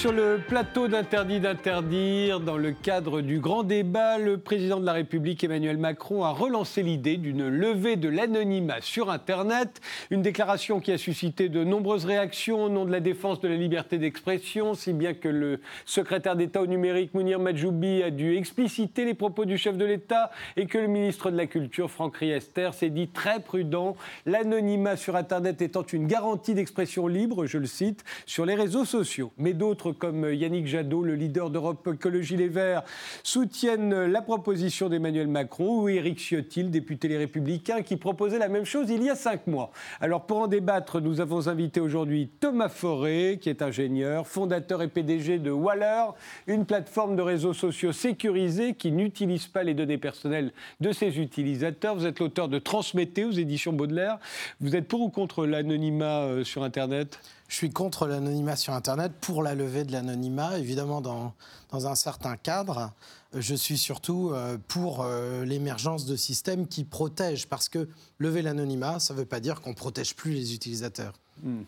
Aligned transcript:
Sur 0.00 0.12
le 0.12 0.38
plateau 0.38 0.88
d'Interdit 0.88 1.40
d'interdire. 1.40 2.40
Dans 2.40 2.56
le 2.56 2.72
cadre 2.72 3.20
du 3.20 3.38
grand 3.38 3.64
débat, 3.64 4.16
le 4.16 4.38
président 4.38 4.80
de 4.80 4.86
la 4.86 4.94
République 4.94 5.44
Emmanuel 5.44 5.76
Macron 5.76 6.24
a 6.24 6.30
relancé 6.30 6.82
l'idée 6.82 7.18
d'une 7.18 7.46
levée 7.46 7.96
de 7.96 8.08
l'anonymat 8.08 8.80
sur 8.80 9.10
Internet. 9.10 9.82
Une 10.08 10.22
déclaration 10.22 10.80
qui 10.80 10.90
a 10.90 10.96
suscité 10.96 11.50
de 11.50 11.64
nombreuses 11.64 12.06
réactions 12.06 12.64
au 12.64 12.68
nom 12.70 12.86
de 12.86 12.92
la 12.92 13.00
défense 13.00 13.40
de 13.40 13.48
la 13.48 13.56
liberté 13.56 13.98
d'expression, 13.98 14.72
si 14.72 14.94
bien 14.94 15.12
que 15.12 15.28
le 15.28 15.60
secrétaire 15.84 16.34
d'État 16.34 16.62
au 16.62 16.66
numérique 16.66 17.12
Mounir 17.12 17.38
Majoubi 17.38 18.02
a 18.02 18.10
dû 18.10 18.38
expliciter 18.38 19.04
les 19.04 19.12
propos 19.12 19.44
du 19.44 19.58
chef 19.58 19.76
de 19.76 19.84
l'État 19.84 20.30
et 20.56 20.64
que 20.64 20.78
le 20.78 20.86
ministre 20.86 21.30
de 21.30 21.36
la 21.36 21.44
Culture 21.44 21.90
Franck 21.90 22.16
Riester 22.16 22.70
s'est 22.72 22.88
dit 22.88 23.08
très 23.08 23.40
prudent. 23.40 23.98
L'anonymat 24.24 24.96
sur 24.96 25.14
Internet 25.14 25.60
étant 25.60 25.82
une 25.82 26.06
garantie 26.06 26.54
d'expression 26.54 27.06
libre, 27.06 27.44
je 27.44 27.58
le 27.58 27.66
cite, 27.66 28.02
sur 28.24 28.46
les 28.46 28.54
réseaux 28.54 28.86
sociaux 28.86 29.30
mais 29.36 29.52
d'autres 29.52 29.89
comme 29.92 30.32
Yannick 30.32 30.66
Jadot, 30.66 31.02
le 31.02 31.14
leader 31.14 31.50
d'Europe 31.50 31.88
Écologie 31.92 32.36
Les 32.36 32.48
Verts, 32.48 32.82
soutiennent 33.22 34.06
la 34.06 34.22
proposition 34.22 34.88
d'Emmanuel 34.88 35.28
Macron 35.28 35.82
ou 35.82 35.88
Éric 35.88 36.18
Ciotti, 36.18 36.64
député 36.64 37.08
Les 37.08 37.18
Républicains, 37.18 37.82
qui 37.82 37.96
proposait 37.96 38.38
la 38.38 38.48
même 38.48 38.64
chose 38.64 38.90
il 38.90 39.02
y 39.02 39.10
a 39.10 39.14
cinq 39.14 39.46
mois. 39.46 39.70
Alors 40.00 40.26
pour 40.26 40.38
en 40.38 40.46
débattre, 40.46 41.00
nous 41.00 41.20
avons 41.20 41.48
invité 41.48 41.80
aujourd'hui 41.80 42.30
Thomas 42.40 42.68
Forêt, 42.68 43.38
qui 43.40 43.48
est 43.48 43.62
ingénieur, 43.62 44.26
fondateur 44.26 44.82
et 44.82 44.88
PDG 44.88 45.38
de 45.38 45.50
Waller, 45.50 46.06
une 46.46 46.66
plateforme 46.66 47.16
de 47.16 47.22
réseaux 47.22 47.54
sociaux 47.54 47.92
sécurisés 47.92 48.74
qui 48.74 48.92
n'utilise 48.92 49.46
pas 49.46 49.62
les 49.62 49.74
données 49.74 49.98
personnelles 49.98 50.52
de 50.80 50.92
ses 50.92 51.18
utilisateurs. 51.18 51.94
Vous 51.94 52.06
êtes 52.06 52.20
l'auteur 52.20 52.48
de 52.48 52.58
Transmettez 52.58 53.24
aux 53.24 53.32
éditions 53.32 53.72
Baudelaire. 53.72 54.18
Vous 54.60 54.76
êtes 54.76 54.88
pour 54.88 55.00
ou 55.00 55.08
contre 55.08 55.46
l'anonymat 55.46 56.22
euh, 56.22 56.44
sur 56.44 56.62
Internet? 56.62 57.18
Je 57.50 57.56
suis 57.56 57.70
contre 57.70 58.06
l'anonymat 58.06 58.54
sur 58.54 58.72
Internet, 58.74 59.10
pour 59.20 59.42
la 59.42 59.56
levée 59.56 59.82
de 59.82 59.90
l'anonymat, 59.90 60.56
évidemment 60.56 61.00
dans, 61.00 61.34
dans 61.72 61.88
un 61.88 61.96
certain 61.96 62.36
cadre. 62.36 62.92
Je 63.34 63.56
suis 63.56 63.76
surtout 63.76 64.30
euh, 64.32 64.56
pour 64.68 65.02
euh, 65.02 65.44
l'émergence 65.44 66.06
de 66.06 66.14
systèmes 66.14 66.68
qui 66.68 66.84
protègent, 66.84 67.48
parce 67.48 67.68
que 67.68 67.88
lever 68.18 68.42
l'anonymat, 68.42 69.00
ça 69.00 69.14
ne 69.14 69.18
veut 69.18 69.24
pas 69.24 69.40
dire 69.40 69.62
qu'on 69.62 69.70
ne 69.70 69.74
protège 69.74 70.14
plus 70.14 70.30
les 70.30 70.54
utilisateurs. 70.54 71.14
Hmm. 71.42 71.62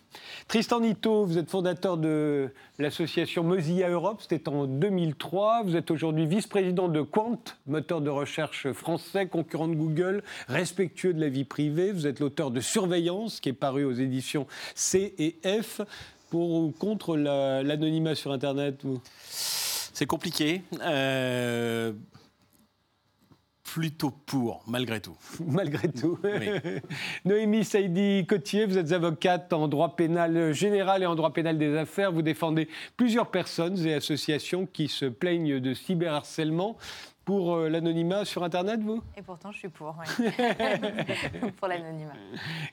Tristan 0.48 0.80
Nito, 0.80 1.24
vous 1.24 1.38
êtes 1.38 1.48
fondateur 1.48 1.96
de 1.96 2.50
l'association 2.78 3.42
Mozilla 3.42 3.88
Europe, 3.88 4.20
c'était 4.20 4.48
en 4.48 4.66
2003. 4.66 5.62
Vous 5.64 5.76
êtes 5.76 5.90
aujourd'hui 5.90 6.26
vice-président 6.26 6.88
de 6.88 7.00
Quant, 7.00 7.38
moteur 7.66 8.02
de 8.02 8.10
recherche 8.10 8.70
français, 8.72 9.26
concurrent 9.26 9.68
de 9.68 9.74
Google, 9.74 10.22
respectueux 10.48 11.14
de 11.14 11.20
la 11.20 11.28
vie 11.28 11.44
privée. 11.44 11.92
Vous 11.92 12.06
êtes 12.06 12.20
l'auteur 12.20 12.50
de 12.50 12.60
Surveillance, 12.60 13.40
qui 13.40 13.48
est 13.48 13.54
paru 13.54 13.84
aux 13.84 13.92
éditions 13.92 14.46
C 14.74 15.14
et 15.18 15.36
F. 15.62 15.80
Pour 16.30 16.50
ou 16.50 16.70
contre 16.70 17.16
l'anonymat 17.16 18.14
sur 18.14 18.32
Internet 18.32 18.82
C'est 19.30 20.06
compliqué. 20.06 20.62
Euh, 20.80 21.92
plutôt 23.72 24.10
pour, 24.10 24.62
malgré 24.66 25.00
tout. 25.00 25.16
malgré 25.46 25.88
tout. 25.88 26.18
Noémie 27.24 27.64
Saïdi-Cotier, 27.64 28.66
vous 28.66 28.76
êtes 28.76 28.92
avocate 28.92 29.50
en 29.54 29.66
droit 29.66 29.96
pénal 29.96 30.52
général 30.52 31.02
et 31.02 31.06
en 31.06 31.14
droit 31.14 31.32
pénal 31.32 31.56
des 31.56 31.74
affaires. 31.78 32.12
Vous 32.12 32.20
défendez 32.20 32.68
plusieurs 32.98 33.30
personnes 33.30 33.78
et 33.86 33.94
associations 33.94 34.66
qui 34.66 34.88
se 34.88 35.06
plaignent 35.06 35.58
de 35.58 35.72
cyberharcèlement 35.72 36.77
pour 37.24 37.55
euh, 37.55 37.68
l'anonymat 37.68 38.24
sur 38.24 38.42
Internet, 38.42 38.80
vous? 38.80 39.02
Et 39.16 39.22
pourtant, 39.22 39.52
je 39.52 39.58
suis 39.58 39.68
pour, 39.68 39.94
oui. 39.98 40.27
pour 41.58 41.68
l'anonymat. 41.68 42.12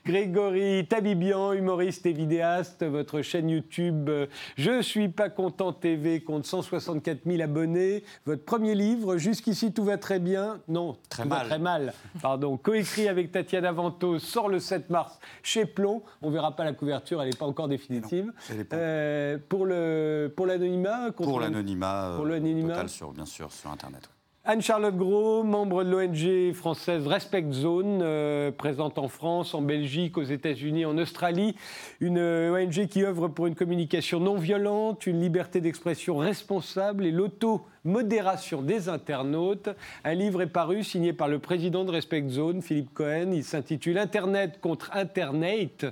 Grégory 0.04 0.86
Tabibian, 0.88 1.52
humoriste 1.52 2.06
et 2.06 2.12
vidéaste, 2.12 2.84
votre 2.84 3.22
chaîne 3.22 3.48
YouTube 3.48 4.08
euh, 4.08 4.26
Je 4.56 4.82
suis 4.82 5.08
pas 5.08 5.28
content 5.28 5.72
TV 5.72 6.20
compte 6.20 6.46
164 6.46 7.20
000 7.26 7.42
abonnés. 7.42 8.04
Votre 8.26 8.44
premier 8.44 8.74
livre, 8.74 9.16
Jusqu'ici 9.16 9.72
tout 9.72 9.84
va 9.84 9.98
très 9.98 10.18
bien. 10.18 10.60
Non, 10.68 10.96
très 11.08 11.22
tout 11.24 11.28
mal. 11.28 11.42
va 11.42 11.44
très 11.48 11.58
mal. 11.58 11.92
Pardon. 12.20 12.56
Coécrit 12.56 13.08
avec 13.08 13.32
Tatiana 13.32 13.72
Vento, 13.72 14.18
sort 14.18 14.48
le 14.48 14.58
7 14.58 14.90
mars 14.90 15.18
chez 15.42 15.64
Plomb. 15.66 16.02
On 16.22 16.30
verra 16.30 16.56
pas 16.56 16.64
la 16.64 16.72
couverture, 16.72 17.22
elle 17.22 17.30
n'est 17.30 17.36
pas 17.36 17.46
encore 17.46 17.68
définitive. 17.68 18.32
Euh, 18.72 19.38
pour 19.48 19.66
le 19.66 20.32
pour 20.36 20.46
l'anonymat 20.46 21.12
Pour 21.12 21.40
l'anonymat. 21.40 22.14
Pour 22.16 22.26
l'anonymat. 22.26 22.74
Total 22.74 22.88
sur, 22.88 23.12
bien 23.12 23.26
sûr, 23.26 23.52
sur 23.52 23.70
Internet. 23.70 24.10
Anne-Charlotte 24.46 24.96
Gros, 24.96 25.42
membre 25.42 25.84
de 25.84 25.90
l'ONG 25.90 26.54
française 26.54 27.06
Respect 27.06 27.52
Zone, 27.52 28.00
euh, 28.00 28.50
présente 28.50 28.96
en 28.96 29.06
France, 29.06 29.52
en 29.52 29.60
Belgique, 29.60 30.16
aux 30.16 30.22
États-Unis, 30.22 30.86
en 30.86 30.96
Australie. 30.96 31.54
Une 32.00 32.16
euh, 32.16 32.54
ONG 32.54 32.86
qui 32.86 33.04
œuvre 33.04 33.28
pour 33.28 33.46
une 33.48 33.54
communication 33.54 34.18
non 34.18 34.38
violente, 34.38 35.06
une 35.06 35.20
liberté 35.20 35.60
d'expression 35.60 36.16
responsable 36.16 37.04
et 37.04 37.10
l'auto-modération 37.10 38.62
des 38.62 38.88
internautes. 38.88 39.68
Un 40.04 40.14
livre 40.14 40.40
est 40.40 40.46
paru 40.46 40.84
signé 40.84 41.12
par 41.12 41.28
le 41.28 41.38
président 41.38 41.84
de 41.84 41.90
Respect 41.90 42.26
Zone, 42.30 42.62
Philippe 42.62 42.94
Cohen. 42.94 43.32
Il 43.34 43.44
s'intitule 43.44 43.98
Internet 43.98 44.58
contre 44.62 44.90
Internet, 44.94 45.84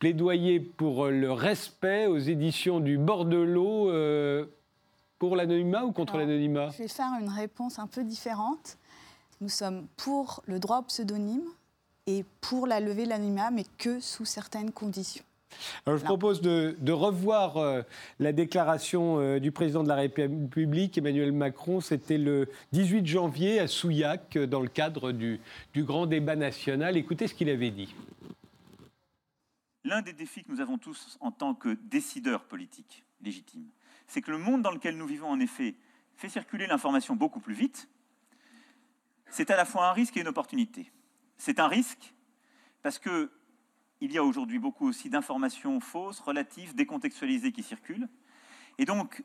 plaidoyer 0.00 0.58
pour 0.58 1.06
le 1.06 1.30
respect 1.30 2.08
aux 2.08 2.18
éditions 2.18 2.80
du 2.80 2.98
Bordelot. 2.98 3.88
Euh, 3.90 4.46
pour 5.28 5.36
l'anonymat 5.36 5.84
ou 5.84 5.92
contre 5.92 6.18
l'anonymat 6.18 6.68
Je 6.72 6.82
vais 6.82 6.88
faire 6.88 7.10
une 7.18 7.30
réponse 7.30 7.78
un 7.78 7.86
peu 7.86 8.04
différente. 8.04 8.76
Nous 9.40 9.48
sommes 9.48 9.86
pour 9.96 10.42
le 10.44 10.58
droit 10.58 10.80
au 10.80 10.82
pseudonyme 10.82 11.46
et 12.06 12.26
pour 12.42 12.66
la 12.66 12.78
levée 12.78 13.04
de 13.04 13.08
l'anonymat, 13.08 13.50
mais 13.50 13.64
que 13.78 14.00
sous 14.00 14.26
certaines 14.26 14.70
conditions. 14.70 15.24
Alors, 15.86 15.98
je 15.98 16.04
propose 16.04 16.42
de, 16.42 16.92
revoir 16.92 17.56
euh, 17.56 17.80
la 18.18 18.32
déclaration 18.32 19.18
euh, 19.18 19.38
du 19.38 19.50
président 19.50 19.82
de 19.82 19.88
la 19.88 19.94
République, 19.94 20.98
Emmanuel 20.98 21.32
Macron. 21.32 21.80
C'était 21.80 22.18
le 22.18 22.50
18 22.72 23.06
janvier 23.06 23.60
à 23.60 23.66
Souillac, 23.66 24.36
euh, 24.36 24.46
dans 24.46 24.60
le 24.60 24.68
cadre 24.68 25.10
du, 25.12 25.40
du 25.72 25.84
grand 25.84 26.04
débat 26.04 26.36
national. 26.36 26.98
Écoutez 26.98 27.28
ce 27.28 27.34
qu'il 27.34 27.48
avait 27.48 27.70
dit. 27.70 27.94
L'un 29.84 30.02
des 30.02 30.12
défis 30.12 30.44
que 30.44 30.52
nous 30.52 30.60
avons 30.60 30.76
tous 30.76 31.16
en 31.20 31.30
tant 31.30 31.54
que 31.54 31.78
décideurs 31.84 32.44
politiques 32.44 33.04
légitimes, 33.22 33.70
c'est 34.06 34.22
que 34.22 34.30
le 34.30 34.38
monde 34.38 34.62
dans 34.62 34.70
lequel 34.70 34.96
nous 34.96 35.06
vivons, 35.06 35.28
en 35.28 35.40
effet, 35.40 35.74
fait 36.16 36.28
circuler 36.28 36.66
l'information 36.66 37.16
beaucoup 37.16 37.40
plus 37.40 37.54
vite. 37.54 37.88
C'est 39.30 39.50
à 39.50 39.56
la 39.56 39.64
fois 39.64 39.88
un 39.88 39.92
risque 39.92 40.16
et 40.16 40.20
une 40.20 40.28
opportunité. 40.28 40.92
C'est 41.38 41.58
un 41.58 41.68
risque 41.68 42.14
parce 42.82 42.98
que 42.98 43.30
il 44.00 44.12
y 44.12 44.18
a 44.18 44.24
aujourd'hui 44.24 44.58
beaucoup 44.58 44.86
aussi 44.86 45.08
d'informations 45.08 45.80
fausses, 45.80 46.20
relatives, 46.20 46.74
décontextualisées 46.74 47.52
qui 47.52 47.62
circulent. 47.62 48.08
Et 48.76 48.84
donc, 48.84 49.24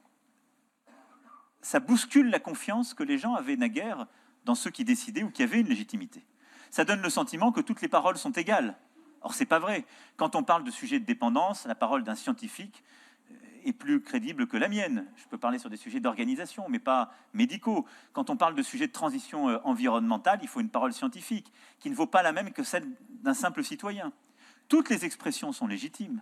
ça 1.62 1.79
bouscule 1.79 2.29
la 2.29 2.39
confiance 2.39 2.94
que 2.94 3.03
les 3.03 3.18
gens 3.18 3.35
avaient 3.35 3.57
naguère 3.57 4.07
dans 4.45 4.56
ceux 4.56 4.69
qui 4.69 4.85
décidaient 4.85 5.23
ou 5.23 5.31
qui 5.31 5.44
avaient 5.44 5.59
une 5.59 5.68
légitimité. 5.68 6.25
Ça 6.72 6.85
donne 6.85 7.01
le 7.01 7.09
sentiment 7.09 7.51
que 7.51 7.62
toutes 7.62 7.81
les 7.81 7.88
paroles 7.88 8.18
sont 8.18 8.31
égales. 8.31 8.78
Or, 9.22 9.34
c'est 9.34 9.45
pas 9.45 9.59
vrai. 9.59 9.85
Quand 10.16 10.35
on 10.35 10.44
parle 10.44 10.63
de 10.63 10.72
sujet 10.72 11.00
de 11.00 11.06
dépendance, 11.06 11.66
la 11.66 11.75
parole 11.75 12.03
d'un 12.03 12.16
scientifique 12.16 12.84
est 13.69 13.74
plus 13.74 14.02
crédible 14.02 14.47
que 14.47 14.57
la 14.57 14.68
mienne. 14.68 15.06
Je 15.16 15.25
peux 15.28 15.38
parler 15.38 15.59
sur 15.59 15.69
des 15.69 15.78
sujets 15.78 16.00
d'organisation, 16.00 16.66
mais 16.69 16.80
pas 16.80 17.12
médicaux. 17.34 17.85
Quand 18.13 18.30
on 18.30 18.38
parle 18.38 18.56
de 18.56 18.62
sujets 18.62 18.88
de 18.88 18.91
transition 18.91 19.50
euh, 19.50 19.59
environnementale, 19.63 20.40
il 20.41 20.47
faut 20.47 20.59
une 20.59 20.69
parole 20.69 20.94
scientifique 20.94 21.52
qui 21.80 21.90
ne 21.90 21.96
vaut 21.96 22.07
pas 22.07 22.21
la 22.21 22.31
même 22.31 22.51
que 22.51 22.63
celle 22.63 22.88
d'un 23.10 23.33
simple 23.33 23.63
citoyen. 23.63 24.12
Toutes 24.68 24.89
les 24.89 25.06
expressions 25.06 25.51
sont 25.51 25.68
légitimes, 25.68 26.21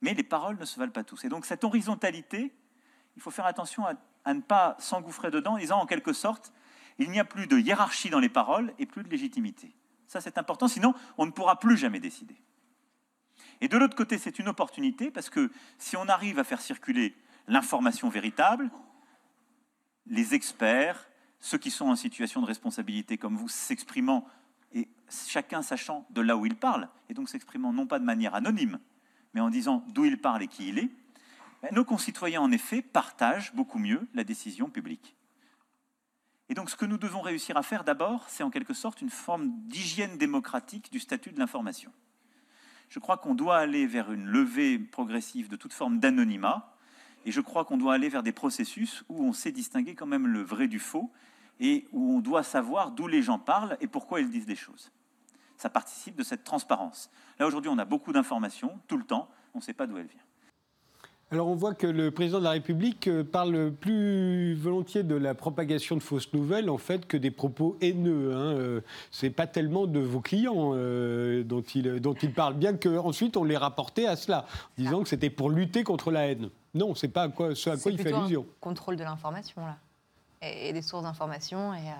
mais 0.00 0.14
les 0.14 0.22
paroles 0.22 0.58
ne 0.58 0.64
se 0.64 0.78
valent 0.78 0.92
pas 0.92 1.04
tous. 1.04 1.24
Et 1.24 1.28
donc 1.28 1.46
cette 1.46 1.64
horizontalité, 1.64 2.52
il 3.16 3.22
faut 3.22 3.30
faire 3.30 3.46
attention 3.46 3.86
à, 3.86 3.94
à 4.24 4.34
ne 4.34 4.40
pas 4.40 4.76
s'engouffrer 4.78 5.30
dedans 5.30 5.54
en 5.54 5.58
disant 5.58 5.80
en 5.80 5.86
quelque 5.86 6.12
sorte, 6.12 6.52
il 6.98 7.10
n'y 7.10 7.20
a 7.20 7.24
plus 7.24 7.46
de 7.46 7.58
hiérarchie 7.58 8.10
dans 8.10 8.20
les 8.20 8.28
paroles 8.28 8.74
et 8.78 8.86
plus 8.86 9.02
de 9.02 9.08
légitimité. 9.08 9.74
Ça 10.06 10.20
c'est 10.20 10.38
important, 10.38 10.68
sinon 10.68 10.94
on 11.18 11.26
ne 11.26 11.30
pourra 11.30 11.58
plus 11.58 11.76
jamais 11.76 12.00
décider. 12.00 12.36
Et 13.60 13.68
de 13.68 13.76
l'autre 13.76 13.96
côté, 13.96 14.18
c'est 14.18 14.38
une 14.38 14.48
opportunité 14.48 15.10
parce 15.10 15.30
que 15.30 15.50
si 15.78 15.96
on 15.96 16.08
arrive 16.08 16.38
à 16.38 16.44
faire 16.44 16.60
circuler 16.60 17.14
l'information 17.46 18.08
véritable, 18.08 18.70
les 20.06 20.34
experts, 20.34 21.08
ceux 21.40 21.58
qui 21.58 21.70
sont 21.70 21.88
en 21.88 21.96
situation 21.96 22.40
de 22.40 22.46
responsabilité 22.46 23.18
comme 23.18 23.36
vous, 23.36 23.48
s'exprimant 23.48 24.26
et 24.72 24.88
chacun 25.08 25.62
sachant 25.62 26.06
de 26.10 26.20
là 26.20 26.36
où 26.36 26.46
il 26.46 26.56
parle, 26.56 26.88
et 27.08 27.14
donc 27.14 27.28
s'exprimant 27.28 27.72
non 27.72 27.86
pas 27.86 27.98
de 27.98 28.04
manière 28.04 28.34
anonyme, 28.34 28.78
mais 29.34 29.40
en 29.40 29.50
disant 29.50 29.84
d'où 29.88 30.04
il 30.04 30.18
parle 30.18 30.42
et 30.42 30.48
qui 30.48 30.68
il 30.68 30.78
est, 30.78 30.90
ben, 31.62 31.70
nos 31.74 31.84
concitoyens, 31.84 32.40
en 32.40 32.52
effet, 32.52 32.80
partagent 32.80 33.54
beaucoup 33.54 33.78
mieux 33.78 34.08
la 34.14 34.24
décision 34.24 34.70
publique. 34.70 35.14
Et 36.48 36.54
donc 36.54 36.70
ce 36.70 36.76
que 36.76 36.86
nous 36.86 36.98
devons 36.98 37.20
réussir 37.20 37.56
à 37.56 37.62
faire 37.62 37.84
d'abord, 37.84 38.28
c'est 38.28 38.42
en 38.42 38.50
quelque 38.50 38.74
sorte 38.74 39.02
une 39.02 39.10
forme 39.10 39.50
d'hygiène 39.68 40.16
démocratique 40.16 40.90
du 40.90 40.98
statut 40.98 41.30
de 41.30 41.38
l'information 41.38 41.92
je 42.90 42.98
crois 42.98 43.16
qu'on 43.16 43.34
doit 43.34 43.56
aller 43.56 43.86
vers 43.86 44.12
une 44.12 44.26
levée 44.26 44.78
progressive 44.78 45.48
de 45.48 45.56
toute 45.56 45.72
forme 45.72 46.00
d'anonymat, 46.00 46.76
et 47.24 47.32
je 47.32 47.40
crois 47.40 47.64
qu'on 47.64 47.78
doit 47.78 47.94
aller 47.94 48.08
vers 48.08 48.22
des 48.22 48.32
processus 48.32 49.04
où 49.08 49.24
on 49.24 49.32
sait 49.32 49.52
distinguer 49.52 49.94
quand 49.94 50.06
même 50.06 50.26
le 50.26 50.42
vrai 50.42 50.68
du 50.68 50.78
faux, 50.78 51.10
et 51.60 51.86
où 51.92 52.16
on 52.16 52.20
doit 52.20 52.42
savoir 52.42 52.90
d'où 52.90 53.06
les 53.06 53.22
gens 53.22 53.38
parlent 53.38 53.76
et 53.80 53.86
pourquoi 53.86 54.20
ils 54.20 54.30
disent 54.30 54.46
des 54.46 54.56
choses. 54.56 54.90
Ça 55.56 55.68
participe 55.68 56.16
de 56.16 56.22
cette 56.22 56.42
transparence. 56.42 57.10
Là, 57.38 57.46
aujourd'hui, 57.46 57.70
on 57.70 57.78
a 57.78 57.84
beaucoup 57.84 58.12
d'informations, 58.12 58.80
tout 58.88 58.96
le 58.96 59.04
temps, 59.04 59.30
on 59.54 59.58
ne 59.58 59.62
sait 59.62 59.74
pas 59.74 59.86
d'où 59.86 59.96
elles 59.98 60.06
viennent. 60.06 60.29
Alors 61.32 61.46
on 61.46 61.54
voit 61.54 61.74
que 61.74 61.86
le 61.86 62.10
président 62.10 62.40
de 62.40 62.44
la 62.44 62.50
République 62.50 63.06
euh, 63.06 63.22
parle 63.22 63.70
plus 63.70 64.54
volontiers 64.54 65.04
de 65.04 65.14
la 65.14 65.32
propagation 65.32 65.96
de 65.96 66.02
fausses 66.02 66.32
nouvelles 66.32 66.68
en 66.68 66.78
fait 66.78 67.06
que 67.06 67.16
des 67.16 67.30
propos 67.30 67.76
haineux. 67.80 68.34
Hein. 68.34 68.56
Euh, 68.56 68.80
c'est 69.12 69.30
pas 69.30 69.46
tellement 69.46 69.86
de 69.86 70.00
vos 70.00 70.20
clients 70.20 70.72
euh, 70.74 71.44
dont, 71.44 71.62
il, 71.62 72.00
dont 72.00 72.14
il 72.14 72.32
parle, 72.32 72.54
bien 72.54 72.76
qu'ensuite 72.76 73.36
on 73.36 73.44
les 73.44 73.56
rapportait 73.56 74.06
à 74.06 74.16
cela, 74.16 74.44
disant 74.76 75.04
que 75.04 75.08
c'était 75.08 75.30
pour 75.30 75.50
lutter 75.50 75.84
contre 75.84 76.10
la 76.10 76.26
haine. 76.26 76.50
Non, 76.74 76.96
c'est 76.96 77.08
pas 77.08 77.22
à 77.22 77.28
quoi, 77.28 77.54
ce 77.54 77.70
à 77.70 77.76
quoi 77.76 77.92
il 77.92 77.98
fait 77.98 78.12
allusion. 78.12 78.42
Un 78.42 78.60
contrôle 78.60 78.96
de 78.96 79.04
l'information 79.04 79.64
là 79.64 79.76
et, 80.42 80.72
des 80.72 80.82
sources 80.82 81.04
d'information 81.04 81.74
et 81.74 81.92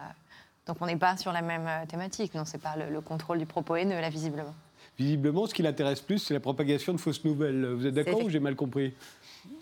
donc 0.67 0.79
on 0.81 0.87
n'est 0.87 0.97
pas 0.97 1.17
sur 1.17 1.33
la 1.33 1.43
même 1.43 1.69
thématique. 1.87 2.35
Non, 2.35 2.45
c'est 2.45 2.61
pas 2.61 2.75
le, 2.75 2.91
le 2.91 3.01
contrôle 3.01 3.39
du 3.39 3.47
propos 3.47 3.77
haineux 3.77 4.01
là 4.01 4.11
visiblement. 4.11 4.55
Visiblement, 4.99 5.47
ce 5.47 5.55
qui 5.55 5.63
l'intéresse 5.63 6.01
plus, 6.01 6.19
c'est 6.19 6.35
la 6.35 6.41
propagation 6.41 6.93
de 6.93 6.99
fausses 6.99 7.25
nouvelles. 7.25 7.67
Vous 7.67 7.87
êtes 7.87 7.95
d'accord 7.95 8.23
ou 8.23 8.29
j'ai 8.29 8.41
mal 8.41 8.55
compris? 8.55 8.93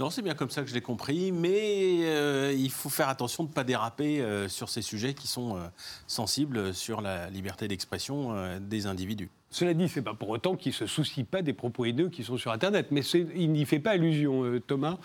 Non, 0.00 0.10
c'est 0.10 0.22
bien 0.22 0.34
comme 0.34 0.50
ça 0.50 0.62
que 0.62 0.68
je 0.68 0.74
l'ai 0.74 0.80
compris, 0.80 1.32
mais 1.32 2.00
euh, 2.02 2.54
il 2.56 2.70
faut 2.70 2.88
faire 2.88 3.08
attention 3.08 3.44
de 3.44 3.48
ne 3.48 3.54
pas 3.54 3.64
déraper 3.64 4.20
euh, 4.20 4.48
sur 4.48 4.68
ces 4.68 4.82
sujets 4.82 5.14
qui 5.14 5.26
sont 5.26 5.56
euh, 5.56 5.60
sensibles 6.06 6.74
sur 6.74 7.00
la 7.00 7.30
liberté 7.30 7.68
d'expression 7.68 8.58
des 8.60 8.86
individus. 8.86 9.30
Cela 9.50 9.74
dit, 9.74 9.88
ce 9.88 9.98
n'est 9.98 10.04
pas 10.04 10.14
pour 10.14 10.28
autant 10.28 10.56
qu'il 10.56 10.72
ne 10.72 10.76
se 10.76 10.86
soucie 10.86 11.24
pas 11.24 11.42
des 11.42 11.52
propos 11.52 11.84
haineux 11.84 12.10
qui 12.10 12.22
sont 12.22 12.36
sur 12.36 12.52
Internet, 12.52 12.88
mais 12.90 13.02
il 13.34 13.52
n'y 13.52 13.64
fait 13.64 13.78
pas 13.78 13.92
allusion, 13.92 14.60
Thomas. 14.66 14.98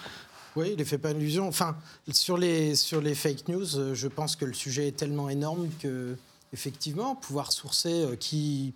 Oui, 0.56 0.72
il 0.74 0.80
ne 0.80 0.84
fait 0.84 0.98
pas 0.98 1.10
allusion. 1.10 1.48
Enfin, 1.48 1.76
sur 2.12 2.38
les, 2.38 2.76
sur 2.76 3.02
les 3.02 3.16
fake 3.16 3.48
news, 3.48 3.94
je 3.94 4.08
pense 4.08 4.36
que 4.36 4.46
le 4.46 4.54
sujet 4.54 4.90
est 4.90 4.98
tellement 4.98 5.30
énorme 5.30 5.70
que, 5.82 6.16
effectivement, 6.52 7.16
pouvoir 7.16 7.52
sourcer 7.52 8.06
qui, 8.20 8.74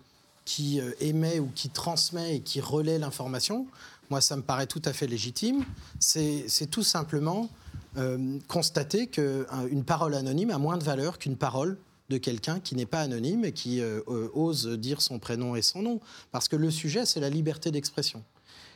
qui 0.48 0.80
émet 0.98 1.40
ou 1.40 1.50
qui 1.54 1.68
transmet 1.68 2.36
et 2.36 2.40
qui 2.40 2.62
relaie 2.62 2.98
l'information, 2.98 3.66
moi 4.08 4.22
ça 4.22 4.34
me 4.34 4.40
paraît 4.40 4.66
tout 4.66 4.80
à 4.86 4.94
fait 4.94 5.06
légitime, 5.06 5.62
c'est 6.00 6.70
tout 6.70 6.82
simplement 6.82 7.50
euh, 7.98 8.38
constater 8.46 9.08
qu'une 9.08 9.84
parole 9.84 10.14
anonyme 10.14 10.50
a 10.50 10.58
moins 10.58 10.78
de 10.78 10.84
valeur 10.84 11.18
qu'une 11.18 11.36
parole 11.36 11.76
de 12.08 12.16
quelqu'un 12.16 12.60
qui 12.60 12.76
n'est 12.76 12.86
pas 12.86 13.00
anonyme 13.00 13.44
et 13.44 13.52
qui 13.52 13.80
euh, 13.80 14.00
euh, 14.08 14.30
ose 14.34 14.66
dire 14.66 15.02
son 15.02 15.18
prénom 15.18 15.56
et 15.56 15.62
son 15.62 15.82
nom. 15.82 16.00
Parce 16.30 16.48
que 16.48 16.56
le 16.56 16.70
sujet, 16.70 17.06
c'est 17.06 17.20
la 17.20 17.28
liberté 17.28 17.70
d'expression. 17.70 18.22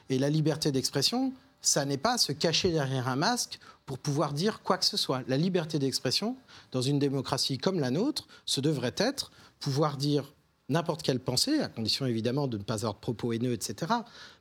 Et 0.09 0.19
la 0.19 0.29
liberté 0.29 0.73
d'expression, 0.73 1.33
ça 1.61 1.85
n'est 1.85 1.99
pas 1.99 2.19
se 2.19 2.33
cacher 2.33 2.73
derrière 2.73 3.09
un 3.09 3.17
masque 3.17 3.61
pour 3.87 3.99
pouvoir 3.99 4.33
dire 4.33 4.61
quoi 4.63 4.77
que 4.77 4.85
ce 4.85 4.97
soit. 4.97 5.23
La 5.29 5.37
liberté 5.37 5.79
d'expression, 5.79 6.37
dans 6.73 6.83
une 6.83 6.99
démocratie 6.99 7.59
comme 7.59 7.81
la 7.81 7.91
nôtre, 7.91 8.27
ce 8.45 8.61
devrait 8.61 8.95
être 8.97 9.31
pouvoir 9.61 9.97
dire 9.97 10.35
n'importe 10.69 11.03
quelle 11.03 11.20
pensée, 11.20 11.61
à 11.61 11.69
condition 11.69 12.06
évidemment 12.06 12.49
de 12.49 12.59
ne 12.59 12.62
pas 12.62 12.75
avoir 12.75 12.94
de 12.94 13.00
propos 13.00 13.32
haineux, 13.32 13.53
etc. 13.53 13.93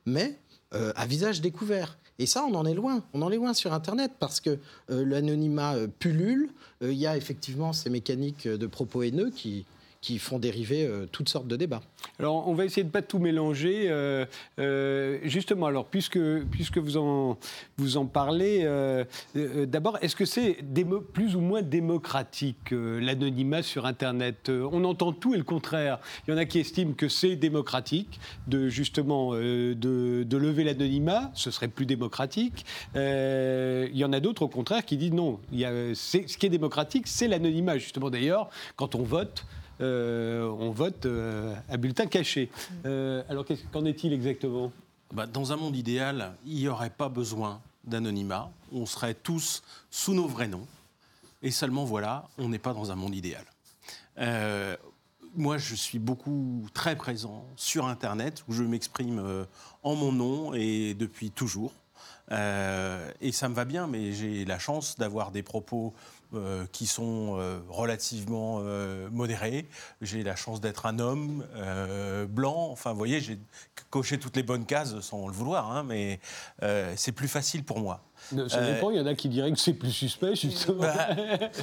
Mais 0.06 0.38
euh, 0.74 0.92
à 0.96 1.06
visage 1.06 1.40
découvert. 1.40 1.98
Et 2.18 2.26
ça, 2.26 2.44
on 2.44 2.54
en 2.54 2.64
est 2.64 2.74
loin. 2.74 3.04
On 3.12 3.22
en 3.22 3.30
est 3.30 3.36
loin 3.36 3.52
sur 3.52 3.74
Internet 3.74 4.12
parce 4.18 4.40
que 4.40 4.58
euh, 4.90 5.04
l'anonymat 5.04 5.74
euh, 5.74 5.86
pullule. 5.86 6.50
Il 6.80 6.94
y 6.94 7.06
a 7.06 7.16
effectivement 7.16 7.72
ces 7.72 7.90
mécaniques 7.90 8.48
de 8.48 8.66
propos 8.66 9.02
haineux 9.02 9.30
qui, 9.30 9.66
qui 10.02 10.18
font 10.18 10.40
dériver 10.40 10.84
euh, 10.84 11.06
toutes 11.10 11.28
sortes 11.28 11.46
de 11.46 11.54
débats. 11.54 11.80
Alors, 12.18 12.48
on 12.48 12.54
va 12.54 12.64
essayer 12.64 12.82
de 12.82 12.88
ne 12.88 12.92
pas 12.92 13.02
tout 13.02 13.20
mélanger. 13.20 13.84
Euh, 13.86 14.26
euh, 14.58 15.20
justement, 15.22 15.66
alors, 15.66 15.86
puisque, 15.86 16.18
puisque 16.50 16.78
vous, 16.78 16.96
en, 16.96 17.38
vous 17.78 17.96
en 17.96 18.06
parlez, 18.06 18.68
d'abord, 19.34 19.98
est-ce 20.02 20.16
que 20.16 20.24
c'est 20.24 20.58
plus 21.12 21.36
ou 21.36 21.40
moins 21.40 21.62
démocratique, 21.62 22.72
l'anonymat 22.72 23.62
sur 23.62 23.86
Internet? 23.86 24.50
On 24.50 24.82
entend 24.84 25.12
tout 25.12 25.34
et 25.34 25.38
le 25.38 25.44
contraire. 25.44 26.00
Il 26.26 26.32
y 26.32 26.34
en 26.34 26.36
a 26.36 26.46
qui 26.46 26.58
estiment 26.58 26.94
que 26.94 27.08
c'est 27.08 27.36
démocratique, 27.36 28.18
de 28.48 28.68
justement 28.68 29.34
de, 29.34 29.74
de, 29.74 30.36
lever 30.36 30.64
l'anonymat, 30.64 31.30
ce 31.34 31.52
serait 31.52 31.68
plus 31.68 31.86
démocratique. 31.86 32.66
il 32.96 33.96
y 33.96 34.04
en 34.04 34.12
a 34.12 34.18
d'autres, 34.18 34.42
au 34.42 34.48
contraire, 34.48 34.84
qui 34.84 34.96
disent 34.96 35.12
non, 35.12 35.38
il 35.52 35.60
y 35.60 35.64
a, 35.64 35.94
ce 35.94 36.18
qui 36.18 36.46
est 36.46 36.50
démocratique, 36.50 37.06
c'est 37.06 37.28
l'anonymat. 37.28 37.78
Justement, 37.78 38.10
d'ailleurs, 38.10 38.50
quand 38.74 38.96
on 38.96 39.02
vote, 39.02 39.44
on 39.82 40.70
vote 40.70 41.06
euh, 41.06 41.54
à 41.68 41.76
bulletin 41.76 42.06
caché. 42.06 42.50
Euh, 42.86 43.22
alors 43.28 43.44
qu'en 43.72 43.84
est-il 43.84 44.12
exactement? 44.12 44.72
Bah, 45.12 45.26
Dans 45.26 45.52
un 45.52 45.56
monde 45.56 45.76
idéal, 45.76 46.34
il 46.46 46.56
n'y 46.56 46.68
aurait 46.68 46.90
pas 46.90 47.08
besoin 47.08 47.60
d'anonymat. 47.84 48.50
On 48.72 48.86
serait 48.86 49.14
tous 49.14 49.62
sous 49.90 50.14
nos 50.14 50.26
vrais 50.26 50.48
noms. 50.48 50.66
Et 51.42 51.50
seulement 51.50 51.84
voilà, 51.84 52.28
on 52.38 52.48
n'est 52.48 52.58
pas 52.58 52.72
dans 52.72 52.92
un 52.92 52.94
monde 52.94 53.14
idéal. 53.14 53.44
moi, 55.34 55.58
je 55.58 55.74
suis 55.74 55.98
beaucoup 55.98 56.66
très 56.72 56.94
présent 56.94 57.44
sur 57.56 57.86
Internet 57.86 58.44
où 58.48 58.52
je 58.52 58.62
m'exprime 58.62 59.46
en 59.82 59.96
mon 59.96 60.12
nom 60.12 60.54
et 60.54 60.94
depuis 60.94 61.32
toujours. 61.32 61.72
et 62.30 63.32
ça 63.32 63.48
me 63.48 63.54
va 63.54 63.64
bien, 63.64 63.88
mais 63.88 64.12
j'ai 64.12 64.44
la 64.44 64.60
chance 64.60 64.96
d'avoir 64.96 65.32
des 65.32 65.42
propos 65.42 65.92
euh, 66.34 66.64
qui 66.72 66.86
sont 66.86 67.36
euh, 67.36 67.58
relativement 67.68 68.60
euh, 68.62 69.08
modérés. 69.10 69.68
J'ai 70.00 70.22
la 70.22 70.34
chance 70.34 70.62
d'être 70.62 70.86
un 70.86 70.98
homme 70.98 71.44
blanc. 72.28 72.68
Enfin, 72.70 72.92
vous 72.92 72.98
voyez, 72.98 73.20
j'ai 73.20 73.38
coché 73.90 74.18
toutes 74.18 74.36
les 74.36 74.42
bonnes 74.42 74.64
cases 74.64 74.98
sans 75.00 75.26
le 75.26 75.32
vouloir, 75.34 75.70
hein, 75.70 75.82
mais 75.82 76.20
c'est 76.96 77.12
plus 77.12 77.28
facile 77.28 77.64
pour 77.64 77.80
moi. 77.80 78.02
Ça 78.48 78.64
dépend, 78.64 78.90
il 78.90 78.96
y 78.96 79.00
en 79.00 79.06
a 79.06 79.14
qui 79.14 79.28
diraient 79.28 79.52
que 79.52 79.58
c'est 79.58 79.74
plus 79.74 79.90
suspect, 79.90 80.34
justement. 80.34 80.82
Bah, 80.82 81.08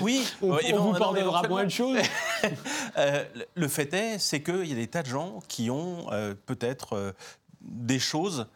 oui, 0.01 0.27
on, 0.41 0.57
vous 0.77 0.93
pardonnera 0.93 1.47
moins 1.47 1.63
de 1.63 1.69
choses. 1.69 1.97
le 3.55 3.67
fait 3.67 3.93
est, 3.93 4.19
c'est 4.19 4.43
qu'il 4.43 4.65
y 4.65 4.73
a 4.73 4.75
des 4.75 4.87
tas 4.87 5.01
de 5.01 5.07
gens 5.07 5.39
qui 5.47 5.69
ont 5.71 6.07
peut-être 6.45 7.15
des 7.61 7.99
choses 7.99 8.47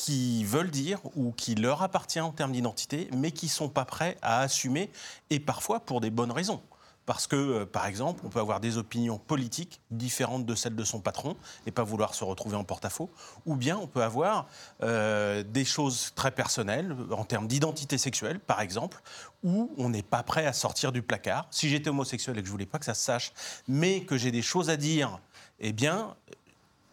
qui 0.00 0.44
veulent 0.44 0.70
dire 0.70 0.98
ou 1.14 1.30
qui 1.32 1.54
leur 1.54 1.82
appartient 1.82 2.20
en 2.20 2.32
termes 2.32 2.52
d'identité, 2.52 3.10
mais 3.14 3.32
qui 3.32 3.46
ne 3.46 3.50
sont 3.50 3.68
pas 3.68 3.84
prêts 3.84 4.16
à 4.22 4.40
assumer, 4.40 4.90
et 5.28 5.38
parfois 5.38 5.80
pour 5.80 6.00
des 6.00 6.08
bonnes 6.08 6.32
raisons. 6.32 6.62
Parce 7.04 7.26
que, 7.26 7.36
euh, 7.36 7.66
par 7.66 7.84
exemple, 7.84 8.22
on 8.24 8.30
peut 8.30 8.40
avoir 8.40 8.60
des 8.60 8.78
opinions 8.78 9.18
politiques 9.18 9.82
différentes 9.90 10.46
de 10.46 10.54
celles 10.54 10.74
de 10.74 10.84
son 10.84 11.00
patron 11.00 11.36
et 11.66 11.70
pas 11.70 11.82
vouloir 11.82 12.14
se 12.14 12.24
retrouver 12.24 12.56
en 12.56 12.64
porte-à-faux. 12.64 13.10
Ou 13.44 13.56
bien 13.56 13.76
on 13.76 13.86
peut 13.86 14.02
avoir 14.02 14.46
euh, 14.82 15.42
des 15.42 15.66
choses 15.66 16.12
très 16.14 16.30
personnelles, 16.30 16.96
en 17.10 17.24
termes 17.24 17.46
d'identité 17.46 17.98
sexuelle, 17.98 18.40
par 18.40 18.62
exemple, 18.62 19.02
où 19.42 19.70
on 19.76 19.90
n'est 19.90 20.02
pas 20.02 20.22
prêt 20.22 20.46
à 20.46 20.54
sortir 20.54 20.92
du 20.92 21.02
placard. 21.02 21.46
Si 21.50 21.68
j'étais 21.68 21.90
homosexuel 21.90 22.38
et 22.38 22.40
que 22.40 22.46
je 22.46 22.52
voulais 22.52 22.64
pas 22.64 22.78
que 22.78 22.86
ça 22.86 22.94
se 22.94 23.04
sache, 23.04 23.32
mais 23.68 24.00
que 24.04 24.16
j'ai 24.16 24.30
des 24.30 24.42
choses 24.42 24.70
à 24.70 24.78
dire, 24.78 25.18
eh 25.58 25.72
bien, 25.72 26.14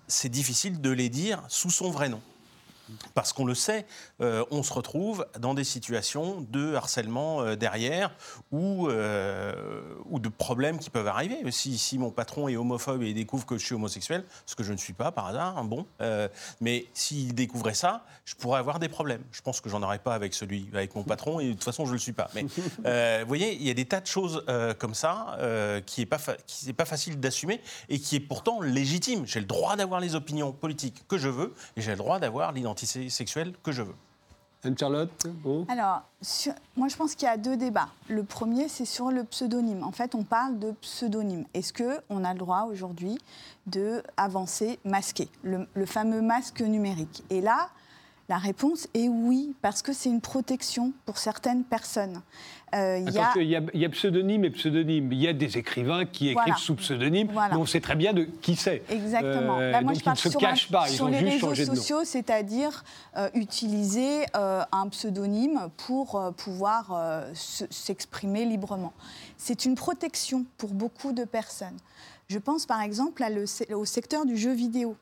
c'est 0.07 0.29
difficile 0.29 0.81
de 0.81 0.89
les 0.89 1.07
dire 1.07 1.41
sous 1.47 1.69
son 1.69 1.89
vrai 1.89 2.09
nom. 2.09 2.21
Parce 3.13 3.33
qu'on 3.33 3.45
le 3.45 3.55
sait, 3.55 3.85
euh, 4.21 4.45
on 4.51 4.63
se 4.63 4.73
retrouve 4.73 5.25
dans 5.39 5.53
des 5.53 5.63
situations 5.63 6.45
de 6.49 6.75
harcèlement 6.75 7.41
euh, 7.41 7.55
derrière 7.55 8.11
ou, 8.51 8.87
euh, 8.87 9.81
ou 10.09 10.19
de 10.19 10.29
problèmes 10.29 10.79
qui 10.79 10.89
peuvent 10.89 11.07
arriver. 11.07 11.37
Si, 11.51 11.77
si, 11.77 11.97
mon 11.97 12.11
patron 12.11 12.47
est 12.47 12.55
homophobe 12.55 13.03
et 13.03 13.09
il 13.09 13.13
découvre 13.13 13.45
que 13.45 13.57
je 13.57 13.65
suis 13.65 13.75
homosexuel, 13.75 14.23
ce 14.45 14.55
que 14.55 14.63
je 14.63 14.71
ne 14.71 14.77
suis 14.77 14.93
pas 14.93 15.11
par 15.11 15.27
hasard, 15.27 15.57
hein, 15.57 15.63
bon, 15.63 15.85
mais 16.61 16.85
s'il 16.93 17.33
découvrait 17.33 17.73
ça, 17.73 18.05
je 18.25 18.35
pourrais 18.35 18.59
avoir 18.59 18.79
des 18.79 18.89
problèmes. 18.89 19.23
Je 19.31 19.41
pense 19.41 19.61
que 19.61 19.69
j'en 19.69 19.81
aurais 19.83 19.99
pas 19.99 20.13
avec 20.13 20.33
celui, 20.33 20.67
avec 20.73 20.95
mon 20.95 21.03
patron, 21.03 21.39
et 21.39 21.47
de 21.47 21.53
toute 21.53 21.63
façon, 21.63 21.85
je 21.85 21.91
ne 21.91 21.95
le 21.95 21.99
suis 21.99 22.13
pas. 22.13 22.29
Mais 22.35 22.43
vous 23.21 23.27
voyez, 23.27 23.55
il 23.55 23.63
y 23.63 23.69
a 23.69 23.73
des 23.73 23.85
tas 23.85 24.01
de 24.01 24.07
choses 24.07 24.43
comme 24.79 24.93
ça 24.93 25.37
qui 25.85 26.01
n'est 26.01 26.05
pas, 26.05 26.19
qui 26.45 26.73
pas 26.73 26.85
facile 26.85 27.19
d'assumer 27.19 27.61
et 27.89 27.99
qui 27.99 28.15
est 28.15 28.19
pourtant 28.19 28.61
légitime. 28.61 29.25
J'ai 29.25 29.39
le 29.39 29.45
droit 29.45 29.75
d'avoir 29.75 29.99
les 29.99 30.15
opinions 30.15 30.51
politiques 30.51 31.03
que 31.07 31.17
je 31.17 31.29
veux 31.29 31.53
et 31.75 31.81
j'ai 31.81 31.91
le 31.91 31.97
droit 31.97 32.19
d'avoir 32.19 32.51
l'identité 32.51 32.76
sexuelle 32.85 33.53
que 33.63 33.71
je 33.71 33.81
veux. 33.81 33.95
Anne-Charlotte 34.63 35.27
Alors, 35.69 36.03
moi 36.75 36.87
je 36.87 36.95
pense 36.95 37.15
qu'il 37.15 37.27
y 37.27 37.31
a 37.31 37.37
deux 37.37 37.57
débats. 37.57 37.89
Le 38.09 38.23
premier, 38.23 38.67
c'est 38.67 38.85
sur 38.85 39.11
le 39.11 39.23
pseudonyme. 39.23 39.83
En 39.83 39.91
fait, 39.91 40.15
on 40.15 40.23
parle 40.23 40.59
de 40.59 40.71
pseudonyme. 40.71 41.45
Est-ce 41.53 41.73
qu'on 41.73 42.23
a 42.23 42.33
le 42.33 42.39
droit 42.39 42.67
aujourd'hui 42.69 43.17
d'avancer 43.65 44.79
masqué, 44.83 45.29
le, 45.43 45.67
le, 45.73 45.85
fameux 45.85 46.21
masque 46.21 46.61
numérique? 46.61 47.23
Et 47.29 47.41
là, 47.41 47.69
la 48.29 48.37
réponse 48.37 48.87
est 48.93 49.07
oui, 49.07 49.55
parce 49.61 49.81
que 49.81 49.93
c'est 49.93 50.09
une 50.09 50.19
protection 50.19 50.91
pour 51.05 51.17
certaines 51.17 51.63
personnes. 51.63 52.21
Euh, 52.75 52.99
il, 52.99 53.13
y 53.79 53.85
a... 53.85 53.89
pseudonyme 53.89 54.43
et 54.43 54.49
pseudonyme. 54.49 55.13
Il 55.13 55.21
y 55.21 55.27
a 55.29 55.33
des 55.33 55.57
écrivains 55.57 56.05
qui 56.05 56.29
écrivent 56.29 56.57
sous 56.57 56.75
pseudonyme, 56.75 57.29
mais 57.33 57.55
on 57.55 57.65
sait 57.65 57.79
très 57.79 57.95
bien 57.95 58.11
de 58.11 58.23
qui 58.23 58.57
c'est. 58.57 58.83
Exactement. 58.89 59.59
Euh, 59.59 59.81
moi, 59.81 59.93
je 59.93 60.01
parle 60.01 60.17
se 60.17 60.29
cachent 60.29 60.69
pas, 60.69 60.87
sur 60.87 61.07
les 61.07 61.19
réseaux 61.19 61.55
sociaux, 61.55 62.03
c'est-à-dire 62.03 62.83
euh, 63.15 63.29
utiliser 63.33 64.25
un 64.33 64.89
pseudonyme 64.89 65.69
pour 65.77 66.33
pouvoir 66.35 67.25
s'exprimer 67.33 68.43
librement. 68.43 68.93
C'est 69.37 69.63
une 69.63 69.75
protection 69.75 70.45
pour 70.57 70.73
beaucoup 70.73 71.13
de 71.13 71.23
personnes. 71.23 71.77
Je 72.27 72.39
pense 72.39 72.65
par 72.65 72.81
exemple 72.81 73.23
au 73.73 73.85
secteur 73.85 74.25
du 74.25 74.35
jeu 74.35 74.51
vidéo. 74.51 74.97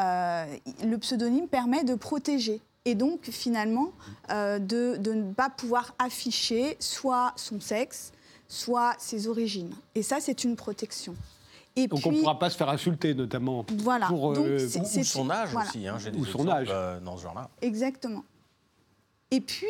Euh, 0.00 0.56
le 0.84 0.96
pseudonyme 0.98 1.48
permet 1.48 1.84
de 1.84 1.94
protéger 1.94 2.60
et 2.84 2.94
donc 2.94 3.24
finalement 3.24 3.92
euh, 4.30 4.58
de, 4.58 4.96
ne 5.12 5.32
pas 5.32 5.50
pouvoir 5.50 5.94
afficher 5.98 6.76
soit 6.78 7.32
son 7.36 7.60
sexe, 7.60 8.12
soit 8.48 8.94
ses 8.98 9.28
origines. 9.28 9.74
Et 9.94 10.02
ça, 10.02 10.18
c'est 10.20 10.44
une 10.44 10.56
protection. 10.56 11.14
Et 11.76 11.86
donc 11.86 12.00
on 12.04 12.12
ne 12.12 12.20
pourra 12.20 12.38
pas 12.38 12.50
se 12.50 12.56
faire 12.56 12.68
insulter, 12.68 13.14
notamment. 13.14 13.64
Voilà. 13.78 14.06
Pour, 14.06 14.32
euh, 14.32 14.58
ou, 14.66 15.04
son 15.04 15.30
âge 15.30 15.54
aussi, 15.54 15.86
hein, 15.86 15.98
j'ai 15.98 16.10
des 16.10 16.18
ou 16.18 16.24
son 16.24 16.48
âge. 16.48 16.68
dans 17.04 17.16
ce 17.16 17.22
genre-là. 17.22 17.50
Exactement. 17.60 18.24
Et 19.30 19.40
puis, 19.40 19.66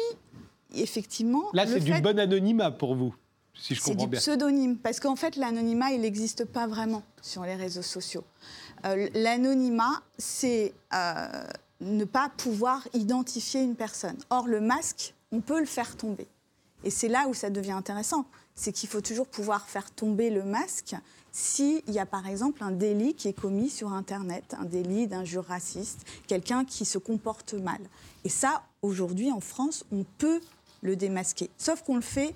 effectivement. 0.74 1.44
Là, 1.52 1.66
c'est 1.66 1.80
du 1.80 2.00
bon 2.00 2.18
anonymat 2.18 2.70
pour 2.70 2.94
vous, 2.94 3.14
si 3.54 3.74
je 3.74 3.82
comprends 3.82 4.06
bien. 4.06 4.20
C'est 4.20 4.30
du 4.30 4.38
pseudonyme, 4.38 4.78
parce 4.78 5.00
qu'en 5.00 5.16
fait, 5.16 5.36
l'anonymat, 5.36 5.90
il 5.90 6.00
n'existe 6.00 6.44
pas 6.46 6.66
vraiment 6.66 7.02
sur 7.20 7.42
les 7.44 7.56
réseaux 7.56 7.82
sociaux. 7.82 8.24
Euh, 8.84 9.08
l'anonymat, 9.14 10.02
c'est 10.18 10.72
euh, 10.94 11.44
ne 11.80 12.04
pas 12.04 12.30
pouvoir 12.36 12.86
identifier 12.94 13.62
une 13.62 13.76
personne. 13.76 14.16
Or, 14.30 14.46
le 14.46 14.60
masque, 14.60 15.14
on 15.32 15.40
peut 15.40 15.60
le 15.60 15.66
faire 15.66 15.96
tomber. 15.96 16.26
Et 16.84 16.90
c'est 16.90 17.08
là 17.08 17.26
où 17.28 17.34
ça 17.34 17.50
devient 17.50 17.72
intéressant. 17.72 18.24
C'est 18.54 18.72
qu'il 18.72 18.88
faut 18.88 19.00
toujours 19.00 19.26
pouvoir 19.26 19.68
faire 19.68 19.90
tomber 19.90 20.30
le 20.30 20.44
masque 20.44 20.94
s'il 21.32 21.82
y 21.88 21.98
a 21.98 22.06
par 22.06 22.26
exemple 22.26 22.64
un 22.64 22.72
délit 22.72 23.14
qui 23.14 23.28
est 23.28 23.38
commis 23.38 23.70
sur 23.70 23.92
Internet, 23.92 24.56
un 24.58 24.64
délit 24.64 25.06
d'injure 25.06 25.44
raciste, 25.44 26.04
quelqu'un 26.26 26.64
qui 26.64 26.84
se 26.84 26.98
comporte 26.98 27.54
mal. 27.54 27.78
Et 28.24 28.28
ça, 28.28 28.62
aujourd'hui, 28.82 29.30
en 29.30 29.40
France, 29.40 29.84
on 29.92 30.04
peut 30.18 30.40
le 30.82 30.96
démasquer. 30.96 31.50
Sauf 31.56 31.82
qu'on 31.82 31.94
le 31.94 32.00
fait, 32.00 32.34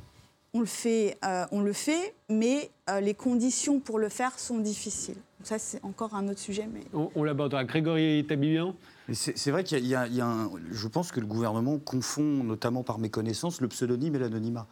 on 0.53 0.61
le 0.61 0.67
fait, 0.67 1.19
euh, 1.25 1.47
on 1.51 1.61
le 1.61 1.73
fait 1.73 2.15
mais 2.29 2.71
les 3.01 3.15
conditions 3.15 3.81
pour 3.81 3.99
le 3.99 4.09
faire 4.09 4.39
sont 4.39 4.59
difficiles. 4.59 5.17
Ça, 5.45 5.59
c'est 5.59 5.83
encore 5.85 6.15
un 6.15 6.29
autre 6.29 6.41
sujet. 6.41 6.69
Mais... 6.73 6.83
On, 6.93 7.11
on 7.15 7.23
l'abordera. 7.23 7.65
Grégory 7.65 8.25
Tabibian 8.29 8.75
c'est 9.13 9.51
vrai 9.51 9.65
qu'il 9.65 9.87
y, 9.87 9.95
a, 9.95 10.07
un, 10.23 10.51
je 10.71 10.89
pense 10.89 11.13
que 11.13 11.21
le 11.21 11.27
gouvernement 11.27 11.79
confond, 11.79 12.43
notamment 12.43 12.83
par 12.83 12.99
méconnaissance, 12.99 13.61
le 13.61 13.69
pseudonyme 13.69 14.15
et 14.15 14.19
l'anonymat. 14.19 14.67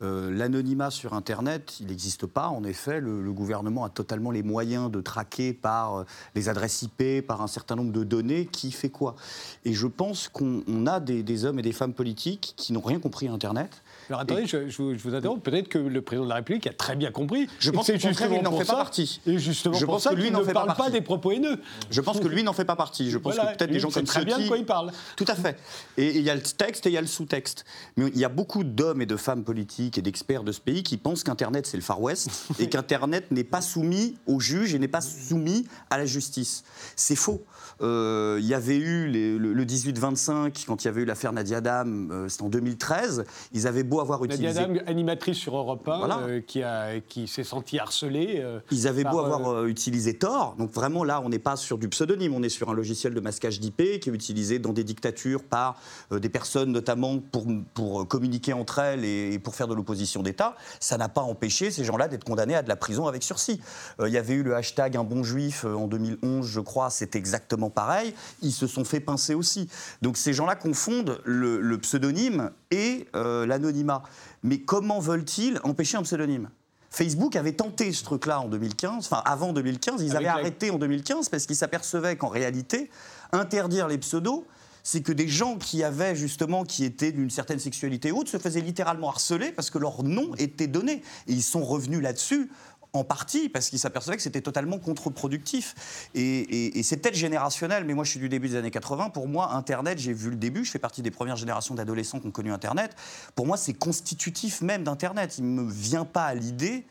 Euh, 0.00 0.30
l'anonymat 0.30 0.90
sur 0.90 1.14
Internet, 1.14 1.80
il 1.80 1.86
n'existe 1.86 2.26
pas. 2.26 2.48
En 2.48 2.62
effet, 2.64 3.00
le, 3.00 3.32
gouvernement 3.32 3.84
a 3.84 3.88
totalement 3.88 4.30
les 4.30 4.42
moyens 4.42 4.90
de 4.90 5.00
traquer 5.00 5.54
par 5.54 5.96
euh, 5.96 6.04
les 6.34 6.50
adresses 6.50 6.82
IP, 6.82 7.26
par 7.26 7.40
un 7.40 7.46
certain 7.46 7.76
nombre 7.76 7.92
de 7.92 8.04
données, 8.04 8.46
qui 8.46 8.70
fait 8.72 8.90
quoi? 8.90 9.16
Et 9.64 9.72
je 9.72 9.86
pense 9.86 10.28
qu'on 10.28 10.86
a 10.86 11.00
des, 11.00 11.44
hommes 11.46 11.58
et 11.58 11.62
des 11.62 11.72
femmes 11.72 11.94
politiques 11.94 12.54
qui 12.56 12.74
n'ont 12.74 12.82
rien 12.82 13.00
compris 13.00 13.26
à 13.26 13.32
Internet. 13.32 13.82
Alors 14.08 14.20
attendez, 14.20 14.46
je, 14.46 14.82
vous 14.82 15.14
interromps. 15.14 15.42
Peut-être 15.42 15.68
que 15.68 15.78
le 15.78 16.02
président 16.02 16.24
de 16.24 16.30
la 16.30 16.36
République 16.36 16.66
a 16.66 16.72
très 16.72 16.96
bien 16.96 17.10
compris. 17.10 17.46
Je 17.58 17.70
pense 17.70 17.86
que 17.86 17.98
justement 17.98 18.42
n'en 18.42 18.58
fait 18.58 18.64
pas 18.64 18.76
partie. 18.76 19.20
Et 19.26 19.38
justement 19.38 19.74
je 19.74 19.84
pense 19.84 20.06
que 20.06 20.14
lui 20.14 20.30
n'en 20.30 20.44
ne 20.44 20.52
parle 20.52 20.74
pas, 20.74 20.90
des 20.90 21.00
propos 21.00 21.32
haineux. 21.32 21.60
Je 21.90 22.00
pense 22.00 22.20
que 22.20 22.28
lui 22.28 22.42
n'en 22.42 22.52
fait 22.52 22.64
pas 22.64 22.76
partie. 22.76 23.10
Je 23.10 23.18
pense 23.18 23.36
que 23.36 23.56
peut-être 23.56 23.70
des 23.70 23.80
gens 23.80 23.90
comme 23.90 24.04
très 24.04 24.24
bien 24.24 24.38
de 24.38 24.48
quoi 24.48 24.58
il 24.58 24.66
parle. 24.66 24.92
Tout 25.16 25.26
à 25.28 25.34
fait. 25.34 25.58
Et 25.96 26.16
il 26.16 26.22
y 26.22 26.30
a 26.30 26.34
le 26.34 26.42
texte 26.42 26.86
et 26.86 26.90
il 26.90 26.92
y 26.92 26.98
a 26.98 27.00
le 27.00 27.06
sous-texte. 27.06 27.64
Mais 27.96 28.10
il 28.14 28.18
y 28.18 28.24
a 28.24 28.28
beaucoup 28.28 28.64
d'hommes 28.64 29.02
et 29.02 29.06
de 29.06 29.16
femmes 29.16 29.44
politiques 29.44 29.98
et 29.98 30.02
d'experts 30.02 30.44
de 30.44 30.52
ce 30.52 30.60
pays 30.60 30.82
qui 30.82 30.96
pensent 30.96 31.24
qu'Internet 31.24 31.66
c'est 31.66 31.76
le 31.76 31.82
Far 31.82 32.00
West 32.00 32.30
et 32.58 32.68
qu'Internet 32.68 33.30
n'est 33.30 33.44
pas 33.44 33.60
soumis 33.60 34.16
aux 34.26 34.40
juges 34.40 34.74
et 34.74 34.78
n'est 34.78 34.88
pas 34.88 35.00
soumis 35.00 35.66
à 35.90 35.98
la 35.98 36.06
justice. 36.06 36.64
C'est 36.96 37.16
faux. 37.16 37.44
Euh, 37.80 38.38
il 38.40 38.46
y 38.46 38.54
avait 38.54 38.76
eu 38.76 39.08
le, 39.38 39.64
18-25, 39.64 40.64
quand 40.66 40.82
il 40.82 40.86
y 40.86 40.88
avait 40.88 41.02
eu 41.02 41.04
l'affaire 41.04 41.32
Nadia 41.32 41.58
Adam, 41.58 41.86
euh, 41.86 42.28
c'était 42.28 42.42
en 42.42 42.48
2013. 42.48 43.24
Ils 43.52 43.66
avaient 43.66 43.82
beau 43.82 43.97
avoir 44.00 44.24
utilisé. 44.24 44.46
Nadia 44.46 44.62
Adam, 44.62 44.80
animatrice 44.86 45.36
sur 45.36 45.56
Europe 45.56 45.88
1, 45.88 46.20
euh, 46.20 46.40
qui, 46.40 46.62
qui 47.08 47.28
s'est 47.28 47.44
sentie 47.44 47.78
harcelée. 47.78 48.44
Ils 48.70 48.86
avaient 48.86 49.04
beau 49.04 49.18
avoir 49.20 49.66
utilisé 49.66 50.14
Tor. 50.14 50.54
Donc 50.58 50.70
vraiment, 50.72 51.04
là, 51.04 51.20
on 51.24 51.28
n'est 51.28 51.38
pas 51.38 51.56
sur 51.56 51.78
du 51.78 51.88
pseudonyme, 51.88 52.34
on 52.34 52.42
est 52.42 52.48
sur 52.48 52.70
un 52.70 52.74
logiciel 52.74 53.14
de 53.14 53.20
masquage 53.20 53.60
d'IP 53.60 54.00
qui 54.00 54.10
est 54.10 54.12
utilisé 54.12 54.58
dans 54.58 54.72
des 54.72 54.84
dictatures 54.84 55.42
par 55.42 55.80
des 56.10 56.28
personnes, 56.28 56.72
notamment 56.72 57.18
pour, 57.18 57.46
pour 57.74 58.06
communiquer 58.08 58.52
entre 58.52 58.78
elles 58.78 59.04
et, 59.04 59.38
pour 59.38 59.54
faire 59.54 59.68
de 59.68 59.74
l'opposition 59.74 60.22
d'État. 60.22 60.56
Ça 60.80 60.96
n'a 60.96 61.08
pas 61.08 61.22
empêché 61.22 61.70
ces 61.70 61.84
gens-là 61.84 62.08
d'être 62.08 62.24
condamnés 62.24 62.54
à 62.54 62.62
de 62.62 62.68
la 62.68 62.76
prison 62.76 63.06
avec 63.06 63.22
sursis. 63.22 63.60
Il 64.04 64.12
y 64.12 64.18
avait 64.18 64.34
eu 64.34 64.42
le 64.42 64.54
hashtag 64.54 64.96
Un 64.96 65.04
bon 65.04 65.22
juif 65.22 65.64
en 65.64 65.86
2011, 65.86 66.46
je 66.46 66.60
crois, 66.60 66.90
c'est 66.90 67.16
exactement 67.16 67.70
pareil, 67.70 68.14
ils 68.42 68.52
se 68.52 68.66
sont 68.66 68.84
fait 68.84 69.00
pincer 69.00 69.34
aussi. 69.34 69.68
Donc 70.02 70.16
ces 70.16 70.32
gens-là 70.32 70.56
confondent 70.56 71.20
le, 71.24 71.78
pseudonyme 71.78 72.50
et 72.70 73.06
euh, 73.14 73.46
l'anonymat. 73.46 74.02
Mais 74.42 74.58
comment 74.60 75.00
veulent-ils 75.00 75.60
empêcher 75.64 75.96
un 75.96 76.02
pseudonyme? 76.02 76.50
Facebook 76.90 77.36
avait 77.36 77.52
tenté 77.52 77.92
ce 77.92 78.02
truc-là 78.02 78.40
en 78.40 78.48
2015, 78.48 79.06
enfin 79.06 79.22
avant 79.24 79.52
2015, 79.52 80.02
ils 80.02 80.16
avaient 80.16 80.26
arrêté 80.26 80.70
en 80.70 80.78
2015 80.78 81.28
parce 81.28 81.46
qu'ils 81.46 81.56
s'apercevaient 81.56 82.16
qu'en 82.16 82.28
réalité, 82.28 82.90
interdire 83.32 83.88
les 83.88 83.98
pseudos, 83.98 84.44
c'est 84.82 85.02
que 85.02 85.12
des 85.12 85.28
gens 85.28 85.56
qui 85.56 85.84
avaient 85.84 86.16
justement, 86.16 86.64
qui 86.64 86.84
étaient 86.84 87.12
d'une 87.12 87.28
certaine 87.28 87.58
sexualité 87.58 88.10
haute, 88.10 88.28
se 88.28 88.38
faisaient 88.38 88.62
littéralement 88.62 89.10
harceler 89.10 89.52
parce 89.52 89.68
que 89.68 89.76
leur 89.76 90.02
nom 90.02 90.34
était 90.38 90.66
donné. 90.66 91.02
Et 91.26 91.34
ils 91.34 91.42
sont 91.42 91.62
revenus 91.62 92.00
là-dessus 92.00 92.50
en 92.92 93.04
partie 93.04 93.48
parce 93.48 93.68
qu'ils 93.68 93.78
s'apercevaient 93.78 94.16
que 94.16 94.22
c'était 94.22 94.40
totalement 94.40 94.78
contre-productif. 94.78 96.08
Et, 96.14 96.82
c'est 96.82 96.96
peut-être 96.96 97.14
générationnel, 97.14 97.84
mais 97.84 97.94
moi 97.94 98.04
je 98.04 98.10
suis 98.10 98.20
du 98.20 98.28
début 98.28 98.48
des 98.48 98.56
années 98.56 98.70
80. 98.70 99.10
Pour 99.10 99.28
moi, 99.28 99.52
Internet, 99.52 99.98
j'ai 99.98 100.12
vu 100.12 100.30
le 100.30 100.36
début, 100.36 100.64
je 100.64 100.70
fais 100.70 100.78
partie 100.78 101.02
des 101.02 101.10
premières 101.10 101.36
générations 101.36 101.74
d'adolescents 101.74 102.20
qui 102.20 102.26
ont 102.26 102.32
connu 102.32 102.52
Internet. 102.52 102.94
Pour 103.34 103.46
moi, 103.46 103.56
c'est 103.56 103.74
constitutif 103.74 104.60
même 104.62 104.84
d'Internet. 104.84 105.38
Il 105.38 105.54
ne 105.54 105.62
me 105.62 105.70
vient 105.70 106.04
pas 106.04 106.24
à 106.24 106.34
l'idée, 106.34 106.86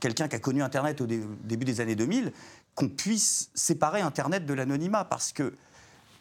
quelqu'un 0.00 0.28
qui 0.28 0.36
a 0.36 0.40
connu 0.40 0.62
Internet 0.62 1.00
au 1.00 1.06
début 1.06 1.64
des 1.64 1.80
années 1.80 1.96
2000, 1.96 2.32
qu'on 2.74 2.88
puisse 2.88 3.50
séparer 3.54 4.00
Internet 4.00 4.46
de 4.46 4.54
l'anonymat. 4.54 5.04
Parce 5.04 5.32
que 5.32 5.54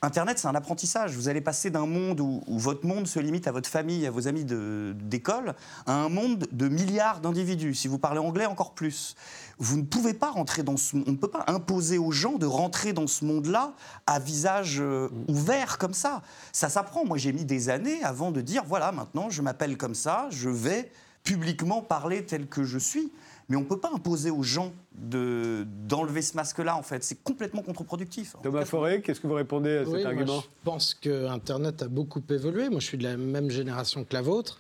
Internet, 0.03 0.37
c'est 0.37 0.47
un 0.47 0.53
apprentissage. 0.53 1.13
Vous 1.13 1.27
allez 1.27 1.41
passer 1.41 1.71
d'un 1.71 1.87
monde 1.87 2.19
où, 2.19 2.41
votre 2.47 2.85
monde 2.85 3.07
se 3.07 3.19
limite 3.19 3.47
à 3.47 3.51
votre 3.51 3.69
famille, 3.69 4.05
à 4.05 4.11
vos 4.11 4.27
amis 4.27 4.45
d'école, 4.45 5.55
à 5.87 5.93
un 5.93 6.09
monde 6.09 6.45
de 6.51 6.67
milliards 6.67 7.19
d'individus. 7.19 7.73
Si 7.73 7.87
vous 7.87 7.97
parlez 7.97 8.19
anglais, 8.19 8.45
encore 8.45 8.73
plus. 8.73 9.15
Vous 9.57 9.75
ne 9.75 9.83
pouvez 9.83 10.13
pas 10.13 10.29
rentrer 10.29 10.61
dans 10.61 10.77
ce 10.77 10.95
On 10.95 11.11
ne 11.11 11.17
peut 11.17 11.29
pas 11.29 11.45
imposer 11.47 11.97
aux 11.97 12.11
gens 12.11 12.37
de 12.37 12.45
rentrer 12.45 12.93
dans 12.93 13.07
ce 13.07 13.25
monde-là 13.25 13.73
à 14.05 14.19
visage 14.19 14.77
euh, 14.79 15.09
ouvert 15.27 15.79
comme 15.79 15.95
ça. 15.95 16.21
Ça 16.51 16.69
s'apprend. 16.69 17.03
Moi, 17.03 17.17
j'ai 17.17 17.33
mis 17.33 17.45
des 17.45 17.69
années 17.69 18.03
avant 18.03 18.31
de 18.31 18.41
dire 18.41 18.63
voilà, 18.67 18.91
maintenant, 18.91 19.31
je 19.31 19.41
m'appelle 19.41 19.77
comme 19.77 19.95
ça, 19.95 20.27
je 20.29 20.49
vais 20.49 20.91
publiquement 21.23 21.81
parler 21.81 22.23
tel 22.23 22.47
que 22.47 22.63
je 22.63 22.77
suis. 22.77 23.11
Mais 23.49 23.55
on 23.55 23.61
ne 23.61 23.65
peut 23.65 23.79
pas 23.79 23.91
imposer 23.93 24.29
aux 24.29 24.43
gens 24.43 24.73
d'enlever 24.93 26.21
ce 26.21 26.35
masque-là, 26.35 26.75
en 26.75 26.83
fait. 26.83 27.03
C'est 27.03 27.23
complètement 27.23 27.61
contre-productif. 27.61 28.35
Thomas 28.43 28.65
Forêt, 28.65 29.01
qu'est-ce 29.01 29.21
que 29.21 29.27
vous 29.27 29.35
répondez 29.35 29.77
à 29.77 29.85
cet 29.85 30.05
argument 30.05 30.41
Je 30.41 30.47
pense 30.65 30.93
que 30.93 31.27
Internet 31.27 31.81
a 31.81 31.87
beaucoup 31.87 32.21
évolué. 32.29 32.69
Moi, 32.69 32.81
je 32.81 32.87
suis 32.87 32.97
de 32.97 33.03
la 33.03 33.15
même 33.15 33.49
génération 33.49 34.03
que 34.03 34.13
la 34.13 34.21
vôtre. 34.21 34.59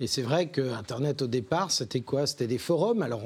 Et 0.00 0.06
c'est 0.06 0.22
vrai 0.22 0.48
que 0.48 0.74
Internet, 0.74 1.22
au 1.22 1.26
départ, 1.26 1.70
c'était 1.70 2.02
quoi? 2.02 2.26
C'était 2.26 2.46
des 2.46 2.58
forums. 2.58 3.00
Alors, 3.00 3.22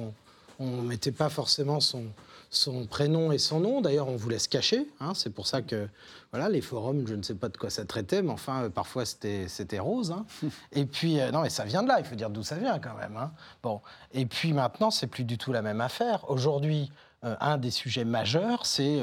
on 0.60 0.82
ne 0.82 0.82
mettait 0.82 1.10
pas 1.10 1.28
forcément 1.28 1.80
son, 1.80 2.04
son 2.50 2.84
prénom 2.84 3.30
et 3.30 3.38
son 3.38 3.60
nom. 3.60 3.80
D'ailleurs, 3.80 4.08
on 4.08 4.16
vous 4.16 4.28
laisse 4.28 4.48
cacher. 4.48 4.86
Hein. 5.00 5.12
C'est 5.14 5.30
pour 5.30 5.46
ça 5.46 5.62
que 5.62 5.88
voilà, 6.32 6.48
les 6.48 6.60
forums, 6.60 7.06
je 7.06 7.14
ne 7.14 7.22
sais 7.22 7.34
pas 7.34 7.48
de 7.48 7.56
quoi 7.56 7.70
ça 7.70 7.84
traitait, 7.84 8.22
mais 8.22 8.30
enfin, 8.30 8.64
euh, 8.64 8.68
parfois 8.68 9.04
c'était 9.06 9.78
rose. 9.78 10.10
Hein. 10.10 10.26
et 10.72 10.84
puis, 10.84 11.20
euh, 11.20 11.30
non, 11.30 11.42
mais 11.42 11.50
ça 11.50 11.64
vient 11.64 11.82
de 11.82 11.88
là. 11.88 12.00
Il 12.00 12.04
faut 12.04 12.16
dire 12.16 12.30
d'où 12.30 12.42
ça 12.42 12.56
vient 12.56 12.78
quand 12.78 12.94
même. 12.94 13.16
Hein. 13.16 13.32
Bon, 13.62 13.80
et 14.12 14.26
puis 14.26 14.52
maintenant, 14.52 14.90
c'est 14.90 15.06
plus 15.06 15.24
du 15.24 15.38
tout 15.38 15.52
la 15.52 15.62
même 15.62 15.80
affaire. 15.80 16.28
Aujourd'hui, 16.28 16.90
euh, 17.24 17.36
un 17.40 17.56
des 17.56 17.70
sujets 17.70 18.04
majeurs, 18.04 18.66
c'est 18.66 19.00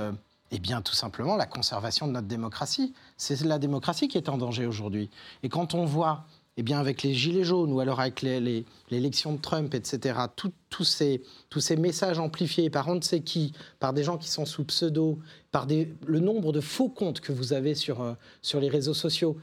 eh 0.52 0.60
bien, 0.60 0.82
tout 0.82 0.94
simplement 0.94 1.36
la 1.36 1.46
conservation 1.46 2.08
de 2.08 2.14
notre 2.14 2.28
démocratie. 2.28 2.94
C'est 3.18 3.42
la 3.42 3.60
démocratie 3.60 4.08
qui 4.08 4.18
est 4.18 4.30
en 4.30 4.38
danger 4.38 4.66
aujourd'hui. 4.66 5.10
Et 5.44 5.50
quand 5.50 5.74
on 5.74 5.86
voit 5.86 6.26
eh 6.58 6.64
bien, 6.64 6.80
avec 6.80 7.04
les 7.04 7.14
gilets 7.14 7.44
jaunes 7.44 7.72
ou 7.72 7.80
alors 7.80 8.00
avec 8.00 8.24
l'élection 8.24 9.34
de 9.34 9.40
Trump, 9.40 9.74
etc., 9.76 10.20
tous 10.70 10.84
ces, 10.84 11.76
messages 11.78 12.20
amplifiés 12.20 12.70
par 12.70 12.88
on 12.88 12.96
ne 12.96 13.02
sait 13.02 13.22
qui, 13.22 13.54
par 13.80 13.94
des 13.94 14.04
gens 14.04 14.18
qui 14.18 14.30
sont 14.30 14.46
sous 14.46 14.64
pseudo, 14.64 15.20
par 15.52 15.68
le 15.68 16.20
nombre 16.20 16.52
de 16.52 16.60
faux 16.60 16.90
comptes 16.90 17.22
que 17.22 17.32
vous 17.32 17.54
avez 17.54 17.76
sur, 17.76 18.02
euh, 18.02 18.14
sur 18.42 18.60
les 18.60 18.70
réseaux 18.70 18.96
sociaux, 18.96 19.38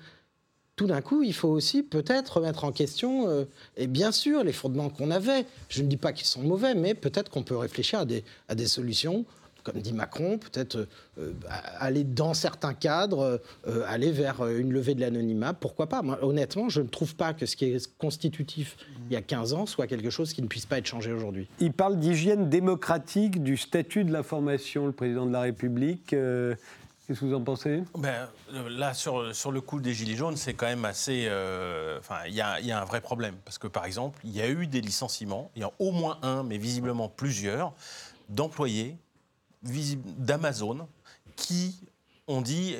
tout 0.77 0.89
d'un 0.89 1.03
coup, 1.03 1.23
il 1.23 1.33
faut 1.33 1.49
aussi 1.49 1.85
peut-être 1.85 2.39
remettre 2.39 2.65
en 2.65 2.73
question, 2.73 3.29
euh, 3.29 3.45
et 3.77 3.87
bien 3.87 4.11
sûr, 4.11 4.43
les 4.43 4.53
fondements 4.53 4.91
qu'on 4.91 5.13
avait. 5.13 5.47
Je 5.69 5.83
ne 5.83 5.87
dis 5.87 5.97
pas 5.97 6.13
qu'ils 6.13 6.27
sont 6.27 6.43
mauvais, 6.43 6.75
mais 6.75 6.95
peut-être 6.95 7.31
qu'on 7.31 7.45
peut 7.45 7.57
réfléchir 7.57 8.05
à 8.49 8.55
des 8.57 8.67
solutions 8.67 9.25
comme 9.65 9.81
dit 9.81 9.95
Macron, 9.95 10.39
peut-être 10.39 10.87
euh, 11.19 11.33
aller 11.81 12.05
dans 12.05 12.35
certains 12.35 12.75
cadres, 12.75 13.41
euh, 13.67 13.83
aller 13.89 14.13
vers 14.13 14.47
une 14.47 14.73
levée 14.73 14.95
de 14.95 15.01
l'anonymat, 15.01 15.55
pourquoi 15.55 15.89
pas? 15.89 16.03
Honnêtement, 16.21 16.69
je 16.69 16.83
ne 16.83 16.87
trouve 16.87 17.17
pas 17.17 17.33
que 17.33 17.47
ce 17.47 17.57
qui 17.57 17.65
est 17.65 17.97
constitutif 17.97 18.77
il 19.09 19.15
y 19.15 19.17
a 19.17 19.23
15 19.23 19.55
ans 19.55 19.67
soit 19.67 19.87
quelque 19.87 20.11
chose 20.11 20.33
qui 20.33 20.43
ne 20.43 20.47
puisse 20.47 20.67
pas 20.67 20.79
être 20.79 20.87
changé 20.87 21.13
aujourd'hui. 21.13 21.49
Il 21.61 21.73
parle 21.73 21.99
d'hygiène 21.99 22.49
démocratique, 22.51 23.43
du 23.43 23.57
statut 23.57 24.05
de 24.05 24.13
l'information, 24.13 24.87
le 24.87 24.93
président 24.93 25.27
de 25.27 25.33
la 25.33 25.41
République. 25.41 26.13
Euh, 26.13 26.55
qu'est-ce 27.07 27.21
que 27.21 27.25
vous 27.25 27.35
en 27.35 27.43
pensez? 27.43 27.83
Ben, 27.99 28.29
Là, 28.69 28.93
sur, 28.93 29.35
sur 29.35 29.51
le 29.51 29.61
coup 29.63 29.81
des 29.81 29.95
Gilets 29.95 30.15
jaunes, 30.15 30.37
c'est 30.37 30.55
quand 30.55 30.67
même 30.67 30.85
assez. 30.85 31.29
Enfin, 31.99 32.17
il 32.27 32.35
y, 32.35 32.37
y, 32.37 32.73
a 32.73 32.81
un 32.81 32.85
vrai 32.85 33.01
problème. 33.01 33.35
Parce 33.45 33.59
que, 33.59 33.67
par 33.67 33.85
exemple, 33.85 34.21
il 34.25 34.31
y 34.31 34.43
a 34.43 34.49
eu 34.49 34.67
des 34.67 34.81
licenciements, 34.81 35.51
il 35.57 35.63
y 35.63 35.65
a 35.65 35.71
au 35.79 35.91
moins 35.91 36.19
un, 36.23 36.43
mais 36.43 36.59
visiblement 36.59 37.09
plusieurs, 37.09 37.73
d'employés 38.29 38.97
d'Amazon 39.65 40.89
qui 41.37 41.81
ont 42.27 42.41
dit 42.41 42.77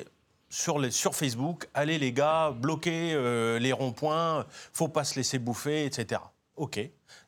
sur, 0.49 1.15
Facebook, 1.15 1.67
allez 1.73 1.97
les 1.97 2.13
gars, 2.13 2.51
bloquez 2.51 3.13
euh, 3.13 3.59
les 3.59 3.73
ronds-points, 3.73 4.45
faut 4.73 4.87
pas 4.87 5.03
se 5.03 5.15
laisser 5.15 5.37
bouffer, 5.39 5.85
etc. 5.85 6.21
Ok. 6.55 6.77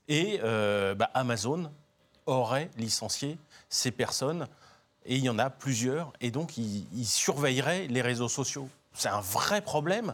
Et 0.08 0.40
euh, 0.44 0.96
bah, 0.96 1.12
Amazon 1.14 1.72
aurait 2.26 2.70
licencié 2.78 3.38
ces 3.70 3.92
personnes, 3.92 4.48
et 5.06 5.18
il 5.18 5.24
y 5.24 5.30
en 5.30 5.40
a 5.40 5.50
plusieurs, 5.50 6.14
et 6.22 6.32
donc 6.32 6.58
ils, 6.58 7.06
surveilleraient 7.06 7.88
les 7.88 8.02
réseaux 8.02 8.30
sociaux. 8.30 8.70
C'est 8.94 9.10
un 9.10 9.22
vrai 9.22 9.62
problème. 9.62 10.14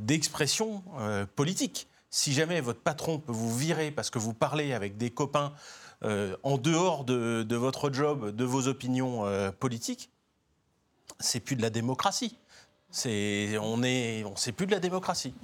d'expression 0.00 0.82
politique. 1.36 1.88
Si 2.10 2.32
jamais 2.32 2.60
votre 2.60 2.80
patron 2.80 3.18
peut 3.18 3.32
vous 3.32 3.54
virer 3.54 3.90
parce 3.90 4.10
que 4.10 4.18
vous 4.18 4.32
parlez 4.32 4.72
avec 4.72 4.96
des 4.96 5.10
copains 5.10 5.52
en 6.02 6.58
dehors 6.58 7.04
de, 7.04 7.56
votre 7.56 7.92
job, 7.92 8.34
de 8.34 8.44
vos 8.44 8.68
opinions 8.68 9.24
politiques, 9.58 10.10
c'est 11.20 11.40
plus 11.40 11.56
de 11.56 11.62
la 11.62 11.70
démocratie. 11.70 12.36
C'est, 12.90 13.58
on 13.60 13.82
est, 13.82 14.24
on 14.24 14.36
sait 14.36 14.52
plus 14.52 14.66
de 14.66 14.72
la 14.72 14.80
démocratie. 14.80 15.34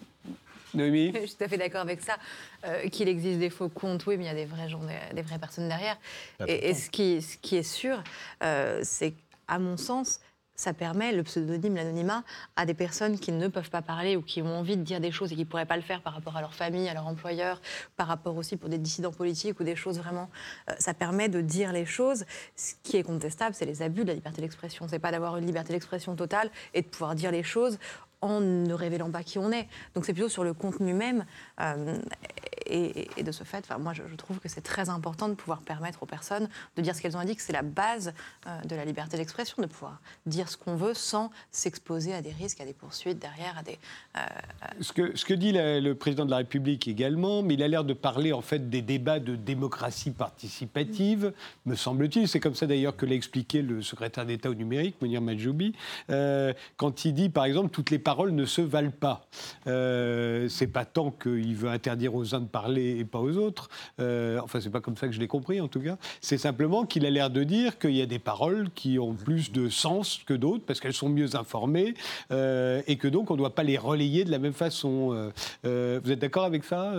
Noémie 0.75 1.13
Je 1.15 1.27
suis 1.27 1.37
tout 1.37 1.45
à 1.45 1.49
fait 1.49 1.59
d'accord 1.59 1.83
avec 1.83 2.01
ça. 2.01 2.17
Euh, 2.65 2.89
qu'il 2.89 3.09
existe 3.09 3.39
des 3.39 3.51
faux 3.51 3.69
comptes, 3.69 4.07
oui, 4.07 4.17
mais 4.17 4.25
il 4.25 4.27
y 4.27 4.31
a 4.31 4.35
des 4.35 4.45
vrais 4.45 4.69
gens, 4.69 4.81
des, 5.15 5.23
vraies 5.23 5.39
personnes 5.39 5.69
derrière. 5.69 5.99
Et, 6.47 6.75
ce, 6.75 6.91
qui, 6.91 7.23
ce, 7.23 7.37
qui, 7.39 7.57
est 7.57 7.63
sûr, 7.63 8.03
euh, 8.43 8.81
c'est 8.83 9.13
qu'à 9.13 9.59
mon 9.59 9.77
sens, 9.77 10.21
ça 10.57 10.73
permet, 10.73 11.13
le 11.13 11.23
pseudonyme, 11.23 11.75
l'anonymat, 11.75 12.23
à 12.57 12.67
des 12.67 12.75
personnes 12.75 13.19
qui 13.19 13.33
ne 13.33 13.49
peuvent 13.49 13.71
pas 13.71 13.83
parler 13.83 14.17
ou 14.17 14.23
qui 14.23 14.43
ont 14.43 14.59
envie 14.59 14.77
de 14.77 14.83
dire 14.83 15.01
des 15.01 15.11
choses 15.11 15.33
et 15.33 15.35
qui 15.35 15.43
ne 15.43 15.47
pourraient 15.47 15.67
pas 15.67 15.77
le 15.77 15.83
faire 15.83 16.01
par 16.01 16.15
rapport 16.15 16.37
à 16.37 16.41
leur 16.41 16.55
famille, 16.55 16.89
à 16.89 16.95
leur 16.95 17.07
employeur, 17.07 17.61
par 17.97 18.07
rapport 18.07 18.37
aussi 18.37 18.57
pour 18.57 18.69
des 18.69 18.79
dissidents 18.79 19.13
politiques 19.13 19.59
ou 19.61 19.65
des 19.65 19.77
choses 19.77 19.99
vraiment. 19.99 20.29
Euh, 20.71 20.75
ça 20.79 20.95
permet 20.95 21.29
de 21.29 21.41
dire 21.41 21.73
les 21.73 21.87
choses. 21.87 22.25
Ce 22.57 22.75
qui 22.83 22.97
est 22.97 23.03
contestable, 23.03 23.55
c'est 23.55 23.67
les 23.67 23.83
abus 23.83 24.03
de 24.03 24.09
la 24.09 24.15
liberté 24.15 24.43
d'expression. 24.43 24.87
C'est 24.89 24.99
pas 24.99 25.11
d'avoir 25.11 25.37
une 25.37 25.47
liberté 25.47 25.73
d'expression 25.73 26.15
totale 26.15 26.51
et 26.73 26.83
de 26.83 26.87
pouvoir 26.87 27.15
dire 27.15 27.31
les 27.31 27.43
choses 27.43 27.79
en 28.25 28.41
ne 28.41 28.73
révélant 28.73 29.11
pas 29.11 29.23
qui 29.23 29.39
on 29.39 29.53
est. 29.53 29.69
Donc 29.95 30.05
c'est 30.05 30.15
plutôt 30.15 30.29
sur 30.29 30.45
le 30.45 30.55
contenu 30.55 30.95
même. 30.95 31.25
Euh, 31.61 31.99
et, 32.67 33.23
de 33.23 33.31
ce 33.31 33.45
fait, 33.45 33.69
moi 33.79 33.93
je, 33.93 34.03
trouve 34.17 34.39
que 34.39 34.49
c'est 34.49 34.63
très 34.63 34.89
important 34.89 35.29
de 35.29 35.35
pouvoir 35.35 35.61
permettre 35.61 36.03
aux 36.03 36.07
personnes 36.07 36.49
de 36.77 36.83
dire 36.83 36.97
ce 36.97 37.03
qu'elles 37.03 37.17
ont 37.17 37.21
à 37.21 37.25
dire, 37.27 37.37
que 37.37 37.43
c'est 37.43 37.53
la 37.53 37.63
base 37.63 38.15
euh, 38.47 38.61
de 38.63 38.75
la 38.75 38.87
liberté 38.87 39.19
d'expression, 39.19 39.63
de 39.63 39.67
pouvoir 39.67 40.01
dire 40.25 40.49
ce 40.49 40.57
qu'on 40.57 40.75
veut 40.75 40.95
sans 40.95 41.31
s'exposer 41.51 42.15
à 42.15 42.23
des 42.23 42.33
risques, 42.33 42.61
à 42.63 42.65
des 42.65 42.73
poursuites 42.73 43.19
derrière, 43.19 43.59
à 43.59 43.63
des... 43.63 43.79
Euh, 44.17 44.21
ce, 44.81 44.93
que, 44.93 45.35
dit 45.35 45.53
le 45.55 45.93
président 45.93 46.25
de 46.25 46.31
la 46.31 46.39
République 46.39 46.89
également, 46.89 47.43
mais 47.43 47.55
il 47.55 47.63
a 47.63 47.69
l'air 47.69 47.85
de 47.85 47.93
parler 47.93 48.33
en 48.33 48.41
fait 48.41 48.71
des 48.71 48.81
débats 48.81 49.21
de 49.21 49.37
démocratie 49.37 50.11
participative, 50.11 51.35
me 51.67 51.75
semble-t-il. 51.75 52.29
C'est 52.29 52.41
comme 52.41 52.55
ça 52.55 52.67
d'ailleurs 52.67 52.97
que 52.97 53.05
l'a 53.05 53.15
expliqué 53.15 53.61
le 53.61 53.83
secrétaire 53.83 54.25
d'État 54.25 54.49
au 54.49 54.55
numérique, 54.55 54.97
Mounir 55.03 55.21
Majoubi, 55.21 55.75
quand 56.09 57.05
il 57.05 57.13
dit 57.13 57.29
par 57.29 57.45
exemple 57.45 57.69
toutes 57.69 57.91
les 57.91 57.99
paroles 58.15 58.31
ne 58.31 58.45
se 58.45 58.61
valent 58.61 58.93
pas. 58.93 59.27
Euh, 59.67 60.49
c'est 60.49 60.69
pas 60.69 60.85
tant 60.85 61.11
qu'il 61.11 61.57
veut 61.57 61.69
interdire 61.69 62.15
aux 62.15 62.33
uns 62.33 62.39
de 62.39 62.47
parler 62.47 62.97
et 63.01 63.05
pas 63.05 63.19
aux 63.19 63.37
autres. 63.39 63.69
Euh, 63.99 64.39
enfin, 64.41 64.61
c'est 64.61 64.71
pas 64.71 64.81
comme 64.81 64.97
ça 64.97 65.09
que 65.09 65.13
je 65.13 65.19
l'ai 65.19 65.27
compris 65.27 65.61
en 65.61 65.67
tout 65.67 65.81
cas. 65.81 65.97
C'est 66.21 66.39
simplement 66.39 66.87
qu'il 66.87 67.07
a 67.07 67.11
l'air 67.11 67.29
de 67.29 67.43
dire 67.43 67.77
qu'il 67.77 67.97
y 67.97 68.03
a 68.03 68.07
des 68.07 68.21
paroles 68.21 68.71
qui 68.73 69.01
ont 69.01 69.15
plus 69.15 69.51
de 69.51 69.69
sens 69.69 70.21
que 70.25 70.33
d'autres 70.33 70.65
parce 70.65 70.79
qu'elles 70.79 70.95
sont 70.95 71.09
mieux 71.09 71.35
informées 71.35 71.95
euh, 72.31 72.83
et 72.87 72.99
que 72.99 73.09
donc 73.09 73.33
on 73.33 73.35
ne 73.35 73.39
doit 73.39 73.57
pas 73.57 73.65
les 73.65 73.79
relayer 73.79 74.25
de 74.25 74.31
la 74.31 74.39
même 74.39 74.53
façon. 74.53 75.33
Euh, 75.65 76.01
vous 76.05 76.13
êtes 76.13 76.21
d'accord 76.21 76.45
avec 76.45 76.63
ça 76.63 76.93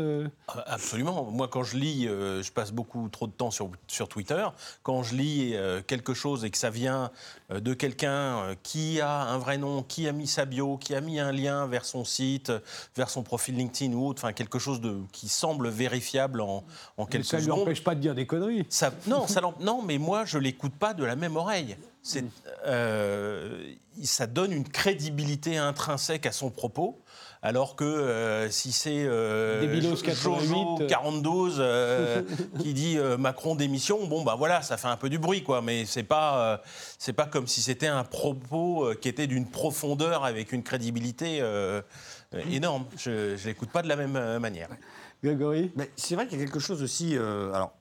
Absolument. 0.66 1.32
Moi, 1.32 1.48
quand 1.48 1.64
je 1.64 1.78
lis, 1.78 2.04
je 2.08 2.52
passe 2.52 2.74
beaucoup 2.74 3.08
trop 3.08 3.28
de 3.28 3.32
temps 3.32 3.52
sur, 3.52 3.72
sur 3.88 4.10
Twitter. 4.10 4.46
Quand 4.84 5.02
je 5.04 5.16
lis 5.16 5.56
quelque 5.88 6.14
chose 6.14 6.44
et 6.44 6.50
que 6.50 6.58
ça 6.58 6.72
vient 6.72 7.10
de 7.50 7.74
quelqu'un 7.74 8.56
qui 8.64 9.00
a 9.00 9.22
un 9.22 9.38
vrai 9.38 9.58
nom, 9.58 9.82
qui 9.82 10.10
a 10.10 10.12
mis 10.12 10.28
sa 10.28 10.44
bio, 10.44 10.76
qui 10.76 10.94
a 10.94 11.00
mis 11.00 11.05
un 11.20 11.32
lien 11.32 11.68
vers 11.68 11.86
son 11.86 12.04
site, 12.06 12.52
vers 12.96 13.10
son 13.10 13.24
profil 13.24 13.56
LinkedIn 13.56 13.94
ou 13.94 14.08
autre, 14.08 14.24
enfin 14.24 14.34
quelque 14.34 14.60
chose 14.60 14.82
de, 14.82 14.98
qui 15.12 15.30
semble 15.30 15.70
vérifiable 15.70 16.42
en, 16.42 16.64
en 16.98 17.06
quelques 17.06 17.26
secondes. 17.26 17.42
Ça 17.42 17.50
ne 17.50 17.56
lui 17.56 17.62
empêche 17.62 17.84
pas 17.84 17.96
de 17.96 18.00
dire 18.02 18.16
des 18.16 18.26
conneries. 18.26 18.66
Ça, 18.70 18.92
non, 19.08 19.28
ça, 19.28 19.42
non, 19.60 19.82
mais 19.82 19.98
moi 19.98 20.26
je 20.26 20.38
l'écoute 20.38 20.74
pas 20.74 20.94
de 20.94 21.04
la 21.04 21.16
même 21.16 21.36
oreille. 21.36 21.78
C'est, 22.02 22.26
euh, 22.68 23.74
ça 24.04 24.28
donne 24.28 24.52
une 24.52 24.68
crédibilité 24.68 25.58
intrinsèque 25.58 26.26
à 26.26 26.32
son 26.32 26.52
propos. 26.52 27.00
Alors 27.46 27.76
que 27.76 27.84
euh, 27.84 28.50
si 28.50 28.72
c'est 28.72 29.06
euh, 29.06 29.80
Jojo 30.16 30.80
42 30.88 31.30
euh, 31.60 32.24
qui 32.60 32.74
dit 32.74 32.98
euh, 32.98 33.18
Macron 33.18 33.54
démission, 33.54 34.08
bon 34.08 34.24
bah 34.24 34.34
voilà, 34.36 34.64
ça 34.64 34.78
fait 34.78 34.88
un 34.88 34.98
peu 34.98 35.10
du 35.10 35.20
bruit 35.20 35.44
quoi, 35.44 35.62
mais 35.62 35.86
c'est 35.86 36.02
pas 36.02 36.64
c'est 36.98 37.14
pas 37.14 37.28
comme 37.28 37.46
si 37.46 37.62
c'était 37.62 37.86
un 37.86 38.04
propos 38.04 38.92
qui 39.00 39.10
était 39.10 39.28
d'une 39.28 39.46
profondeur 39.46 40.26
avec 40.26 40.54
une 40.54 40.64
crédibilité 40.64 41.44
énorme. 42.50 42.86
Je, 42.98 43.34
ne 43.34 43.46
l'écoute 43.46 43.70
pas 43.70 43.84
de 43.84 43.90
la 43.90 43.96
même 43.96 44.40
manière. 44.40 44.70
Grégory, 45.24 45.72
c'est 45.96 46.16
vrai 46.16 46.26
qu'il 46.26 46.40
y 46.40 46.42
a 46.42 46.46
quelque 46.46 46.60
chose 46.60 46.82
aussi. 46.82 47.16
alors 47.16 47.74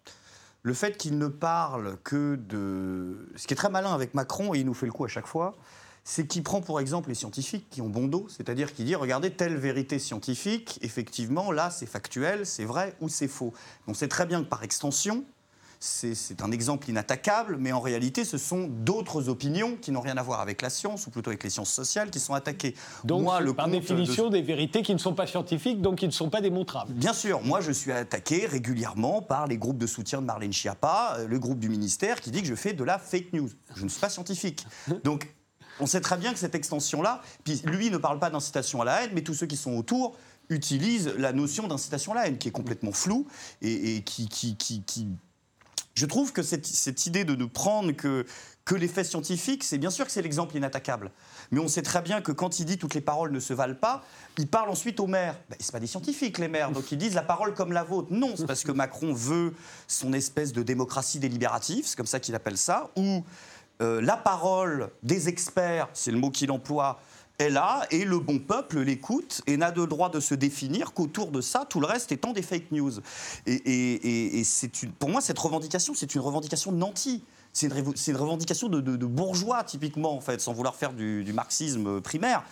le 0.62 0.74
fait 0.74 0.98
qu'il 0.98 1.16
ne 1.16 1.28
parle 1.28 1.96
que 2.04 2.36
de. 2.36 3.30
Ce 3.36 3.46
qui 3.46 3.54
est 3.54 3.56
très 3.56 3.70
malin 3.70 3.94
avec 3.94 4.12
Macron, 4.12 4.54
et 4.54 4.58
il 4.58 4.66
nous 4.66 4.74
fait 4.74 4.86
le 4.86 4.92
coup 4.92 5.06
à 5.06 5.08
chaque 5.08 5.26
fois, 5.26 5.56
c'est 6.04 6.26
qu'il 6.26 6.42
prend 6.42 6.60
pour 6.60 6.80
exemple 6.80 7.08
les 7.08 7.14
scientifiques 7.14 7.66
qui 7.70 7.80
ont 7.80 7.88
bon 7.88 8.06
dos, 8.06 8.26
c'est-à-dire 8.28 8.74
qu'il 8.74 8.84
dit 8.84 8.94
regardez 8.94 9.30
telle 9.30 9.56
vérité 9.56 9.98
scientifique, 9.98 10.78
effectivement 10.82 11.50
là 11.50 11.70
c'est 11.70 11.86
factuel, 11.86 12.46
c'est 12.46 12.64
vrai 12.64 12.94
ou 13.00 13.08
c'est 13.08 13.28
faux. 13.28 13.52
On 13.88 13.94
sait 13.94 14.08
très 14.08 14.26
bien 14.26 14.42
que 14.42 14.48
par 14.48 14.62
extension, 14.62 15.24
c'est 15.84 16.40
un 16.40 16.50
exemple 16.50 16.88
inattaquable, 16.88 17.58
mais 17.60 17.70
en 17.72 17.80
réalité, 17.80 18.24
ce 18.24 18.38
sont 18.38 18.68
d'autres 18.68 19.28
opinions 19.28 19.76
qui 19.76 19.92
n'ont 19.92 20.00
rien 20.00 20.16
à 20.16 20.22
voir 20.22 20.40
avec 20.40 20.62
la 20.62 20.70
science, 20.70 21.06
ou 21.06 21.10
plutôt 21.10 21.28
avec 21.28 21.44
les 21.44 21.50
sciences 21.50 21.72
sociales, 21.72 22.10
qui 22.10 22.20
sont 22.20 22.32
attaquées. 22.32 22.74
Donc, 23.04 23.22
moi, 23.22 23.40
le 23.40 23.52
par 23.52 23.68
définition, 23.68 24.30
des 24.30 24.40
vérités 24.40 24.82
qui 24.82 24.94
ne 24.94 24.98
sont 24.98 25.14
pas 25.14 25.26
scientifiques, 25.26 25.82
donc 25.82 25.96
qui 25.96 26.06
ne 26.06 26.12
sont 26.12 26.30
pas 26.30 26.40
démontrables. 26.40 26.92
Bien 26.94 27.12
sûr, 27.12 27.42
moi, 27.42 27.60
je 27.60 27.70
suis 27.70 27.92
attaqué 27.92 28.46
régulièrement 28.46 29.20
par 29.20 29.46
les 29.46 29.58
groupes 29.58 29.78
de 29.78 29.86
soutien 29.86 30.22
de 30.22 30.26
Marlène 30.26 30.54
Schiappa, 30.54 31.16
euh, 31.18 31.28
le 31.28 31.38
groupe 31.38 31.58
du 31.58 31.68
ministère, 31.68 32.22
qui 32.22 32.30
dit 32.30 32.40
que 32.40 32.48
je 32.48 32.54
fais 32.54 32.72
de 32.72 32.84
la 32.84 32.98
fake 32.98 33.34
news. 33.34 33.50
Je 33.76 33.84
ne 33.84 33.88
suis 33.90 34.00
pas 34.00 34.08
scientifique. 34.08 34.66
Donc, 35.04 35.34
on 35.80 35.86
sait 35.86 36.00
très 36.00 36.16
bien 36.16 36.32
que 36.32 36.38
cette 36.38 36.54
extension-là, 36.54 37.22
puis 37.44 37.60
lui 37.64 37.90
ne 37.90 37.98
parle 37.98 38.18
pas 38.18 38.30
d'incitation 38.30 38.80
à 38.82 38.84
la 38.84 39.02
haine, 39.02 39.10
mais 39.14 39.22
tous 39.22 39.34
ceux 39.34 39.46
qui 39.46 39.56
sont 39.56 39.76
autour 39.76 40.16
utilisent 40.48 41.12
la 41.18 41.32
notion 41.32 41.66
d'incitation 41.66 42.12
à 42.12 42.16
la 42.16 42.28
haine, 42.28 42.38
qui 42.38 42.48
est 42.48 42.52
complètement 42.52 42.92
floue 42.92 43.26
et, 43.62 44.02
qui, 44.02 44.28
qui, 44.28 45.08
Je 45.94 46.06
trouve 46.06 46.32
que 46.32 46.42
cette, 46.42 47.06
idée 47.06 47.24
de 47.24 47.34
ne 47.34 47.46
prendre 47.46 47.92
que, 47.92 48.26
que 48.64 48.74
les 48.74 48.88
faits 48.88 49.06
scientifiques, 49.06 49.64
c'est 49.64 49.78
bien 49.78 49.90
sûr 49.90 50.04
que 50.04 50.12
c'est 50.12 50.22
l'exemple 50.22 50.56
inattaquable. 50.56 51.10
Mais 51.50 51.60
on 51.60 51.68
sait 51.68 51.82
très 51.82 52.02
bien 52.02 52.20
que 52.20 52.32
quand 52.32 52.58
il 52.58 52.66
dit 52.66 52.78
toutes 52.78 52.94
les 52.94 53.00
paroles 53.00 53.32
ne 53.32 53.40
se 53.40 53.52
valent 53.52 53.74
pas, 53.74 54.04
il 54.38 54.46
parle 54.46 54.70
ensuite 54.70 55.00
aux 55.00 55.06
maires. 55.06 55.38
Ben, 55.48 55.56
ce 55.60 55.72
pas 55.72 55.80
des 55.80 55.86
scientifiques, 55.86 56.38
les 56.38 56.48
maires. 56.48 56.70
Donc 56.70 56.92
ils 56.92 56.98
disent 56.98 57.14
la 57.14 57.22
parole 57.22 57.54
comme 57.54 57.72
la 57.72 57.84
vôtre. 57.84 58.08
Non, 58.10 58.34
c'est 58.36 58.46
parce 58.46 58.64
que 58.64 58.72
Macron 58.72 59.12
veut 59.12 59.54
son 59.88 60.12
espèce 60.12 60.52
de 60.52 60.62
démocratie 60.62 61.18
délibérative, 61.18 61.84
c'est 61.86 61.96
comme 61.96 62.06
ça 62.06 62.20
qu'il 62.20 62.34
appelle 62.34 62.58
ça, 62.58 62.90
où 62.96 63.24
euh, 63.84 64.00
la 64.00 64.16
parole 64.16 64.90
des 65.02 65.28
experts, 65.28 65.88
c'est 65.92 66.10
le 66.10 66.18
mot 66.18 66.30
qu'il 66.30 66.50
emploie, 66.50 66.98
est 67.38 67.50
là 67.50 67.84
et 67.90 68.04
le 68.04 68.18
bon 68.18 68.38
peuple 68.38 68.80
l'écoute 68.80 69.42
et 69.46 69.56
n'a 69.56 69.70
de 69.70 69.84
droit 69.84 70.08
de 70.08 70.20
se 70.20 70.34
définir 70.34 70.92
qu'autour 70.92 71.30
de 71.30 71.40
ça, 71.40 71.66
tout 71.68 71.80
le 71.80 71.86
reste 71.86 72.12
étant 72.12 72.32
des 72.32 72.42
fake 72.42 72.70
news. 72.70 72.92
Et, 73.46 74.42
pour 74.98 75.10
moi, 75.10 75.20
cette 75.20 75.38
revendication, 75.38 75.94
c'est 75.94 76.14
une 76.14 76.20
revendication 76.20 76.72
nantie. 76.72 77.24
C'est 77.52 77.68
une, 77.68 78.16
revendication 78.16 78.68
de, 78.68 79.06
bourgeois, 79.06 79.62
typiquement, 79.62 80.16
en 80.16 80.20
fait, 80.20 80.40
sans 80.40 80.52
vouloir 80.52 80.74
faire 80.74 80.92
du, 80.92 81.32
marxisme 81.32 82.00
primaire. 82.00 82.42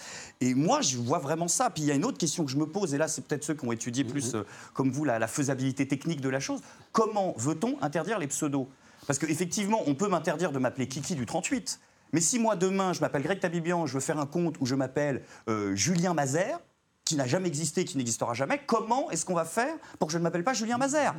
Et 0.40 0.54
moi, 0.54 0.80
je 0.80 0.96
vois 0.96 1.18
vraiment 1.18 1.48
ça. 1.48 1.70
Puis 1.70 1.82
il 1.82 1.86
y 1.86 1.90
a 1.90 1.94
une 1.94 2.04
autre 2.04 2.18
question 2.18 2.44
que 2.44 2.50
je 2.50 2.56
me 2.56 2.66
pose, 2.66 2.94
et 2.94 2.98
là, 2.98 3.08
c'est 3.08 3.22
peut-être 3.22 3.42
ceux 3.42 3.54
qui 3.54 3.66
ont 3.66 3.72
étudié 3.72 4.04
plus, 4.04 4.34
euh, 4.34 4.44
comme 4.74 4.92
vous, 4.92 5.04
la, 5.04 5.18
la 5.18 5.26
faisabilité 5.26 5.88
technique 5.88 6.20
de 6.20 6.28
la 6.28 6.38
chose. 6.38 6.60
Comment 6.92 7.34
veut-on 7.36 7.76
interdire 7.82 8.20
les 8.20 8.28
pseudos? 8.28 8.68
Parce 9.06 9.18
qu'effectivement, 9.18 9.82
on 9.86 9.94
peut 9.94 10.08
m'interdire 10.08 10.52
de 10.52 10.58
m'appeler 10.58 10.88
Kiki 10.88 11.14
du 11.14 11.26
38. 11.26 11.80
Mais 12.12 12.20
si 12.20 12.38
moi, 12.38 12.56
demain, 12.56 12.92
je 12.92 13.00
m'appelle 13.00 13.22
Greg 13.22 13.40
Tabibian, 13.40 13.86
je 13.86 13.94
veux 13.94 14.00
faire 14.00 14.18
un 14.18 14.26
compte 14.26 14.56
où 14.60 14.66
je 14.66 14.74
m'appelle 14.74 15.22
euh, 15.48 15.74
Julien 15.74 16.14
Mazer, 16.14 16.60
qui 17.04 17.16
n'a 17.16 17.26
jamais 17.26 17.48
existé, 17.48 17.84
qui 17.84 17.96
n'existera 17.96 18.34
jamais, 18.34 18.60
comment 18.66 19.10
est-ce 19.10 19.24
qu'on 19.24 19.34
va 19.34 19.44
faire 19.44 19.74
pour 19.98 20.08
que 20.08 20.12
je 20.12 20.18
ne 20.18 20.22
m'appelle 20.22 20.44
pas 20.44 20.52
Julien 20.52 20.78
Mazer 20.78 21.14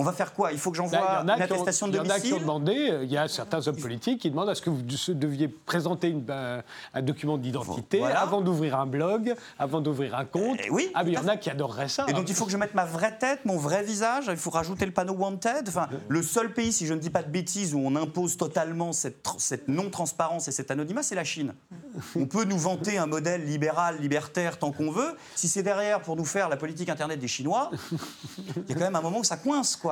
on 0.00 0.02
va 0.02 0.12
faire 0.12 0.32
quoi? 0.32 0.52
Il 0.52 0.58
faut 0.58 0.70
que 0.70 0.78
j'envoie 0.78 0.98
bah, 0.98 1.20
une 1.22 1.42
attestation 1.42 1.86
de 1.86 1.92
domicile 1.92 2.20
Il 2.24 2.30
y 2.30 2.32
en 2.32 2.36
a 2.36 2.38
qui 2.38 2.40
ont 2.40 2.40
demandé, 2.40 2.90
euh, 2.90 3.04
il 3.04 3.12
y 3.12 3.18
a 3.18 3.28
certains 3.28 3.66
hommes 3.68 3.76
politiques 3.76 4.22
qui 4.22 4.30
demandent 4.30 4.48
à 4.48 4.54
ce 4.54 4.62
que 4.62 4.70
vous 4.70 4.82
deviez 4.82 5.48
présenter 5.48 6.10
ben, 6.12 6.62
un 6.94 7.02
document 7.02 7.36
d'identité 7.36 8.02
avant 8.02 8.40
d'ouvrir 8.40 8.78
un 8.78 8.86
blog, 8.86 9.34
avant 9.58 9.80
d'ouvrir 9.80 10.14
un 10.14 10.24
compte. 10.24 10.58
Eh 10.64 10.70
oui, 10.70 10.90
ah, 10.94 11.04
mais 11.04 11.10
il 11.12 11.14
y 11.14 11.18
en 11.18 11.28
a 11.28 11.36
qui 11.36 11.50
adoreraient 11.50 11.88
ça. 11.88 12.06
Et 12.08 12.14
donc 12.14 12.28
il 12.30 12.34
faut 12.34 12.46
que 12.46 12.52
je 12.52 12.56
mette 12.56 12.74
ma 12.74 12.86
vraie 12.86 13.16
tête, 13.18 13.44
mon 13.44 13.58
vrai 13.58 13.82
visage, 13.82 14.24
il 14.28 14.36
faut 14.36 14.50
rajouter 14.50 14.86
le 14.86 14.92
panneau 14.92 15.14
wanted. 15.14 15.68
Enfin, 15.68 15.88
le 16.08 16.22
seul 16.22 16.52
pays, 16.54 16.72
si 16.72 16.86
je 16.86 16.94
ne 16.94 16.98
dis 16.98 17.10
pas 17.10 17.22
de 17.22 17.30
bêtises, 17.30 17.74
où 17.74 17.78
on 17.78 17.94
impose 17.94 18.38
totalement 18.38 18.92
cette, 18.92 19.28
cette 19.36 19.68
non-transparence 19.68 20.48
et 20.48 20.52
cet 20.52 20.70
anonymat, 20.70 21.02
c'est 21.02 21.14
la 21.14 21.24
Chine. 21.24 21.54
On 22.16 22.26
peut 22.26 22.44
nous 22.44 22.58
vanter 22.58 22.96
un 22.96 23.06
modèle 23.06 23.44
libéral, 23.44 23.98
libertaire 24.00 24.58
tant 24.58 24.72
qu'on 24.72 24.90
veut. 24.90 25.14
Si 25.34 25.48
c'est 25.48 25.62
derrière 25.62 26.00
pour 26.00 26.16
nous 26.16 26.24
faire 26.24 26.48
la 26.48 26.56
politique 26.56 26.88
Internet 26.88 27.18
des 27.18 27.28
Chinois, 27.28 27.70
il 27.92 28.62
y 28.68 28.72
a 28.72 28.74
quand 28.74 28.84
même 28.84 28.96
un 28.96 29.02
moment 29.02 29.18
où 29.18 29.24
ça 29.24 29.36
coince, 29.36 29.76
quoi. 29.76 29.89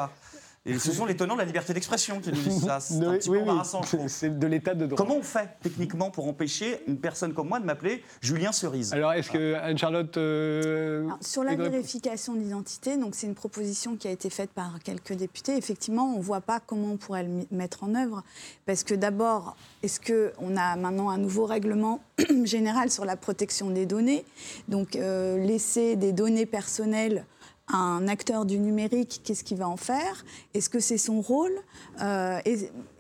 Et 0.69 0.79
ce 0.79 0.93
sont 0.93 1.07
les 1.07 1.17
tenants 1.17 1.35
de 1.35 1.39
la 1.41 1.47
liberté 1.47 1.73
d'expression 1.73 2.21
qui 2.21 2.31
nous 2.31 2.43
disent 2.43 2.65
ça. 2.65 2.79
C'est 2.79 3.03
un 3.03 3.13
petit 3.19 3.31
peu 3.31 3.41
embarrassant, 3.41 3.81
C'est 4.09 4.39
de 4.39 4.47
l'état 4.47 4.75
de 4.75 4.87
droit. 4.87 4.99
Comment 4.99 5.17
on 5.17 5.23
fait 5.23 5.49
techniquement 5.63 6.11
pour 6.11 6.29
empêcher 6.29 6.81
une 6.87 6.99
personne 6.99 7.33
comme 7.33 7.49
moi 7.49 7.59
de 7.59 7.65
m'appeler 7.65 8.05
Julien 8.21 8.53
Cerise? 8.53 8.93
Alors, 8.93 9.13
est-ce 9.13 9.31
que 9.31 9.55
Anne-Charlotte. 9.55 10.17
Euh, 10.19 11.09
sur 11.23 11.43
la 11.43 11.55
vérification 11.55 12.35
d'identité, 12.35 12.97
donc 12.97 13.15
c'est 13.15 13.27
une 13.27 13.35
proposition 13.35 13.97
qui 13.97 14.09
a 14.09 14.11
été 14.11 14.29
faite 14.29 14.51
par 14.51 14.79
quelques 14.85 15.15
députés. 15.15 15.57
Effectivement, 15.57 16.13
on 16.15 16.19
ne 16.19 16.23
voit 16.23 16.43
pas 16.43 16.61
comment 16.61 16.93
on 16.93 16.97
pourrait 16.97 17.25
le 17.25 17.47
mettre 17.51 17.85
en 17.85 17.95
œuvre. 17.95 18.23
Parce 18.67 18.85
que 18.85 18.95
d'abord, 18.95 19.57
est-ce 19.83 20.01
qu'on 20.01 20.57
a 20.57 20.77
maintenant 20.77 21.09
un 21.09 21.19
nouveau 21.19 21.47
règlement 21.47 22.01
général 22.45 22.91
sur 22.91 23.07
la 23.07 23.17
protection 23.17 23.71
des 23.71 23.87
données? 23.87 24.25
Donc, 24.69 24.97
euh, 24.97 25.39
laisser 25.39 25.97
des 25.97 26.13
données 26.13 26.47
personnelles 26.47 27.25
un 27.69 28.09
acteur 28.09 28.45
du 28.45 28.59
numérique, 28.59 29.21
qu'est-ce 29.25 29.45
qu'il 29.45 29.59
va 29.59 29.69
en 29.69 29.77
faire? 29.77 30.25
Est-ce 30.55 30.69
que 30.69 30.81
c'est 30.81 30.99
son 30.99 31.21
rôle? 31.21 31.53
Euh, 32.01 32.41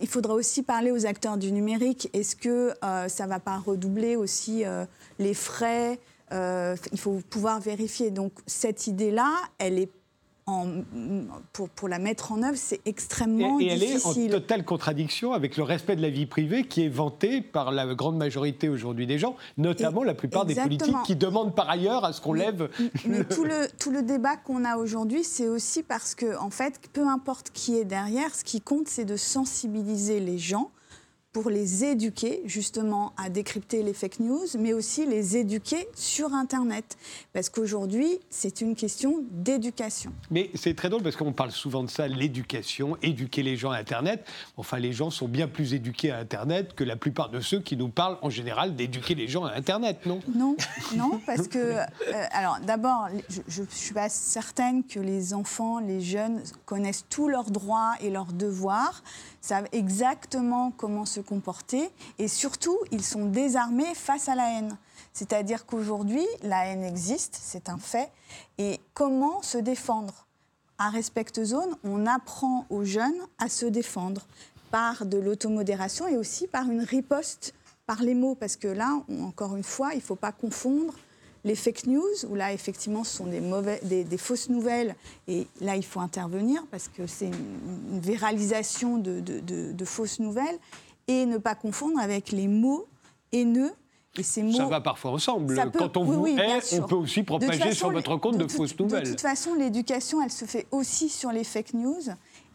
Il 0.00 0.08
faudra 0.08 0.34
aussi 0.34 0.62
parler 0.62 0.90
aux 0.90 1.06
acteurs 1.06 1.36
du 1.36 1.52
numérique. 1.52 2.10
Est-ce 2.12 2.36
que 2.36 2.74
euh, 2.84 3.08
ça 3.08 3.24
ne 3.24 3.28
va 3.30 3.40
pas 3.40 3.58
redoubler 3.58 4.16
aussi 4.16 4.64
euh, 4.64 4.84
les 5.18 5.34
frais? 5.34 5.98
Il 6.30 6.98
faut 6.98 7.20
pouvoir 7.30 7.58
vérifier. 7.58 8.10
Donc 8.10 8.32
cette 8.46 8.86
idée-là, 8.86 9.34
elle 9.56 9.78
est 9.78 9.90
pour, 11.52 11.68
pour, 11.68 11.88
la 11.88 11.98
mettre 11.98 12.32
en 12.32 12.42
œuvre, 12.42 12.56
c'est 12.56 12.80
extrêmement 12.86 13.58
difficile. 13.58 13.82
Et 13.82 13.86
elle 13.86 13.96
est 13.96 14.06
en 14.06 14.40
totale 14.40 14.64
contradiction 14.64 15.32
avec 15.32 15.56
le 15.56 15.62
respect 15.62 15.96
de 15.96 16.02
la 16.02 16.10
vie 16.10 16.26
privée 16.26 16.64
qui 16.64 16.84
est 16.84 16.88
vanté 16.88 17.40
par 17.40 17.70
la 17.70 17.94
grande 17.94 18.16
majorité 18.16 18.68
aujourd'hui 18.68 19.06
des 19.06 19.18
gens, 19.18 19.36
notamment 19.56 20.04
la 20.04 20.14
plupart 20.14 20.44
des 20.44 20.54
politiques 20.54 20.96
qui 21.04 21.16
demandent 21.16 21.54
par 21.54 21.68
ailleurs 21.68 22.04
à 22.04 22.12
ce 22.12 22.20
qu'on 22.20 22.32
lève. 22.32 22.68
Mais 23.06 23.24
tout, 23.24 23.44
le, 23.44 23.68
tout 23.78 23.90
le 23.90 24.02
débat 24.02 24.36
qu'on 24.36 24.64
a 24.64 24.76
aujourd'hui, 24.76 25.24
c'est 25.24 25.48
aussi 25.48 25.82
parce 25.82 26.14
que, 26.14 26.38
en 26.38 26.50
fait, 26.50 26.80
peu 26.92 27.06
importe 27.06 27.50
qui 27.52 27.76
est 27.76 27.84
derrière, 27.84 28.34
ce 28.34 28.44
qui 28.44 28.60
compte, 28.60 28.88
c'est 28.88 29.04
de 29.04 29.16
sensibiliser 29.16 30.20
les 30.20 30.38
gens 30.38 30.70
pour 31.40 31.50
les 31.50 31.84
éduquer 31.84 32.42
justement 32.46 33.12
à 33.16 33.30
décrypter 33.30 33.84
les 33.84 33.94
fake 33.94 34.18
news, 34.18 34.44
mais 34.58 34.72
aussi 34.72 35.06
les 35.06 35.36
éduquer 35.36 35.88
sur 35.94 36.34
Internet. 36.34 36.98
Parce 37.32 37.48
qu'aujourd'hui, 37.48 38.18
c'est 38.28 38.60
une 38.60 38.74
question 38.74 39.22
d'éducation. 39.30 40.12
Mais 40.32 40.50
c'est 40.56 40.74
très 40.74 40.88
drôle 40.88 41.04
parce 41.04 41.14
qu'on 41.14 41.32
parle 41.32 41.52
souvent 41.52 41.84
de 41.84 41.90
ça, 41.90 42.08
l'éducation, 42.08 42.96
éduquer 43.02 43.44
les 43.44 43.56
gens 43.56 43.70
à 43.70 43.78
Internet. 43.78 44.26
Enfin, 44.56 44.80
les 44.80 44.92
gens 44.92 45.10
sont 45.10 45.28
bien 45.28 45.46
plus 45.46 45.74
éduqués 45.74 46.10
à 46.10 46.18
Internet 46.18 46.74
que 46.74 46.82
la 46.82 46.96
plupart 46.96 47.30
de 47.30 47.38
ceux 47.38 47.60
qui 47.60 47.76
nous 47.76 47.88
parlent 47.88 48.18
en 48.22 48.30
général 48.30 48.74
d'éduquer 48.74 49.14
les 49.14 49.28
gens 49.28 49.44
à 49.44 49.52
Internet, 49.52 50.06
non? 50.06 50.18
Non, 50.34 50.56
non, 50.96 51.20
parce 51.24 51.46
que, 51.46 51.58
euh, 51.58 51.84
alors 52.32 52.58
d'abord, 52.66 53.10
je 53.46 53.62
ne 53.62 53.66
suis 53.70 53.94
pas 53.94 54.08
certaine 54.08 54.82
que 54.82 54.98
les 54.98 55.34
enfants, 55.34 55.78
les 55.78 56.00
jeunes 56.00 56.42
connaissent 56.66 57.04
tous 57.08 57.28
leurs 57.28 57.52
droits 57.52 57.92
et 58.00 58.10
leurs 58.10 58.32
devoirs 58.32 59.04
savent 59.48 59.68
exactement 59.72 60.72
comment 60.76 61.06
se 61.06 61.20
comporter 61.20 61.90
et 62.18 62.28
surtout, 62.28 62.76
ils 62.90 63.02
sont 63.02 63.24
désarmés 63.24 63.94
face 63.94 64.28
à 64.28 64.34
la 64.34 64.52
haine. 64.52 64.76
C'est-à-dire 65.14 65.64
qu'aujourd'hui, 65.64 66.26
la 66.42 66.66
haine 66.66 66.84
existe, 66.84 67.38
c'est 67.40 67.70
un 67.70 67.78
fait, 67.78 68.10
et 68.58 68.78
comment 68.92 69.40
se 69.42 69.56
défendre? 69.56 70.26
À 70.76 70.90
Respect 70.90 71.42
Zone, 71.42 71.76
on 71.82 72.06
apprend 72.06 72.66
aux 72.68 72.84
jeunes 72.84 73.20
à 73.38 73.48
se 73.48 73.64
défendre 73.64 74.26
par 74.70 75.06
de 75.06 75.16
l'automodération 75.16 76.06
et 76.06 76.16
aussi 76.16 76.46
par 76.46 76.70
une 76.70 76.82
riposte 76.82 77.54
par 77.86 78.02
les 78.02 78.14
mots, 78.14 78.34
parce 78.34 78.56
que 78.56 78.68
là, 78.68 79.00
encore 79.22 79.56
une 79.56 79.64
fois, 79.64 79.92
il 79.94 79.96
ne 79.96 80.02
faut 80.02 80.14
pas 80.14 80.30
confondre 80.30 80.92
les 81.44 81.54
fake 81.54 81.86
news, 81.86 82.26
où 82.28 82.34
là, 82.34 82.52
effectivement, 82.52 83.04
ce 83.04 83.16
sont 83.16 83.26
des, 83.26 83.40
mauvais, 83.40 83.80
des, 83.82 84.18
fausses 84.18 84.48
nouvelles, 84.48 84.94
et 85.26 85.46
là, 85.60 85.76
il 85.76 85.84
faut 85.84 86.00
intervenir 86.00 86.64
parce 86.70 86.88
que 86.88 87.06
c'est 87.06 87.26
une, 87.26 88.00
viralisation 88.00 88.98
de, 88.98 89.20
de, 89.20 89.84
fausses 89.84 90.20
nouvelles, 90.20 90.58
et 91.06 91.26
ne 91.26 91.38
pas 91.38 91.54
confondre 91.54 91.98
avec 92.00 92.32
les 92.32 92.48
mots 92.48 92.86
haineux. 93.32 93.72
Et 94.16 94.22
ces 94.22 94.42
mots, 94.42 94.52
ça 94.52 94.66
va 94.66 94.80
parfois 94.80 95.12
ensemble. 95.12 95.54
Quand 95.76 95.96
on 95.96 96.04
vous 96.04 96.26
hait, 96.26 96.60
on 96.72 96.86
peut 96.86 96.96
aussi 96.96 97.22
propager 97.22 97.72
sur 97.72 97.90
votre 97.90 98.16
compte 98.16 98.36
de, 98.36 98.48
fausses 98.48 98.78
nouvelles. 98.78 99.04
De 99.04 99.10
toute 99.10 99.20
façon, 99.20 99.54
l'éducation, 99.54 100.20
elle 100.22 100.30
se 100.30 100.44
fait 100.44 100.66
aussi 100.70 101.08
sur 101.08 101.30
les 101.30 101.44
fake 101.44 101.74
news. 101.74 102.00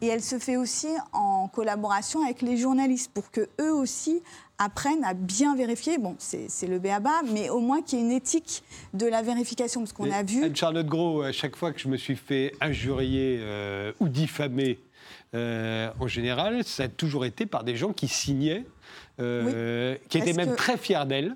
Et 0.04 0.08
elle 0.08 0.22
se 0.22 0.38
fait 0.38 0.58
aussi 0.58 0.90
en 1.14 1.48
collaboration 1.48 2.26
avec 2.26 2.42
les 2.42 2.58
journalistes 2.58 3.10
pour 3.14 3.32
que 3.32 3.48
eux 3.62 3.74
aussi 3.74 4.22
apprennent 4.58 5.06
à 5.06 5.14
bien 5.14 5.56
vérifier. 5.56 5.98
Bon, 5.98 6.18
c'est 6.18 6.68
le 6.68 6.78
béaba, 6.78 7.22
mais 7.32 7.50
au 7.50 7.62
moins 7.62 7.82
qu'il 7.82 8.00
y 8.00 8.02
ait 8.02 8.06
une 8.06 8.12
éthique 8.12 8.64
de 8.94 9.06
la 9.06 9.22
vérification, 9.22 9.80
parce 9.80 9.94
qu'on 9.94 10.12
a 10.12 10.22
vu. 10.22 10.54
Charlotte 10.54 10.88
Gros, 10.88 11.22
à 11.22 11.32
chaque 11.32 11.56
fois 11.56 11.72
que 11.72 11.80
je 11.80 11.88
me 11.88 11.96
suis 11.96 12.18
fait 12.18 12.52
injurier 12.60 13.38
euh, 13.40 13.94
ou 14.02 14.10
diffamer, 14.10 14.78
euh, 15.36 15.90
en 15.98 16.08
général, 16.08 16.66
ça 16.66 16.84
a 16.84 16.88
toujours 16.90 17.24
été 17.24 17.46
par 17.46 17.64
des 17.64 17.78
gens 17.78 17.94
qui 17.94 18.10
signaient 18.10 18.66
euh, 19.20 19.96
qui 20.10 20.18
étaient 20.18 20.34
même 20.34 20.56
très 20.56 20.78
fiers 20.78 21.06
d'elle. 21.06 21.36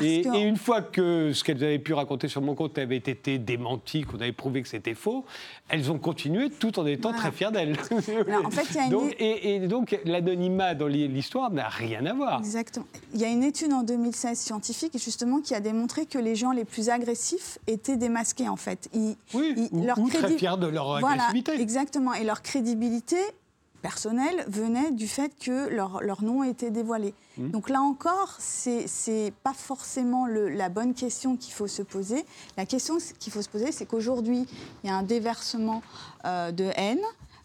Et, 0.00 0.26
une 0.26 0.56
fois 0.56 0.80
que 0.80 1.32
ce 1.34 1.44
qu'elles 1.44 1.62
avaient 1.62 1.78
pu 1.78 1.92
raconter 1.92 2.28
sur 2.28 2.40
mon 2.40 2.54
compte 2.54 2.78
avait 2.78 2.96
été 2.96 3.38
démenti, 3.38 4.02
qu'on 4.02 4.16
avait 4.16 4.32
prouvé 4.32 4.62
que 4.62 4.68
c'était 4.68 4.94
faux, 4.94 5.26
elles 5.68 5.90
ont 5.92 5.98
continué 5.98 6.48
tout 6.48 6.78
en 6.78 6.86
étant 6.86 7.12
très 7.12 7.30
fières 7.32 7.52
d'elles. 7.52 7.76
en 8.44 8.50
fait, 8.50 8.78
a 8.78 8.88
donc, 8.88 9.14
et, 9.18 9.58
donc 9.60 9.98
l'anonymat 10.06 10.74
dans 10.74 10.86
l'histoire 10.86 11.50
n'a 11.50 11.68
rien 11.68 12.06
à 12.06 12.14
voir. 12.14 12.38
Exactement. 12.38 12.86
Il 13.12 13.20
y 13.20 13.24
a 13.24 13.28
une 13.28 13.44
étude 13.44 13.72
en 13.72 13.82
2016 13.82 14.38
scientifique 14.38 14.92
justement 14.94 15.40
qui 15.40 15.54
a 15.54 15.60
démontré 15.60 16.06
que 16.06 16.18
les 16.18 16.34
gens 16.34 16.52
les 16.52 16.64
plus 16.64 16.88
agressifs 16.88 17.58
étaient 17.66 17.96
démasqués 17.98 18.48
en 18.48 18.56
fait. 18.56 18.88
Ils, 18.94 19.16
oui, 19.34 19.68
ou, 19.72 20.08
très 20.08 20.30
fiers 20.30 20.56
de 20.58 20.66
leur 20.66 20.96
agressivité. 20.96 21.60
Exactement. 21.60 22.14
Et 22.14 22.24
leur 22.24 22.40
crédibilité 22.40 23.18
personnel 23.82 24.44
venait 24.48 24.90
du 24.90 25.08
fait 25.08 25.32
que 25.38 25.68
leur, 25.68 26.02
leur 26.02 26.22
nom 26.22 26.42
était 26.42 26.70
dévoilé. 26.70 27.14
Mmh. 27.36 27.50
Donc 27.50 27.68
là 27.68 27.80
encore, 27.80 28.36
ce 28.40 29.10
n'est 29.10 29.30
pas 29.30 29.54
forcément 29.54 30.26
la 30.26 30.68
bonne 30.68 30.94
question 30.94 31.36
qu'il 31.36 31.54
faut 31.54 31.68
se 31.68 31.82
poser. 31.82 32.24
La 32.56 32.66
question 32.66 32.98
qu'il 33.18 33.32
faut 33.32 33.42
se 33.42 33.48
poser, 33.48 33.72
c'est 33.72 33.86
qu'aujourd'hui, 33.86 34.46
il 34.82 34.90
y 34.90 34.90
a 34.90 34.96
un 34.96 35.02
déversement 35.02 35.82
euh, 36.24 36.50
de 36.52 36.70
haine, 36.76 37.00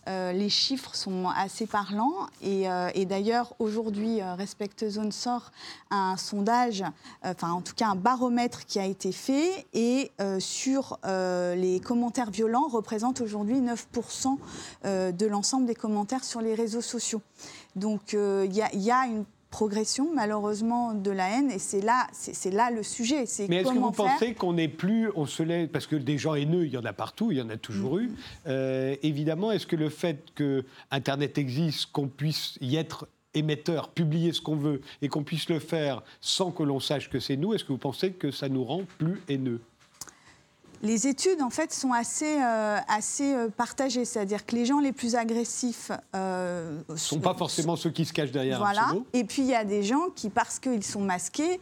euh, 0.07 0.31
les 0.33 0.49
chiffres 0.49 0.95
sont 0.95 1.29
assez 1.29 1.65
parlants. 1.65 2.27
Et, 2.41 2.69
euh, 2.69 2.89
d'ailleurs, 3.05 3.53
aujourd'hui, 3.59 4.21
euh, 4.21 4.35
Respect 4.35 4.89
Zone 4.89 5.11
sort 5.11 5.51
un 5.91 6.17
sondage, 6.17 6.83
enfin 7.23 7.51
en 7.51 7.61
tout 7.61 7.73
cas 7.75 7.87
un 7.87 7.95
baromètre 7.95 8.65
qui 8.65 8.79
a 8.79 8.85
été 8.85 9.11
fait. 9.11 9.65
Et 9.73 10.11
sur 10.39 10.99
les 11.03 11.79
commentaires 11.83 12.31
violents, 12.31 12.67
représente 12.67 13.21
aujourd'hui 13.21 13.61
9% 13.61 14.37
de 14.83 15.25
l'ensemble 15.25 15.65
des 15.67 15.75
commentaires 15.75 16.23
sur 16.23 16.41
les 16.41 16.55
réseaux 16.55 16.81
sociaux. 16.81 17.21
Donc 17.75 18.13
il 18.13 18.51
y, 18.51 18.77
y, 18.77 18.91
a 18.91 19.05
une 19.05 19.25
progression, 19.53 20.09
malheureusement, 20.15 20.95
de 20.95 21.11
la 21.11 21.29
haine. 21.29 21.51
Et 21.51 21.59
c'est 21.59 21.79
là, 21.79 22.07
c'est 22.11 22.49
là 22.49 22.71
le 22.71 22.81
sujet. 22.81 23.25
Mais 23.47 23.57
est-ce 23.57 23.71
que 23.71 23.77
vous 23.77 23.91
pensez 23.91 24.33
qu'on 24.33 24.53
n'est 24.53 24.67
plus, 24.67 25.11
on 25.15 25.27
se 25.27 25.43
lève, 25.43 25.67
parce 25.67 25.85
que 25.85 25.95
des 25.95 26.17
gens 26.17 26.33
haineux, 26.33 26.65
il 26.65 26.73
y 26.73 26.77
en 26.77 26.85
a 26.85 26.91
partout, 26.91 27.31
il 27.31 27.37
y 27.37 27.41
en 27.41 27.49
a 27.49 27.57
toujours 27.57 27.99
eu. 27.99 28.09
Euh, 28.47 28.95
évidemment, 29.03 29.51
est-ce 29.51 29.67
que 29.67 29.75
le 29.75 29.89
fait 29.89 30.25
que 30.33 30.65
Internet 30.89 31.37
existe, 31.37 31.91
qu'on 31.91 32.07
puisse 32.07 32.57
y 32.61 32.77
être 32.77 33.07
émetteur, 33.35 33.89
publier 33.89 34.33
ce 34.33 34.41
qu'on 34.41 34.55
veut, 34.55 34.81
et 35.03 35.07
qu'on 35.07 35.23
puisse 35.23 35.47
le 35.49 35.59
faire 35.59 36.01
sans 36.19 36.49
que 36.49 36.63
l'on 36.63 36.79
sache 36.79 37.11
que 37.11 37.19
c'est 37.19 37.37
nous, 37.37 37.53
est-ce 37.53 37.63
que 37.63 37.73
vous 37.73 37.77
pensez 37.77 38.11
que 38.11 38.31
ça 38.31 38.49
nous 38.49 38.63
rend 38.63 38.81
plus 38.97 39.21
haineux? 39.29 39.61
Les 40.83 41.07
études, 41.07 41.41
en 41.41 41.49
fait, 41.49 41.73
sont 41.73 41.93
assez, 41.93 42.37
euh, 42.41 42.77
assez 42.89 43.33
euh, 43.33 43.47
partagées. 43.47 44.03
C'est-à-dire 44.03 44.45
que 44.45 44.53
les 44.53 44.65
gens 44.65 44.79
les 44.79 44.91
plus 44.91 45.15
agressifs... 45.15 45.89
ne 45.89 46.19
euh, 46.19 46.81
sont 46.97 47.19
pas 47.19 47.33
forcément 47.33 47.77
ceux 47.77 47.89
qui 47.89 48.03
se 48.03 48.11
cachent 48.11 48.33
derrière 48.33 48.59
voilà. 48.59 48.83
un 48.83 48.87
pseudo. 48.87 49.05
Et 49.13 49.23
puis, 49.23 49.43
il 49.43 49.47
y 49.47 49.55
a 49.55 49.63
des 49.63 49.81
gens 49.81 50.09
qui, 50.13 50.29
parce 50.29 50.59
qu'ils 50.59 50.83
sont 50.83 50.99
masqués, 50.99 51.61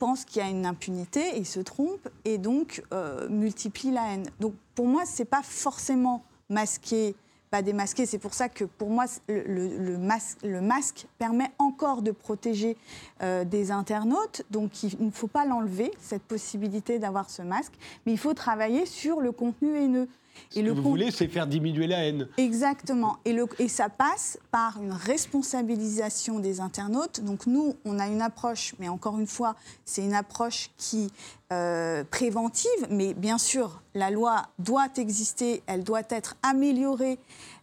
pensent 0.00 0.24
qu'il 0.24 0.42
y 0.42 0.44
a 0.44 0.48
une 0.48 0.66
impunité 0.66 1.38
et 1.38 1.44
se 1.44 1.60
trompent, 1.60 2.08
et 2.24 2.36
donc 2.36 2.82
multiplient 3.30 3.92
la 3.92 4.12
haine. 4.12 4.28
Donc, 4.40 4.54
pour 4.74 4.88
moi, 4.88 5.04
ce 5.06 5.22
n'est 5.22 5.26
pas 5.26 5.42
forcément 5.44 6.24
masqué 6.48 7.14
pas 7.52 7.60
démasquer. 7.60 8.06
C'est 8.06 8.18
pour 8.18 8.32
ça 8.32 8.48
que 8.48 8.64
pour 8.64 8.88
moi, 8.88 9.04
le, 9.28 9.98
masque, 9.98 11.06
permet 11.18 11.50
encore 11.58 12.00
de 12.00 12.10
protéger 12.10 12.78
euh, 13.22 13.44
des 13.44 13.70
internautes. 13.70 14.42
Donc 14.50 14.82
il 14.82 14.96
ne 15.04 15.10
faut 15.10 15.26
pas 15.26 15.44
l'enlever, 15.44 15.92
cette 16.00 16.22
possibilité 16.22 16.98
d'avoir 16.98 17.28
ce 17.28 17.42
masque, 17.42 17.74
mais 18.06 18.12
il 18.12 18.18
faut 18.18 18.32
travailler 18.32 18.86
sur 18.86 19.20
le 19.20 19.32
contenu 19.32 19.76
haineux. 19.76 20.08
Ce 20.50 20.60
que 20.60 20.70
vous 20.70 20.82
voulez, 20.82 21.10
c'est 21.10 21.28
faire 21.28 21.46
diminuer 21.46 21.86
la 21.86 22.04
haine. 22.04 22.28
Exactement. 22.36 23.18
Et, 23.24 23.32
le, 23.32 23.46
et 23.58 23.68
ça 23.68 23.88
passe 23.88 24.38
par 24.50 24.80
une 24.82 24.92
responsabilisation 24.92 26.40
des 26.40 26.60
internautes. 26.60 27.20
Donc 27.20 27.46
nous, 27.46 27.76
on 27.84 27.98
a 27.98 28.06
une 28.06 28.22
approche, 28.22 28.74
mais 28.78 28.88
encore 28.88 29.18
une 29.18 29.26
fois, 29.26 29.56
c'est 29.84 30.04
une 30.04 30.14
approche 30.14 30.70
qui 30.76 31.10
euh, 31.52 32.04
préventive. 32.10 32.86
Mais 32.90 33.14
bien 33.14 33.38
sûr, 33.38 33.82
la 33.94 34.10
loi 34.10 34.46
doit 34.58 34.88
exister, 34.96 35.62
elle 35.66 35.84
doit 35.84 36.02
être 36.10 36.36
améliorée 36.42 37.18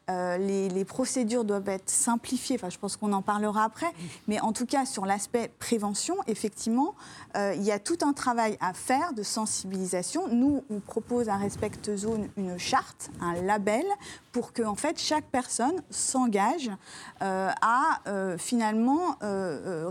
les, 0.10 0.86
procédures 0.86 1.43
doivent 1.43 1.69
être 1.69 1.89
simplifiées. 1.89 2.56
Enfin, 2.56 2.69
je 2.69 2.78
pense 2.78 2.98
qu'on 2.98 3.13
en 3.13 3.22
parlera 3.22 3.63
après. 3.63 3.91
Mais 4.28 4.39
en 4.39 4.54
tout 4.54 4.65
cas, 4.65 4.86
sur 4.86 5.06
l'aspect 5.06 5.52
prévention, 5.60 6.15
effectivement, 6.28 6.95
il 7.36 7.62
y 7.62 7.72
a 7.72 7.80
tout 7.80 7.98
un 8.02 8.13
travail 8.13 8.58
à 8.60 8.74
faire 8.74 9.13
de 9.13 9.24
sensibilisation. 9.24 10.28
Nous, 10.30 10.63
on 10.69 10.80
propose 10.80 11.30
à 11.30 11.36
Respect 11.36 11.72
Zone 11.95 12.28
une 12.38 12.58
charte, 12.58 13.12
un 13.22 13.34
label, 13.41 13.86
pour 14.32 14.54
que 14.54 14.63
en 14.63 14.76
fait, 14.76 15.00
chaque 15.00 15.26
personne 15.26 15.82
s'engage 15.89 16.72
à 17.19 18.00
finalement 18.38 19.17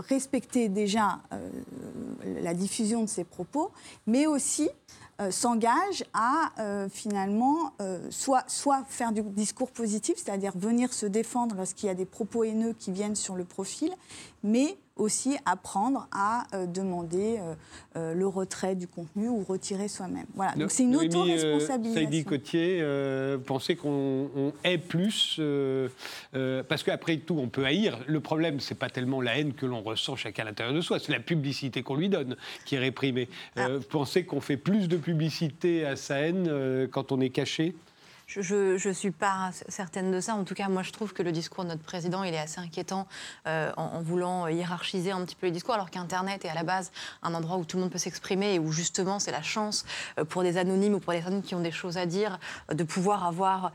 respecter 0.09 0.69
déjà 0.69 1.19
la 2.25 2.53
diffusion 2.53 3.01
de 3.01 3.09
ses 3.09 3.23
propos, 3.23 3.71
mais 4.07 4.27
aussi 4.27 4.69
euh, 5.19 5.31
s'engage 5.31 6.05
à 6.13 6.51
euh, 6.59 6.87
finalement 6.89 7.73
euh, 7.81 7.99
soit, 8.09 8.45
soit 8.47 8.85
faire 8.87 9.11
du 9.11 9.21
discours 9.21 9.69
positif, 9.69 10.15
c'est-à-dire 10.17 10.53
venir 10.55 10.93
se 10.93 11.05
défendre 11.05 11.55
lorsqu'il 11.57 11.87
y 11.87 11.89
a 11.89 11.95
des 11.95 12.05
propos 12.05 12.45
haineux 12.45 12.73
qui 12.79 12.91
viennent 12.91 13.17
sur 13.17 13.35
le 13.35 13.43
profil, 13.43 13.91
mais 14.43 14.77
aussi 14.99 15.37
apprendre 15.45 16.07
à 16.11 16.45
euh, 16.53 16.65
demander 16.65 17.37
euh, 17.39 17.55
euh, 17.95 18.13
le 18.13 18.27
retrait 18.27 18.75
du 18.75 18.87
contenu 18.87 19.29
ou 19.29 19.43
retirer 19.43 19.87
soi-même. 19.87 20.25
Voilà, 20.35 20.53
donc 20.53 20.71
c'est 20.71 20.83
une 20.83 20.95
auto-responsabilisation. 20.95 21.93
Saïdi 21.93 22.25
Cotier, 22.25 22.85
pensez 23.45 23.75
qu'on 23.75 24.53
hait 24.63 24.77
plus, 24.77 25.39
parce 26.67 26.83
qu'après 26.83 27.17
tout, 27.17 27.37
on 27.39 27.47
peut 27.47 27.65
haïr. 27.65 27.97
Le 28.07 28.19
problème, 28.19 28.59
c'est 28.59 28.75
pas 28.75 28.89
tellement 28.89 29.21
la 29.21 29.39
haine 29.39 29.53
que 29.53 29.65
l'on 29.65 29.81
ressent 29.81 30.15
chacun 30.15 30.43
à 30.43 30.45
l'intérieur 30.45 30.75
de 30.75 30.81
soi, 30.81 30.99
c'est 30.99 31.11
la 31.11 31.19
publicité 31.19 31.81
qu'on 31.81 31.95
lui 31.95 32.09
donne 32.09 32.35
qui 32.65 32.75
est 32.75 32.79
réprimée. 32.79 33.29
Ah. 33.55 33.69
Vous 33.69 33.83
pensez 33.89 34.25
qu'on 34.25 34.41
fait 34.41 34.57
plus 34.57 34.87
de 34.87 34.97
publicité 34.97 35.85
à 35.85 35.95
sa 35.95 36.19
haine 36.19 36.87
quand 36.91 37.11
on 37.11 37.21
est 37.21 37.29
caché? 37.29 37.73
Je 38.29 38.87
ne 38.87 38.93
suis 38.93 39.09
pas 39.09 39.49
certaine 39.69 40.11
de 40.11 40.19
ça. 40.19 40.35
En 40.35 40.43
tout 40.43 40.53
cas, 40.53 40.69
moi, 40.69 40.83
je 40.83 40.91
trouve 40.91 41.13
que 41.13 41.23
le 41.23 41.31
discours 41.31 41.63
de 41.63 41.69
notre 41.69 41.81
président, 41.81 42.23
il 42.23 42.33
est 42.33 42.39
assez 42.39 42.59
inquiétant 42.61 43.07
euh, 43.47 43.71
en, 43.75 44.01
voulant 44.01 44.47
hiérarchiser 44.47 45.11
un 45.11 45.25
petit 45.25 45.35
peu 45.35 45.47
les 45.47 45.51
discours, 45.51 45.73
alors 45.73 45.89
qu'Internet 45.89 46.45
est 46.45 46.49
à 46.49 46.53
la 46.53 46.63
base 46.63 46.91
un 47.23 47.33
endroit 47.33 47.57
où 47.57 47.65
tout 47.65 47.77
le 47.77 47.83
monde 47.83 47.91
peut 47.91 47.97
s'exprimer 47.97 48.53
et 48.53 48.59
où 48.59 48.71
justement 48.71 49.17
c'est 49.17 49.31
la 49.31 49.41
chance 49.41 49.83
euh, 50.19 50.25
pour 50.25 50.43
des 50.43 50.57
anonymes 50.57 50.93
ou 50.93 50.99
pour 50.99 51.13
des 51.13 51.19
personnes 51.19 51.41
qui 51.41 51.55
ont 51.55 51.61
des 51.61 51.71
choses 51.71 51.97
à 51.97 52.05
dire 52.05 52.39
euh, 52.69 52.75
de 52.75 52.83
pouvoir 52.83 53.25
avoir 53.25 53.71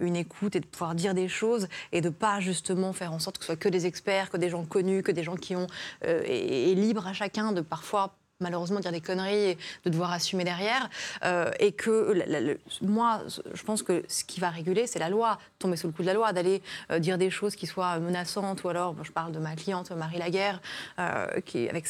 une 0.00 0.16
écoute 0.16 0.56
et 0.56 0.60
de 0.60 0.66
pouvoir 0.66 0.94
dire 0.94 1.14
des 1.14 1.28
choses 1.28 1.68
et 1.92 2.00
de 2.00 2.08
pas 2.08 2.40
justement 2.40 2.92
faire 2.92 3.12
en 3.12 3.18
sorte 3.18 3.38
que 3.38 3.44
ce 3.44 3.46
soit 3.46 3.56
que 3.56 3.68
des 3.68 3.86
experts, 3.86 4.30
que 4.30 4.36
des 4.36 4.48
gens 4.48 4.64
connus, 4.64 5.02
que 5.02 5.12
des 5.12 5.22
gens 5.22 5.36
qui 5.36 5.56
ont 5.56 5.66
et 6.04 6.74
libre 6.74 7.06
à 7.06 7.12
chacun 7.12 7.52
de 7.52 7.60
parfois 7.60 8.14
malheureusement 8.40 8.80
dire 8.80 8.92
des 8.92 9.00
conneries 9.00 9.50
et 9.50 9.58
de 9.84 9.90
devoir 9.90 10.12
assumer 10.12 10.44
derrière. 10.44 10.88
Euh, 11.24 11.50
et 11.58 11.72
que 11.72 12.58
moi, 12.82 13.22
je 13.54 13.62
pense 13.62 13.82
que 13.82 14.04
ce 14.08 14.24
qui 14.24 14.40
va 14.40 14.50
réguler, 14.50 14.86
c'est 14.86 14.98
la 14.98 15.10
loi, 15.10 15.38
tomber 15.58 15.76
sous 15.76 15.88
le 15.88 15.92
coup 15.92 16.02
de 16.02 16.06
la 16.06 16.14
loi, 16.14 16.32
d'aller 16.32 16.62
euh, 16.90 16.98
dire 16.98 17.18
des 17.18 17.30
choses 17.30 17.56
qui 17.56 17.66
soient 17.66 17.98
menaçantes. 17.98 18.62
Ou 18.64 18.68
alors, 18.68 18.94
je 19.02 19.10
parle 19.10 19.32
de 19.32 19.38
ma 19.38 19.56
cliente 19.56 19.90
Marie 19.90 20.18
Laguerre, 20.18 20.60
euh, 20.98 21.40
qui, 21.44 21.68
avec 21.68 21.88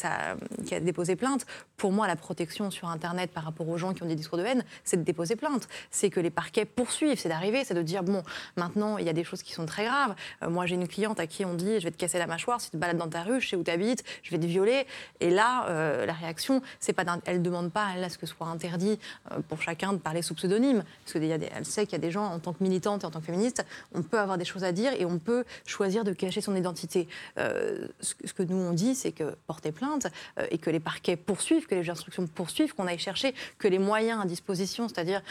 qui 0.65 0.75
a 0.75 0.79
déposé 0.79 1.15
plainte. 1.15 1.45
Pour 1.79 1.91
moi, 1.91 2.05
la 2.05 2.15
protection 2.15 2.69
sur 2.69 2.87
Internet 2.89 3.31
par 3.31 3.43
rapport 3.43 3.67
aux 3.67 3.77
gens 3.77 3.93
qui 3.93 4.03
ont 4.03 4.07
des 4.07 4.15
discours 4.15 4.37
de 4.37 4.43
haine, 4.43 4.63
c'est 4.83 4.97
de 4.97 5.03
déposer 5.03 5.35
plainte. 5.35 5.67
C'est 5.89 6.11
que 6.11 6.19
les 6.19 6.29
parquets 6.29 6.65
poursuivent, 6.65 7.17
c'est 7.17 7.29
d'arriver, 7.29 7.63
c'est 7.63 7.73
de 7.73 7.81
dire, 7.81 8.03
bon, 8.03 8.21
maintenant, 8.55 8.97
il 8.97 9.05
y 9.05 9.09
a 9.09 9.13
des 9.13 9.23
choses 9.23 9.41
qui 9.41 9.53
sont 9.53 9.65
très 9.65 9.85
graves. 9.85 10.13
moi, 10.47 10.67
j'ai 10.67 10.75
une 10.75 10.87
cliente 10.87 11.19
à 11.19 11.25
qui 11.25 11.43
on 11.43 11.55
dit, 11.55 11.79
je 11.79 11.85
vais 11.85 11.91
te 11.91 11.97
casser 11.97 12.19
la 12.19 12.27
mâchoire 12.27 12.61
si 12.61 12.67
tu 12.67 12.77
te 12.77 12.77
balades 12.77 12.97
dans 12.97 13.09
ta 13.09 13.23
rue, 13.23 13.41
je 13.41 13.49
sais 13.49 13.55
où 13.55 13.63
tu 13.63 13.71
habites, 13.71 14.03
je 14.21 14.31
vais 14.31 14.39
te 14.39 14.45
violer. 14.45 14.85
Et 15.19 15.31
là, 15.31 16.05
la 16.05 16.13
réaction 16.13 16.61
c'est 16.79 16.93
pas 16.93 17.03
elle 17.25 17.41
demande 17.41 17.71
pas 17.71 17.87
elle, 17.95 18.03
à 18.03 18.09
ce 18.09 18.17
que 18.17 18.25
ce 18.25 18.35
soit 18.35 18.47
interdit 18.47 18.99
euh, 19.31 19.39
pour 19.47 19.61
chacun 19.61 19.93
de 19.93 19.97
parler 19.97 20.21
sous 20.21 20.35
pseudonyme. 20.35 20.83
Parce 21.03 21.13
qu'elle 21.13 21.65
sait 21.65 21.85
qu'il 21.85 21.93
y 21.93 21.95
a 21.95 21.99
des 21.99 22.11
gens, 22.11 22.25
en 22.25 22.39
tant 22.39 22.53
que 22.53 22.63
militante 22.63 23.03
et 23.03 23.05
en 23.05 23.11
tant 23.11 23.19
que 23.19 23.25
féministe, 23.25 23.65
on 23.93 24.01
peut 24.01 24.19
avoir 24.19 24.37
des 24.37 24.45
choses 24.45 24.63
à 24.63 24.71
dire 24.71 24.93
et 24.93 25.05
on 25.05 25.19
peut 25.19 25.43
choisir 25.65 26.03
de 26.03 26.13
cacher 26.13 26.41
son 26.41 26.55
identité. 26.55 27.07
Euh, 27.37 27.87
ce, 27.99 28.13
que 28.33 28.43
nous 28.43 28.57
on 28.57 28.73
dit, 28.73 28.95
c'est 28.95 29.11
que 29.11 29.35
porter 29.47 29.71
plainte 29.71 30.07
euh, 30.37 30.47
et 30.51 30.57
que 30.57 30.69
les 30.69 30.79
parquets 30.79 31.15
poursuivent, 31.15 31.67
que 31.69 31.75
les 31.75 31.89
instructions 31.89 32.27
poursuivent, 32.27 32.73
qu'on 32.73 32.87
aille 32.87 32.99
chercher, 32.99 33.33
que 33.57 33.67
les 33.67 33.79
moyens 33.79 34.21
à 34.21 34.25
disposition, 34.25 34.87
c'est-à-dire 34.87 35.21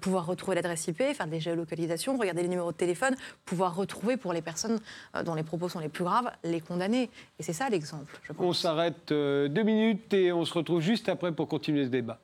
pouvoir 0.00 0.26
retrouver 0.26 0.54
l'adresse 0.54 0.86
IP, 0.86 0.98
faire 0.98 1.26
des 1.26 1.40
géolocalisations, 1.40 2.16
regarder 2.16 2.42
les 2.42 2.48
numéros 2.48 2.72
de 2.72 2.76
téléphone, 2.76 3.14
pouvoir 3.44 3.74
retrouver 3.74 4.16
pour 4.16 4.32
les 4.32 4.42
personnes 4.42 4.80
dont 5.24 5.34
les 5.34 5.42
propos 5.42 5.68
sont 5.68 5.80
les 5.80 5.88
plus 5.88 6.04
graves, 6.04 6.30
les 6.44 6.60
condamner. 6.60 7.10
Et 7.38 7.42
c'est 7.42 7.52
ça 7.52 7.68
l'exemple. 7.68 8.18
On 8.38 8.52
s'arrête 8.52 9.08
deux 9.08 9.62
minutes 9.62 10.14
et 10.14 10.32
on 10.32 10.44
se 10.44 10.54
retrouve 10.54 10.80
juste 10.80 11.08
après 11.08 11.32
pour 11.32 11.48
continuer 11.48 11.84
ce 11.84 11.90
débat. 11.90 12.20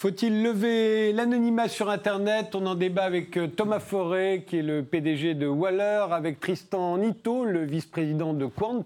Faut-il 0.00 0.42
lever 0.42 1.12
l'anonymat 1.12 1.68
sur 1.68 1.90
Internet? 1.90 2.54
On 2.54 2.64
en 2.64 2.74
débat 2.74 3.04
avec 3.04 3.36
euh, 3.36 3.48
Thomas 3.48 3.80
Forêt, 3.80 4.44
qui 4.46 4.56
est 4.56 4.62
le 4.62 4.82
PDG 4.82 5.34
de 5.34 5.46
Waller, 5.46 6.06
avec 6.10 6.40
Tristan 6.40 6.96
Nito, 6.96 7.44
le 7.44 7.66
vice-président 7.66 8.32
de 8.32 8.46
Quant, 8.46 8.82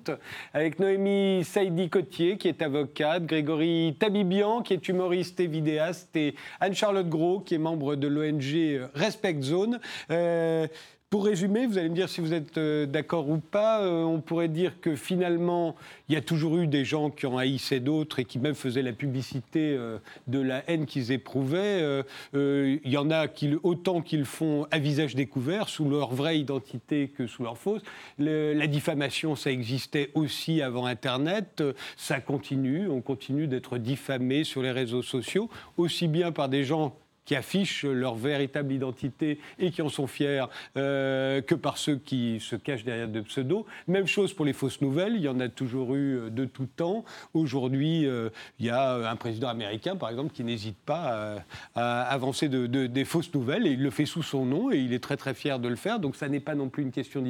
avec 0.55 0.81
Noémie 0.81 1.45
Saidi-Cotier, 1.45 2.37
qui 2.37 2.49
est 2.49 2.61
avocate, 2.63 3.27
Grégory 3.27 3.95
Tabibian, 3.97 4.63
qui 4.63 4.73
est 4.73 4.89
humoriste 4.89 5.39
et 5.39 5.47
vidéaste, 5.47 6.17
et 6.17 6.35
Anne-Charlotte 6.59 7.09
Gros, 7.09 7.39
qui 7.39 7.55
est 7.55 7.59
membre 7.59 7.95
de 7.95 8.09
l'ONG 8.09 8.53
euh, 8.53 8.89
Respect 8.97 9.41
Zone. 9.41 9.79
Euh, 10.11 10.67
pour 11.15 11.27
résumer, 11.27 11.69
vous 11.69 11.79
allez 11.79 11.91
me 11.91 11.95
dire 11.95 12.09
si 12.09 12.21
vous 12.21 12.33
êtes 12.33 12.59
euh, 12.59 12.87
d'accord 12.87 13.29
ou 13.29 13.39
pas, 13.39 13.83
euh, 13.83 14.03
on 14.03 14.21
pourrait 14.21 14.49
dire 14.49 14.81
que 14.81 14.97
finalement, 14.97 15.77
il 16.09 16.15
y 16.17 16.19
a 16.19 16.21
toujours 16.21 16.59
eu 16.59 16.67
des 16.67 16.85
gens 16.85 17.09
qui 17.09 17.27
ont 17.27 17.39
haïssé 17.39 17.79
d'autres 17.79 18.19
et 18.19 18.25
qui 18.25 18.41
même 18.41 18.57
faisaient 18.57 18.83
la 18.83 18.93
publicité 18.93 19.77
euh, 19.79 19.99
de 20.27 20.41
la 20.41 20.69
haine 20.69 20.87
qu'ils 20.87 21.13
éprouvaient. 21.13 22.03
il 22.33 22.81
y 22.85 22.97
en 22.97 23.13
a 23.13 23.29
qui, 23.29 23.55
autant 23.63 24.01
qu'ils 24.01 24.25
font 24.25 24.67
à 24.73 24.81
visage 24.81 25.15
découvert, 25.15 25.69
sous 25.69 25.89
leur 25.89 26.13
vraie 26.13 26.41
identité 26.41 27.07
que 27.17 27.29
sous 27.29 27.45
leur 27.45 27.59
fausse. 27.59 27.83
la 28.19 28.67
diffamation, 28.67 29.37
ça 29.37 29.53
existait 29.53 30.11
aussi 30.15 30.63
avant 30.63 30.85
Internet, 30.85 31.63
ça 31.97 32.19
continue, 32.19 32.89
on 32.89 33.01
continue 33.01 33.47
d'être 33.47 33.79
diffamé 33.79 34.43
sur 34.43 34.63
les 34.63 34.73
réseaux 34.73 35.03
sociaux, 35.03 35.49
aussi 35.77 36.09
bien 36.09 36.33
par 36.33 36.49
des 36.49 36.65
gens 36.65 36.97
qui 37.25 37.35
affichent 37.35 37.85
leur 37.85 38.15
véritable 38.15 38.73
identité 38.73 39.39
et 39.59 39.71
qui 39.71 39.83
en 39.83 39.89
sont 39.89 40.07
fiers 40.07 40.45
euh, 40.77 41.41
que 41.41 41.55
par 41.55 41.79
ceux 41.79 41.97
qui 41.97 42.39
se 42.41 42.57
cachent 42.57 42.85
derrière 42.85 43.09
de 43.09 43.21
pseudos. 43.21 43.65
Même 43.89 44.07
chose 44.07 44.33
pour 44.33 44.45
les 44.45 44.53
fausses 44.53 44.81
nouvelles, 44.81 45.15
il 45.17 45.23
y 45.23 45.29
en 45.29 45.41
a 45.41 45.49
toujours 45.49 45.95
eu 45.95 46.17
euh, 46.17 46.31
de 46.31 46.45
tout 46.45 46.69
temps. 46.77 47.05
Aujourd'hui, 47.33 48.07
euh, 48.07 48.31
il 48.59 48.67
y 48.67 48.71
a 48.71 49.11
un 49.11 49.17
président 49.17 49.49
américain, 49.49 49.97
par 49.97 50.11
exemple, 50.11 50.33
qui 50.35 50.45
n'hésite 50.45 50.77
pas 50.77 51.43
à, 51.75 52.03
avancer 52.03 52.49
de, 52.49 52.67
des 52.67 53.05
fausses 53.05 53.33
nouvelles 53.35 53.67
et 53.67 53.73
il 53.73 53.83
le 53.83 53.91
fait 53.91 54.07
sous 54.07 54.23
son 54.23 54.45
nom 54.45 54.71
et 54.71 54.79
il 54.79 54.93
est 54.93 55.03
très 55.03 55.17
très 55.17 55.35
fier 55.35 55.59
de 55.59 55.69
le 55.69 55.77
faire. 55.77 55.99
Donc 55.99 56.17
ça 56.17 56.29
n'est 56.29 56.41
pas 56.41 56.55
non 56.55 56.69
plus 56.69 56.83
une 56.83 56.93
question 56.93 57.23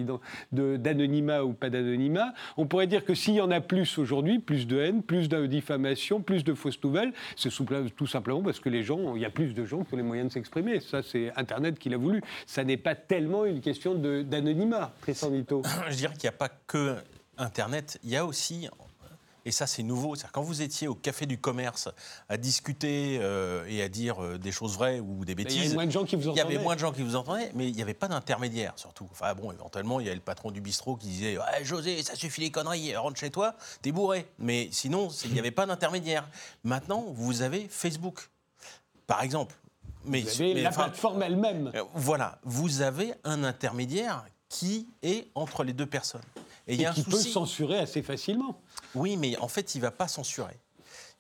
d'anonymat 0.53 1.45
ou 1.45 1.53
pas 1.53 1.71
d'anonymat. 1.71 2.35
On 2.57 2.67
pourrait 2.67 2.87
dire 2.87 3.05
que 3.05 3.15
s'il 3.15 3.35
y 3.35 3.41
en 3.41 3.51
a 3.51 3.61
plus 3.61 3.99
aujourd'hui, 3.99 4.39
plus 4.39 4.67
de 4.67 4.79
haine, 4.79 5.03
plus 5.03 5.29
de 5.29 5.47
diffamation, 5.47 6.21
plus 6.21 6.45
de 6.45 6.55
fausses 6.55 6.83
nouvelles, 6.83 7.13
c'est 7.37 7.51
tout 7.97 8.07
simplement 8.07 8.43
parce 8.43 8.61
que 8.61 8.69
les 8.69 8.83
gens, 8.83 9.15
il 9.15 9.23
y 9.23 9.25
a 9.25 9.31
plus 9.31 9.55
de 9.55 9.65
gens 9.65 9.84
pour 9.85 9.97
les 9.97 10.03
moyens 10.03 10.29
de 10.29 10.33
s'exprimer. 10.33 10.81
Ça, 10.81 11.03
c'est 11.03 11.33
Internet 11.37 11.79
qui 11.79 11.89
l'a 11.89 11.97
voulu. 11.97 12.23
Ça 12.47 12.65
n'est 12.65 12.77
pas 12.77 12.95
tellement 12.95 13.45
une 13.45 13.61
question 13.61 13.95
d'anonymat, 13.95 14.93
Tristan 15.03 15.31
Nito. 15.31 15.63
Je 15.91 15.97
dirais 15.97 16.15
qu'il 16.15 16.25
n'y 16.25 16.35
a 16.35 16.39
pas 16.39 16.49
que 16.49 16.97
Internet. 17.37 17.99
Il 18.05 18.11
y 18.11 18.17
a 18.17 18.25
aussi 18.25 18.69
et 19.45 19.53
ça, 19.53 19.67
c'est 19.67 19.83
nouveau. 19.83 20.15
quand 20.33 20.43
vous 20.43 20.63
étiez 20.63 20.89
au 20.89 20.95
café 20.95 21.27
du 21.27 21.39
commerce 21.39 21.89
à 22.29 22.37
discuter 22.37 23.19
euh, 23.21 23.67
et 23.69 23.83
à 23.83 23.89
dire 23.89 24.23
euh, 24.23 24.39
des 24.39 24.53
choses 24.53 24.75
vraies 24.75 25.01
ou 25.01 25.25
des 25.25 25.35
bêtises. 25.35 25.57
Il 25.57 25.63
y 25.63 25.67
avait 25.67 25.75
moins 25.75 25.87
de 25.87 25.91
gens 25.91 26.05
qui 26.05 26.17
vous 26.17 26.29
entendaient. 26.29 26.41
Il 26.41 26.53
y 26.53 26.55
avait 26.55 26.63
moins 26.63 26.75
de 26.75 26.81
gens 26.81 26.93
qui 26.93 27.03
vous 27.03 27.17
entendaient, 27.17 27.51
mais 27.55 27.69
il 27.69 27.75
n'y 27.75 27.83
avait 27.83 27.95
pas 27.95 28.09
d'intermédiaire, 28.09 28.73
surtout. 28.77 29.07
Enfin, 29.11 29.35
bon, 29.35 29.53
éventuellement, 29.53 30.01
il 30.01 30.05
y 30.05 30.09
avait 30.09 30.17
le 30.17 30.23
patron 30.23 30.51
du 30.51 30.61
bistrot 30.61 30.97
qui 30.97 31.09
disait 31.09 31.39
José, 31.63 32.03
ça 32.03 32.15
suffit 32.15 32.41
les 32.41 32.51
conneries, 32.51 32.97
rentre 32.97 33.19
chez 33.19 33.31
toi, 33.31 33.55
t'es 33.83 33.93
bourré. 33.93 34.27
Mais 34.39 34.69
sinon, 34.73 35.09
il 35.25 35.33
n'y 35.33 35.39
avait 35.39 35.51
pas 35.51 35.67
d'intermédiaire. 35.67 36.29
Maintenant, 36.63 37.05
vous 37.09 37.43
avez 37.43 37.69
Facebook. 37.69 38.31
Par 39.07 39.23
exemple, 39.23 39.55
mais, 40.05 40.23
vous 40.23 40.43
avez 40.43 40.63
la 40.63 40.71
plateforme 40.71 41.23
elle-même. 41.23 41.71
Euh, 41.75 41.85
voilà, 41.95 42.39
vous 42.45 42.83
avez 42.83 43.15
un 43.25 43.45
intermédiaire 43.45 44.25
qui 44.49 44.89
est 45.03 45.29
entre 45.35 45.65
les 45.65 45.73
deux 45.73 45.87
personnes. 45.87 46.23
Et, 46.67 46.77
y 46.77 46.87
a 46.87 46.93
qui 46.93 47.03
peut 47.03 47.19
censurer 47.19 47.79
assez 47.79 48.03
facilement. 48.03 48.61
Oui, 48.95 49.17
mais 49.17 49.37
en 49.39 49.49
fait, 49.49 49.75
il 49.75 49.79
ne 49.79 49.83
va 49.83 49.91
pas 49.91 50.09
censurer. 50.09 50.59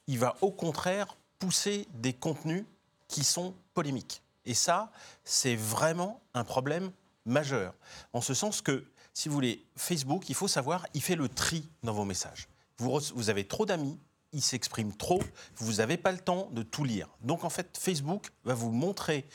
Il 0.07 0.19
va 0.19 0.37
au 0.41 0.51
contraire 0.51 1.17
pousser 1.39 1.89
des 1.95 2.13
contenus 2.13 2.65
qui 3.09 3.25
sont 3.25 3.55
polémiques. 3.75 4.23
Et 4.47 4.55
ça, 4.55 4.91
c'est 5.25 5.57
vraiment 5.57 6.21
un 6.35 6.45
problème 6.45 6.91
majeur. 7.25 7.75
En 8.13 8.21
ce 8.21 8.35
sens 8.35 8.61
que, 8.61 8.85
si 9.13 9.29
vous 9.29 9.35
voulez, 9.35 9.65
Facebook, 9.77 10.29
il 10.29 10.35
faut 10.35 10.49
savoir, 10.49 10.87
il 10.95 11.03
fait 11.03 11.17
le 11.17 11.29
tri 11.29 11.69
dans 11.83 11.93
vos 11.93 12.05
messages. 12.05 12.49
Vous, 12.79 12.99
vous 13.15 13.31
avez 13.31 13.47
trop 13.47 13.67
d'amis, 13.67 13.99
il 14.35 14.43
s'exprime 14.43 14.95
trop, 14.95 15.23
vous 15.57 15.75
n'avez 15.75 15.97
pas 15.97 16.13
le 16.13 16.19
temps 16.19 16.49
de 16.53 16.63
tout 16.63 16.85
lire. 16.85 17.09
Donc 17.23 17.45
en 17.45 17.51
fait, 17.51 17.79
Facebook 17.79 18.29
va 18.45 18.55
vous 18.55 18.71
montrer 18.71 19.27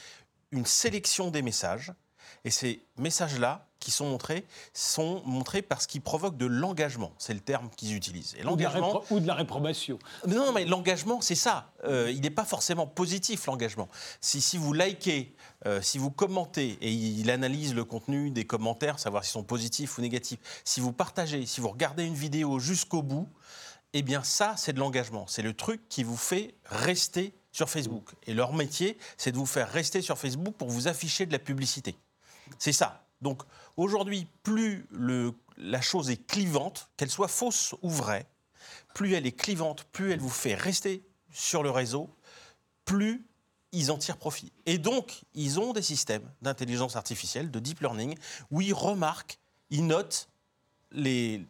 une 0.52 0.66
sélection 0.66 1.32
des 1.32 1.42
messages 1.42 1.94
Et 2.46 2.52
ces 2.52 2.86
messages-là 2.98 3.68
qui 3.80 3.92
sont 3.92 4.08
montrés 4.08 4.46
sont 4.74 5.22
montrés 5.26 5.62
parce 5.62 5.88
qu'ils 5.88 6.02
provoquent 6.02 6.38
de 6.38 6.46
l'engagement. 6.46 7.14
C'est 7.18 7.34
le 7.34 7.40
terme 7.40 7.70
qu'ils 7.76 7.96
utilisent. 7.96 8.36
Et 8.38 8.44
l'engagement 8.44 9.04
ou, 9.10 9.20
de 9.20 9.28
la 9.28 9.36
réprobation. 9.36 10.00
Non, 10.28 10.52
mais 10.52 10.66
l'engagement, 10.66 11.22
c'est 11.22 11.36
ça. 11.36 11.72
Euh, 11.86 12.12
il 12.12 12.22
n'est 12.22 12.30
pas 12.30 12.46
forcément 12.46 12.88
positif 12.88 13.46
l'engagement. 13.46 13.88
Si, 14.22 14.42
si 14.42 14.58
vous 14.58 14.74
likez, 14.74 15.34
euh, 15.66 15.82
si 15.82 15.98
vous 15.98 16.12
commentez 16.12 16.78
et 16.82 16.92
il 16.92 17.32
analyse 17.32 17.74
le 17.74 17.86
contenu 17.86 18.32
des 18.32 18.46
commentaires, 18.46 19.00
savoir 19.00 19.24
s'ils 19.24 19.32
sont 19.32 19.44
positifs 19.44 19.98
ou 19.98 20.02
négatifs. 20.02 20.40
Si 20.66 20.82
vous 20.82 20.92
partagez, 20.92 21.46
si 21.46 21.62
vous 21.62 21.70
regardez 21.70 22.04
une 22.06 22.16
vidéo 22.16 22.60
jusqu'au 22.60 23.02
bout, 23.02 23.30
eh 23.94 24.02
bien 24.02 24.24
ça, 24.24 24.56
c'est 24.58 24.74
de 24.74 24.80
l'engagement. 24.80 25.26
C'est 25.28 25.42
le 25.42 25.54
truc 25.54 25.88
qui 25.90 26.04
vous 26.04 26.18
fait 26.18 26.56
rester 26.66 27.34
sur 27.52 27.70
Facebook. 27.70 28.12
Et 28.28 28.34
leur 28.34 28.54
métier, 28.54 28.98
c'est 29.18 29.32
de 29.32 29.38
vous 29.38 29.46
faire 29.46 29.70
rester 29.70 30.02
sur 30.02 30.18
Facebook 30.18 30.56
pour 30.56 30.70
vous 30.70 30.88
afficher 30.88 31.26
de 31.26 31.32
la 31.32 31.40
publicité. 31.40 31.96
C'est 32.58 32.74
ça. 32.74 33.06
Donc 33.22 33.44
aujourd'hui, 33.78 34.28
plus 34.44 34.88
la 35.58 35.82
chose 35.82 36.10
est 36.10 36.26
clivante, 36.26 36.90
qu'elle 36.98 37.10
soit 37.10 37.28
fausse 37.28 37.76
ou 37.82 37.90
vraie, 37.90 38.26
plus 38.94 39.14
elle 39.14 39.26
est 39.26 39.34
clivante, 39.34 39.84
plus 39.86 40.12
elle 40.12 40.20
vous 40.20 40.30
fait 40.30 40.56
rester 40.56 41.04
sur 41.32 41.64
le 41.64 41.70
réseau, 41.70 42.10
plus 42.86 43.26
ils 43.72 43.92
en 43.92 43.98
tirent 43.98 44.18
profit. 44.18 44.52
Et 44.66 44.78
donc, 44.78 45.22
ils 45.34 45.60
ont 45.60 45.74
des 45.74 45.82
systèmes 45.82 46.28
d'intelligence 46.42 46.96
artificielle, 46.96 47.52
de 47.52 47.60
deep 47.60 47.82
learning, 47.82 48.18
où 48.52 48.62
ils 48.62 48.74
remarquent, 48.74 49.38
ils 49.70 49.86
notent 49.86 50.29
les, 50.92 51.42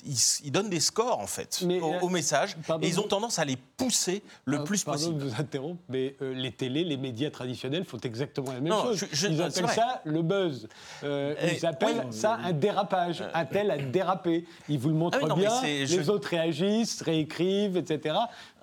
ils, 0.44 0.52
donnent 0.52 0.70
des 0.70 0.82
scores 0.82 1.20
en 1.20 1.28
fait 1.28 1.64
aux, 2.02 2.10
messages 2.10 2.58
et 2.82 2.88
ils 2.88 3.00
ont 3.00 3.08
tendance 3.08 3.40
à 3.40 3.46
les 3.46 3.56
pousser 3.56 4.22
le 4.44 4.58
ah, 4.60 4.64
plus 4.64 4.84
pardon 4.84 5.00
possible. 5.00 5.20
de 5.20 5.30
vous 5.30 5.42
interrompre, 5.42 5.82
mais 5.88 6.16
euh, 6.22 6.34
les 6.34 6.52
télés, 6.52 6.84
les 6.84 6.98
médias 6.98 7.30
traditionnels 7.30 7.86
font 7.86 8.00
exactement 8.00 8.52
la 8.52 8.60
même 8.60 8.74
chose. 8.74 9.06
ils 9.30 9.42
appellent 9.42 9.70
ça 9.70 10.02
le 10.04 10.22
buzz. 10.22 10.68
Euh, 11.04 11.36
ils 11.54 11.66
appellent 11.66 12.08
ça 12.12 12.34
un 12.36 12.52
dérapage. 12.52 13.24
Un 13.34 13.46
tel 13.46 13.72
a 13.72 13.78
dérapé. 13.78 14.46
Ils 14.68 14.78
vous 14.78 14.90
le 14.90 14.96
montrent 14.96 15.20
ah 15.22 15.34
bien. 15.34 15.62
Les 15.64 16.10
autres 16.10 16.30
réagissent, 16.30 17.02
réécrivent, 17.02 17.78
etc. 17.78 18.16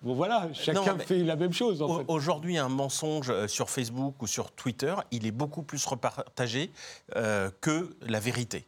Bon 0.02 0.14
voilà, 0.14 0.50
chacun 0.52 0.98
fait 0.98 1.24
la 1.24 1.36
même 1.36 1.54
chose. 1.54 1.80
En 1.80 2.04
Aujourd'hui, 2.08 2.58
un 2.58 2.68
mensonge 2.68 3.30
euh, 3.30 3.48
sur 3.48 3.70
Facebook 3.70 4.20
ou 4.20 4.26
sur 4.26 4.52
Twitter, 4.52 4.94
il 5.10 5.26
est 5.26 5.32
beaucoup 5.32 5.62
plus 5.62 5.84
repartagé 5.86 6.70
que 7.60 7.96
la 8.02 8.20
vérité. 8.20 8.66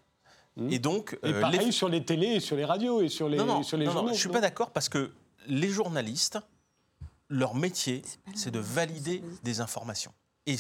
Mmh. 0.59 0.73
Et 0.73 0.79
donc, 0.81 1.17
et 1.23 1.29
euh, 1.29 1.41
pareil 1.41 1.73
sur 1.73 1.89
les 1.89 2.05
télés 2.05 2.35
et 2.35 2.41
sur 2.41 2.57
les 2.57 2.65
radios 2.65 3.01
et 3.01 3.09
sur 3.09 3.29
les, 3.29 3.39
sur 3.63 3.77
les 3.77 3.87
journaux. 3.87 4.09
je 4.09 4.15
ne 4.15 4.19
suis 4.19 4.29
pas 4.29 4.41
d'accord 4.41 4.71
parce 4.71 4.89
que 4.89 5.13
les 5.47 5.69
journalistes, 5.69 6.39
leur 7.29 7.55
métier, 7.55 8.03
c'est 8.35 8.51
de 8.51 8.59
valider 8.59 9.23
des 9.45 9.61
informations. 9.61 10.13
Et, 10.47 10.57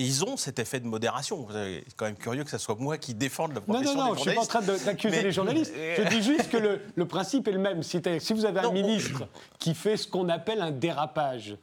ils 0.00 0.24
ont 0.24 0.36
cet 0.36 0.60
effet 0.60 0.78
de 0.78 0.86
modération. 0.86 1.48
C'est 1.50 1.84
quand 1.96 2.04
même 2.04 2.16
curieux 2.16 2.44
que 2.44 2.50
ce 2.50 2.58
soit 2.58 2.76
moi 2.76 2.98
qui 2.98 3.14
défende 3.14 3.52
la 3.52 3.60
profession 3.60 3.94
Non, 3.94 4.00
non, 4.00 4.08
non, 4.10 4.14
je 4.14 4.20
ne 4.20 4.24
suis 4.26 4.34
pas 4.34 4.42
en 4.42 4.46
train 4.46 4.62
d'accuser 4.62 5.22
les 5.22 5.32
journalistes. 5.32 5.74
Je 5.96 6.08
dis 6.08 6.22
juste 6.22 6.50
que 6.50 6.56
le, 6.56 6.82
le 6.94 7.08
principe 7.08 7.48
est 7.48 7.52
le 7.52 7.58
même. 7.58 7.82
Si, 7.82 8.00
si 8.20 8.32
vous 8.32 8.44
avez 8.44 8.60
un 8.60 8.70
ministre 8.70 9.26
qui 9.58 9.74
fait 9.74 9.96
ce 9.96 10.06
qu'on 10.06 10.28
appelle 10.28 10.60
un 10.60 10.70
dérapage, 10.70 11.56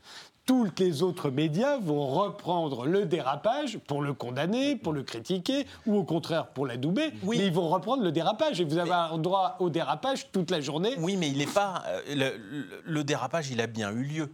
tous 0.46 0.68
les 0.80 1.02
autres 1.02 1.30
médias 1.30 1.78
vont 1.78 2.08
reprendre 2.08 2.86
le 2.86 3.06
dérapage 3.06 3.80
pour 3.80 4.02
le 4.02 4.14
condamner, 4.14 4.76
pour 4.76 4.94
le 4.94 5.04
critiquer, 5.04 5.66
ou 5.86 5.98
au 5.98 6.04
contraire 6.04 6.48
pour 6.48 6.66
l'adouber. 6.68 7.12
Oui. 7.24 7.38
Mais 7.40 7.48
ils 7.48 7.54
vont 7.54 7.70
reprendre 7.70 8.04
le 8.04 8.12
dérapage 8.12 8.62
et 8.62 8.64
vous 8.64 8.78
avez 8.78 8.92
un 8.92 9.18
droit 9.18 9.56
au 9.60 9.70
dérapage 9.70 10.32
toute 10.32 10.52
la 10.52 10.62
journée. 10.62 10.94
Oui, 11.00 11.18
mais 11.18 11.30
il 11.30 11.38
n'est 11.40 11.46
pas. 11.46 11.84
Euh, 11.88 12.38
le, 12.86 13.04
dérapage, 13.04 13.50
il 13.50 13.60
a 13.62 13.68
bien 13.68 13.92
eu 13.92 14.04
lieu. 14.04 14.30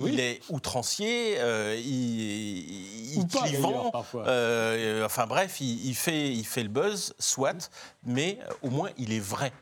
Il 0.00 0.18
est 0.18 0.40
outrancier, 0.50 1.36
euh, 1.38 1.80
il, 1.80 3.16
il 3.16 3.26
clivant, 3.28 3.92
euh, 4.16 5.06
enfin 5.06 5.26
bref, 5.26 5.60
il, 5.60 5.86
il, 5.86 5.94
fait, 5.94 6.32
il 6.32 6.44
fait 6.44 6.64
le 6.64 6.68
buzz, 6.68 7.14
soit, 7.20 7.70
mais 8.04 8.40
au 8.62 8.70
moins 8.70 8.90
il 8.98 9.12
est 9.12 9.20
vrai 9.20 9.52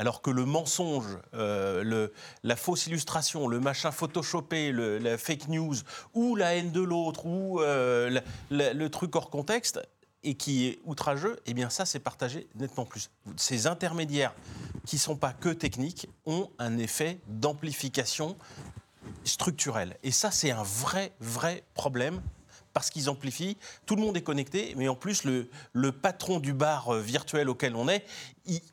alors 0.00 0.22
que 0.22 0.30
le 0.30 0.46
mensonge, 0.46 1.18
euh, 1.34 2.08
la 2.42 2.56
fausse 2.56 2.86
illustration, 2.86 3.48
le 3.48 3.60
machin 3.60 3.90
photoshopé, 3.90 4.72
la 4.72 5.18
fake 5.18 5.48
news, 5.48 5.74
ou 6.14 6.36
la 6.36 6.54
haine 6.54 6.72
de 6.72 6.80
l'autre, 6.80 7.26
ou 7.26 7.60
euh, 7.60 8.18
le 8.48 8.88
truc 8.88 9.14
hors 9.14 9.28
contexte, 9.28 9.78
et 10.22 10.36
qui 10.36 10.68
est 10.68 10.78
outrageux, 10.86 11.38
eh 11.44 11.52
bien 11.52 11.68
ça, 11.68 11.84
c'est 11.84 11.98
partagé 11.98 12.48
nettement 12.54 12.86
plus. 12.86 13.10
Ces 13.36 13.66
intermédiaires, 13.66 14.32
qui 14.86 14.96
ne 14.96 15.00
sont 15.00 15.16
pas 15.16 15.34
que 15.34 15.50
techniques, 15.50 16.08
ont 16.24 16.48
un 16.58 16.78
effet 16.78 17.18
d'amplification 17.28 18.38
structurelle. 19.24 19.98
Et 20.02 20.12
ça, 20.12 20.30
c'est 20.30 20.50
un 20.50 20.62
vrai, 20.62 21.12
vrai 21.20 21.62
problème 21.74 22.22
parce 22.72 22.90
qu'ils 22.90 23.10
amplifient. 23.10 23.56
Tout 23.86 23.96
le 23.96 24.02
monde 24.02 24.16
est 24.16 24.22
connecté, 24.22 24.74
mais 24.76 24.88
en 24.88 24.94
plus, 24.94 25.24
le, 25.24 25.92
patron 25.92 26.40
du 26.40 26.52
bar 26.52 26.94
euh, 26.94 27.00
virtuel 27.00 27.48
auquel 27.48 27.74
on 27.74 27.88
est, 27.88 28.04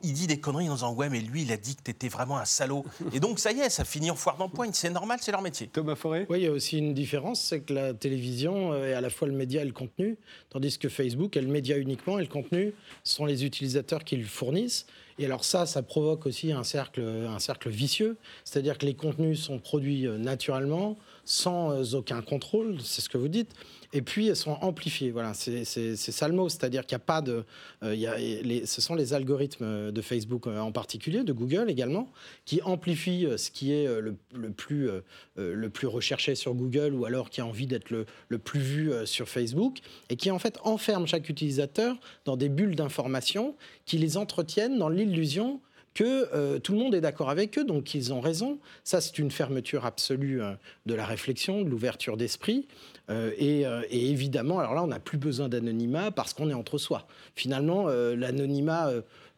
il, 0.04 0.14
dit 0.14 0.28
des 0.28 0.40
conneries 0.40 0.70
en 0.70 0.76
disant 0.76 0.94
Ouais, 0.94 1.10
mais 1.10 1.22
lui, 1.22 1.44
il 1.44 1.52
a 1.52 1.58
dit 1.58 1.76
que 1.76 1.84
t'étais 1.84 2.08
vraiment 2.08 2.38
un 2.38 2.46
salaud. 2.46 2.86
Et 3.14 3.20
donc, 3.20 3.40
ça 3.40 3.52
y 3.52 3.60
est, 3.60 3.70
ça 3.70 3.86
finit 3.86 4.12
en 4.12 4.16
foire 4.16 4.38
d'empoigne. 4.38 4.72
C'est 4.74 4.90
normal, 4.90 5.20
c'est 5.22 5.32
leur 5.32 5.42
métier. 5.42 5.68
Thomas 5.68 5.96
Forêt 5.96 6.26
Oui, 6.30 6.40
il 6.40 6.44
y 6.44 6.48
a 6.48 6.52
aussi 6.52 6.78
une 6.78 6.94
différence 6.94 7.42
c'est 7.42 7.62
que 7.62 7.74
la 7.74 7.94
télévision 7.94 8.76
est 8.76 8.94
à 8.94 9.02
la 9.02 9.10
fois 9.10 9.28
le 9.28 9.34
média 9.34 9.62
et 9.62 9.66
le 9.66 9.72
contenu, 9.72 10.18
tandis 10.50 10.78
que 10.78 10.90
Facebook 10.90 11.38
est 11.38 11.42
le 11.42 11.48
média 11.48 11.78
uniquement 11.78 12.20
et 12.20 12.22
le 12.22 12.28
contenu 12.28 12.74
sont 13.04 13.26
les 13.26 13.46
utilisateurs 13.46 14.04
qui 14.04 14.18
le 14.18 14.26
fournissent. 14.26 14.86
Et 15.20 15.26
alors 15.26 15.44
ça, 15.44 15.66
ça 15.66 15.82
provoque 15.82 16.26
aussi 16.28 16.52
un 16.52 16.64
cercle, 16.64 17.02
un 17.02 17.40
cercle 17.40 17.70
vicieux, 17.70 18.18
c'est-à-dire 18.44 18.78
que 18.78 18.86
les 18.86 18.94
contenus 18.94 19.42
sont 19.42 19.58
produits 19.58 20.06
euh, 20.06 20.18
naturellement, 20.18 20.96
sans 21.26 21.72
euh, 21.72 21.98
aucun 21.98 22.22
contrôle, 22.22 22.80
c'est 22.82 23.02
ce 23.02 23.10
que 23.10 23.18
vous 23.18 23.28
dites 23.28 23.54
et 23.94 24.02
puis 24.02 24.28
elles 24.28 24.36
sont 24.36 24.58
amplifiées. 24.62 25.12
Voilà, 25.12 25.34
c'est 25.34 25.66
ça 25.66 26.28
le 26.28 26.34
mot, 26.34 26.50
c'est-à-dire 26.50 26.86
qu'il 26.86 26.96
n'y 26.96 27.02
a 27.02 27.06
pas 27.06 27.22
de. 27.22 27.46
Euh, 27.84 27.96
il 27.96 28.00
y 28.00 28.08
a 28.08 28.18
les, 28.18 28.66
ce 28.66 28.82
sont 28.82 28.96
les 28.96 29.14
algorithmes 29.14 29.66
de 29.92 30.02
Facebook 30.02 30.48
euh, 30.48 30.60
en 30.60 30.72
particulier, 30.72 31.24
de 31.24 31.34
Google 31.34 31.70
également, 31.70 32.12
qui 32.46 32.62
amplifient 32.62 33.26
euh, 33.26 33.38
ce 33.38 33.52
qui 33.52 33.74
est 33.74 33.88
le, 33.88 34.50
plus, 34.52 35.88
recherché 35.88 36.36
sur 36.36 36.54
Google 36.54 36.94
ou 36.94 37.06
alors 37.06 37.30
qui 37.30 37.42
a 37.42 37.46
envie 37.46 37.68
d'être 37.68 37.90
le, 37.90 38.38
plus 38.38 38.60
vu 38.60 38.92
sur 39.06 39.28
Facebook 39.28 39.80
et 40.10 40.16
qui 40.16 40.32
en 40.32 40.40
fait 40.40 40.60
enferment 40.64 41.06
chaque 41.06 41.30
utilisateur 41.30 41.96
dans 42.26 42.38
des 42.38 42.50
bulles 42.50 42.76
d'information 42.76 43.56
qui 43.86 43.98
les 43.98 44.18
entretiennent 44.18 44.78
dans 44.78 44.90
l'illusion 44.90 45.60
que 45.94 46.58
tout 46.60 46.74
le 46.74 46.78
monde 46.78 46.94
est 46.94 47.02
d'accord 47.02 47.32
avec 47.32 47.58
eux, 47.58 47.64
donc 47.64 47.96
ils 47.96 48.14
ont 48.14 48.22
raison. 48.22 48.60
Ça, 48.84 49.02
c'est 49.02 49.18
une 49.18 49.32
fermeture 49.32 49.86
absolue 49.86 50.42
de 50.86 50.94
la 50.94 51.06
réflexion, 51.06 51.64
de 51.64 51.70
l'ouverture 51.70 52.18
d'esprit. 52.18 52.68
Euh, 53.10 53.32
euh, 53.42 53.84
et, 53.90 54.10
évidemment, 54.10 54.60
alors 54.60 54.74
là, 54.74 54.84
on 54.84 54.88
n'a 54.88 55.00
plus 55.00 55.18
besoin 55.18 55.50
d'anonymat 55.50 56.12
parce 56.12 56.34
qu'on 56.34 56.50
est 56.50 56.54
entre 56.54 56.78
soi. 56.78 57.08
Finalement, 57.36 57.88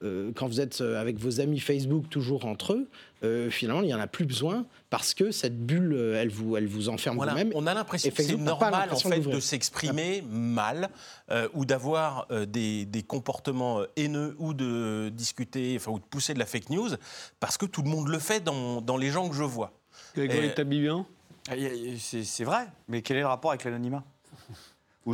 euh, 0.02 0.32
quand 0.36 0.48
vous 0.48 0.62
êtes 0.62 0.82
avec 0.82 1.18
vos 1.18 1.42
amis 1.42 1.60
Facebook 1.60 2.10
toujours 2.10 2.46
entre 2.46 2.74
eux, 2.74 3.50
finalement, 3.50 3.82
il 3.82 3.88
n'y 3.88 3.94
en 3.94 4.00
a 4.00 4.08
plus 4.08 4.26
besoin 4.26 4.66
parce 4.90 5.14
que 5.14 5.32
cette 5.32 5.60
bulle, 5.66 5.94
elle 6.16 6.30
vous, 6.30 6.56
elle 6.56 6.68
vous 6.68 6.88
enferme 6.88 7.18
vous-même. 7.18 7.52
On 7.54 7.68
a 7.68 7.74
l'impression 7.74 8.12
que 8.12 8.24
c'est 8.24 8.38
normal 8.38 8.90
en 8.94 8.96
fait 8.96 9.20
de 9.20 9.40
s'exprimer 9.42 10.24
mal 10.30 10.90
ou 11.54 11.66
d'avoir 11.66 12.28
des, 12.48 12.88
comportements 13.06 13.82
haineux 13.98 14.36
ou 14.40 14.54
de 14.54 15.10
discuter, 15.10 15.76
enfin, 15.76 15.92
ou 15.92 16.00
de 16.00 16.06
pousser 16.06 16.34
de 16.34 16.40
la 16.40 16.46
fake 16.46 16.70
news 16.70 16.90
parce 17.42 17.58
que 17.58 17.66
tout 17.66 17.82
le 17.82 17.90
monde 17.90 18.08
le 18.08 18.20
fait 18.20 18.42
dans, 18.42 18.82
dans 18.82 18.98
les 18.98 19.10
gens 19.10 19.28
que 19.28 19.36
je 19.36 19.44
vois. 19.44 19.74
Grégory 20.16 20.54
Tabibian 20.54 21.06
ah, 21.50 21.56
c'est 21.98 22.44
vrai, 22.44 22.68
mais 22.88 23.02
quel 23.02 23.18
est 23.18 23.22
le 23.22 23.28
rapport 23.28 23.50
avec 23.50 23.64
l'anonymat? 23.64 24.04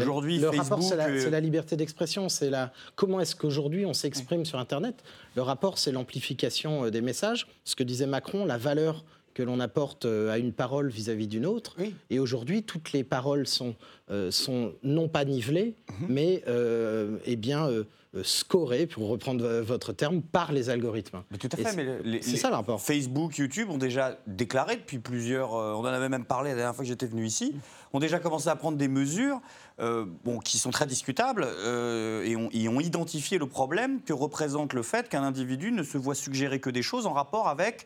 Aujourd'hui, 0.03 0.39
le 0.39 0.49
rapport, 0.49 0.81
c'est 0.81 1.29
la, 1.29 1.39
liberté 1.39 1.75
d'expression. 1.75 2.29
C'est 2.29 2.49
la 2.49 2.71
comment 2.95 3.19
est-ce 3.19 3.35
qu'aujourd'hui 3.35 3.85
on 3.85 3.93
s'exprime 3.93 4.45
sur 4.45 4.59
Internet? 4.59 5.03
Le 5.35 5.41
rapport, 5.41 5.77
c'est 5.77 5.91
l'amplification 5.91 6.85
euh, 6.85 6.91
des 6.91 7.01
messages. 7.01 7.47
Ce 7.63 7.75
que 7.75 7.83
disait 7.83 8.07
Macron, 8.07 8.45
la 8.45 8.57
valeur 8.57 9.05
que 9.33 9.43
l'on 9.43 9.59
apporte 9.59 10.05
euh, 10.05 10.31
à 10.31 10.37
une 10.37 10.53
parole 10.53 10.89
vis-à-vis 10.89 11.27
d'une 11.27 11.45
autre. 11.45 11.75
Et 12.09 12.19
aujourd'hui, 12.19 12.63
toutes 12.63 12.93
les 12.93 13.03
paroles 13.03 13.47
sont, 13.47 13.75
euh, 14.09 14.31
sont 14.31 14.73
non 14.83 15.09
pas 15.09 15.25
nivelées, 15.25 15.75
mhm. 15.99 16.07
mais 16.09 16.43
eh 17.25 17.35
bien 17.35 17.69
euh, 18.15 18.23
scoré, 18.23 18.87
pour 18.87 19.09
reprendre 19.09 19.61
votre 19.61 19.93
terme, 19.93 20.21
par 20.21 20.51
les 20.51 20.69
algorithmes. 20.69 21.23
Mais 21.31 21.37
tout 21.37 21.49
à 21.51 21.57
fait, 21.57 21.75
mais 21.75 22.21
c'est 22.21 22.37
ça 22.37 22.49
le 22.49 22.55
rapport. 22.55 22.81
Facebook, 22.81 23.37
YouTube 23.37 23.69
ont 23.69 23.77
déjà 23.77 24.17
déclaré 24.27 24.77
depuis 24.77 24.99
plusieurs, 24.99 25.55
euh, 25.55 25.73
on 25.73 25.81
en 25.81 25.85
avait 25.85 26.09
même 26.09 26.25
parlé 26.25 26.51
la 26.51 26.55
dernière 26.55 26.75
fois 26.75 26.83
que 26.83 26.89
j'étais 26.89 27.07
venu 27.07 27.25
ici, 27.25 27.55
ont 27.93 27.99
déjà 27.99 28.19
commencé 28.19 28.47
à 28.49 28.55
prendre 28.55 28.77
des 28.77 28.87
mesures 28.87 29.41
euh, 29.79 30.05
bon, 30.23 30.39
qui 30.39 30.57
sont 30.57 30.71
très 30.71 30.85
discutables 30.85 31.43
et, 31.43 32.35
ont, 32.35 32.49
ont, 32.49 32.79
identifié 32.79 33.37
le 33.37 33.47
problème 33.47 34.01
que 34.01 34.13
représente 34.13 34.73
le 34.73 34.83
fait 34.83 35.09
qu'un 35.09 35.23
individu 35.23 35.71
ne 35.71 35.83
se 35.83 35.97
voit 35.97 36.15
suggérer 36.15 36.59
que 36.59 36.69
des 36.69 36.81
choses 36.81 37.07
en 37.07 37.13
rapport 37.13 37.47
avec 37.47 37.85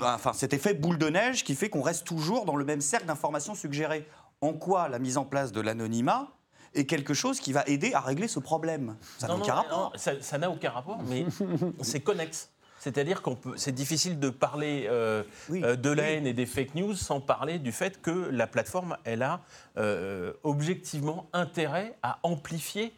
enfin, 0.00 0.32
cet 0.32 0.52
effet 0.52 0.74
boule 0.74 0.98
de 0.98 1.08
neige 1.08 1.44
qui 1.44 1.54
fait 1.54 1.68
qu'on 1.68 1.82
reste 1.82 2.06
toujours 2.06 2.44
dans 2.44 2.56
le 2.56 2.64
même 2.64 2.80
cercle 2.80 3.06
d'informations 3.06 3.54
suggérées. 3.54 4.06
En 4.40 4.52
quoi 4.54 4.88
la 4.88 4.98
mise 4.98 5.18
en 5.18 5.24
place 5.24 5.52
de 5.52 5.60
l'anonymat 5.60 6.30
est 6.74 6.84
quelque 6.84 7.14
chose 7.14 7.40
qui 7.40 7.52
va 7.52 7.64
aider 7.66 7.92
à 7.94 8.00
régler 8.00 8.28
ce 8.28 8.38
problème. 8.38 8.96
Ça 9.18 9.28
n'a 9.28 9.36
aucun 9.36 9.54
rapport. 9.54 9.92
ça 9.96 10.38
n'a 10.38 10.50
aucun 10.50 10.70
rapport, 10.70 11.00
mais 11.08 11.26
c'est 11.82 12.00
connexe. 12.00 12.50
C'est-à-dire 12.80 13.20
qu'on 13.20 13.36
peut, 13.36 13.52
c'est 13.56 13.74
difficile 13.74 14.18
de 14.18 14.30
parler 14.30 14.86
euh, 14.88 15.22
euh, 15.50 15.76
de 15.76 15.90
la 15.90 16.12
haine 16.12 16.26
et 16.26 16.32
des 16.32 16.46
fake 16.46 16.74
news 16.74 16.94
sans 16.94 17.20
parler 17.20 17.58
du 17.58 17.72
fait 17.72 18.00
que 18.00 18.30
la 18.32 18.46
plateforme, 18.46 18.96
elle 19.04 19.22
a 19.22 19.42
euh, 19.76 20.32
objectivement 20.44 21.28
intérêt 21.34 21.94
à 22.02 22.18
amplifier 22.22 22.94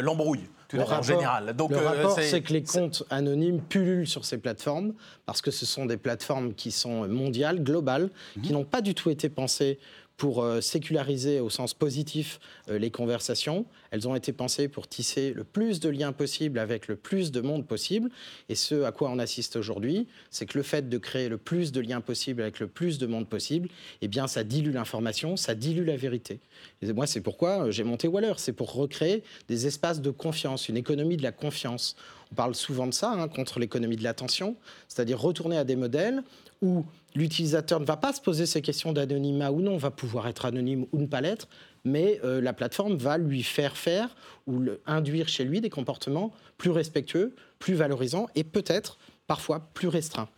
l'embrouille 0.00 0.48
en 0.72 1.02
général. 1.02 1.54
Donc, 1.54 1.70
le 1.70 1.76
rapport, 1.76 2.18
c'est 2.18 2.40
que 2.40 2.52
les 2.54 2.64
comptes 2.64 3.04
anonymes 3.10 3.60
pullulent 3.60 4.08
sur 4.08 4.24
ces 4.24 4.38
plateformes 4.38 4.94
parce 5.26 5.42
que 5.42 5.50
ce 5.50 5.66
sont 5.66 5.84
des 5.84 5.98
plateformes 5.98 6.54
qui 6.54 6.72
sont 6.72 7.06
mondiales, 7.06 7.62
globales, 7.62 8.08
qui 8.42 8.48
mhm. 8.48 8.58
n'ont 8.58 8.64
pas 8.64 8.80
du 8.80 8.94
tout 8.94 9.10
été 9.10 9.28
pensées 9.28 9.78
pour 10.16 10.42
euh, 10.42 10.60
séculariser 10.60 11.40
au 11.40 11.50
sens 11.50 11.74
positif 11.74 12.38
euh, 12.68 12.78
les 12.78 12.90
conversations. 12.90 13.66
Elles 13.94 14.08
ont 14.08 14.16
été 14.16 14.32
pensées 14.32 14.66
pour 14.66 14.88
tisser 14.88 15.32
le 15.32 15.44
plus 15.44 15.78
de 15.78 15.88
liens 15.88 16.10
possible 16.10 16.58
avec 16.58 16.88
le 16.88 16.96
plus 16.96 17.30
de 17.30 17.40
monde 17.40 17.64
possible. 17.64 18.10
Et 18.48 18.56
ce 18.56 18.82
à 18.82 18.90
quoi 18.90 19.08
on 19.08 19.20
assiste 19.20 19.54
aujourd'hui, 19.54 20.08
c'est 20.30 20.46
que 20.46 20.58
le 20.58 20.64
fait 20.64 20.88
de 20.88 20.98
créer 20.98 21.28
le 21.28 21.38
plus 21.38 21.70
de 21.70 21.80
liens 21.80 22.00
possible 22.00 22.42
avec 22.42 22.58
le 22.58 22.66
plus 22.66 22.98
de 22.98 23.06
monde 23.06 23.28
possible, 23.28 23.68
eh 24.02 24.08
bien, 24.08 24.26
ça 24.26 24.42
dilue 24.42 24.72
l'information, 24.72 25.36
ça 25.36 25.54
dilue 25.54 25.84
la 25.84 25.94
vérité. 25.94 26.40
Et 26.82 26.92
moi, 26.92 27.06
c'est 27.06 27.20
pourquoi 27.20 27.66
euh, 27.66 27.70
j'ai 27.70 27.84
monté 27.84 28.08
Waller. 28.08 28.32
C'est 28.36 28.52
pour 28.52 28.72
recréer 28.72 29.22
des 29.46 29.68
espaces 29.68 30.00
de 30.00 30.10
confiance, 30.10 30.68
une 30.68 30.76
économie 30.76 31.16
de 31.16 31.22
la 31.22 31.30
confiance. 31.30 31.94
On 32.32 32.34
parle 32.34 32.56
souvent 32.56 32.88
de 32.88 32.94
ça 32.94 33.12
hein, 33.12 33.28
contre 33.28 33.60
l'économie 33.60 33.94
de 33.94 34.02
l'attention, 34.02 34.56
c'est-à-dire 34.88 35.20
retourner 35.20 35.56
à 35.56 35.62
des 35.62 35.76
modèles 35.76 36.24
où 36.62 36.84
l'utilisateur 37.14 37.78
ne 37.78 37.84
va 37.84 37.96
pas 37.96 38.12
se 38.12 38.20
poser 38.20 38.46
ces 38.46 38.60
questions 38.60 38.92
d'anonymat 38.92 39.52
ou 39.52 39.60
non, 39.60 39.76
va 39.76 39.92
pouvoir 39.92 40.26
être 40.26 40.46
anonyme 40.46 40.86
ou 40.90 40.98
ne 40.98 41.06
pas 41.06 41.20
l'être, 41.20 41.46
mais 41.84 42.20
euh, 42.24 42.40
la 42.40 42.52
plateforme 42.52 42.96
va 42.96 43.18
lui 43.18 43.42
faire 43.42 43.76
faire 43.76 44.16
ou 44.46 44.62
induire 44.86 45.28
chez 45.28 45.44
lui 45.44 45.60
des 45.60 45.70
comportements 45.70 46.32
plus 46.58 46.70
respectueux, 46.70 47.34
plus 47.58 47.74
valorisants 47.74 48.26
et 48.34 48.44
peut-être 48.44 48.98
parfois 49.26 49.68
plus 49.74 49.88
restreints. 49.88 50.28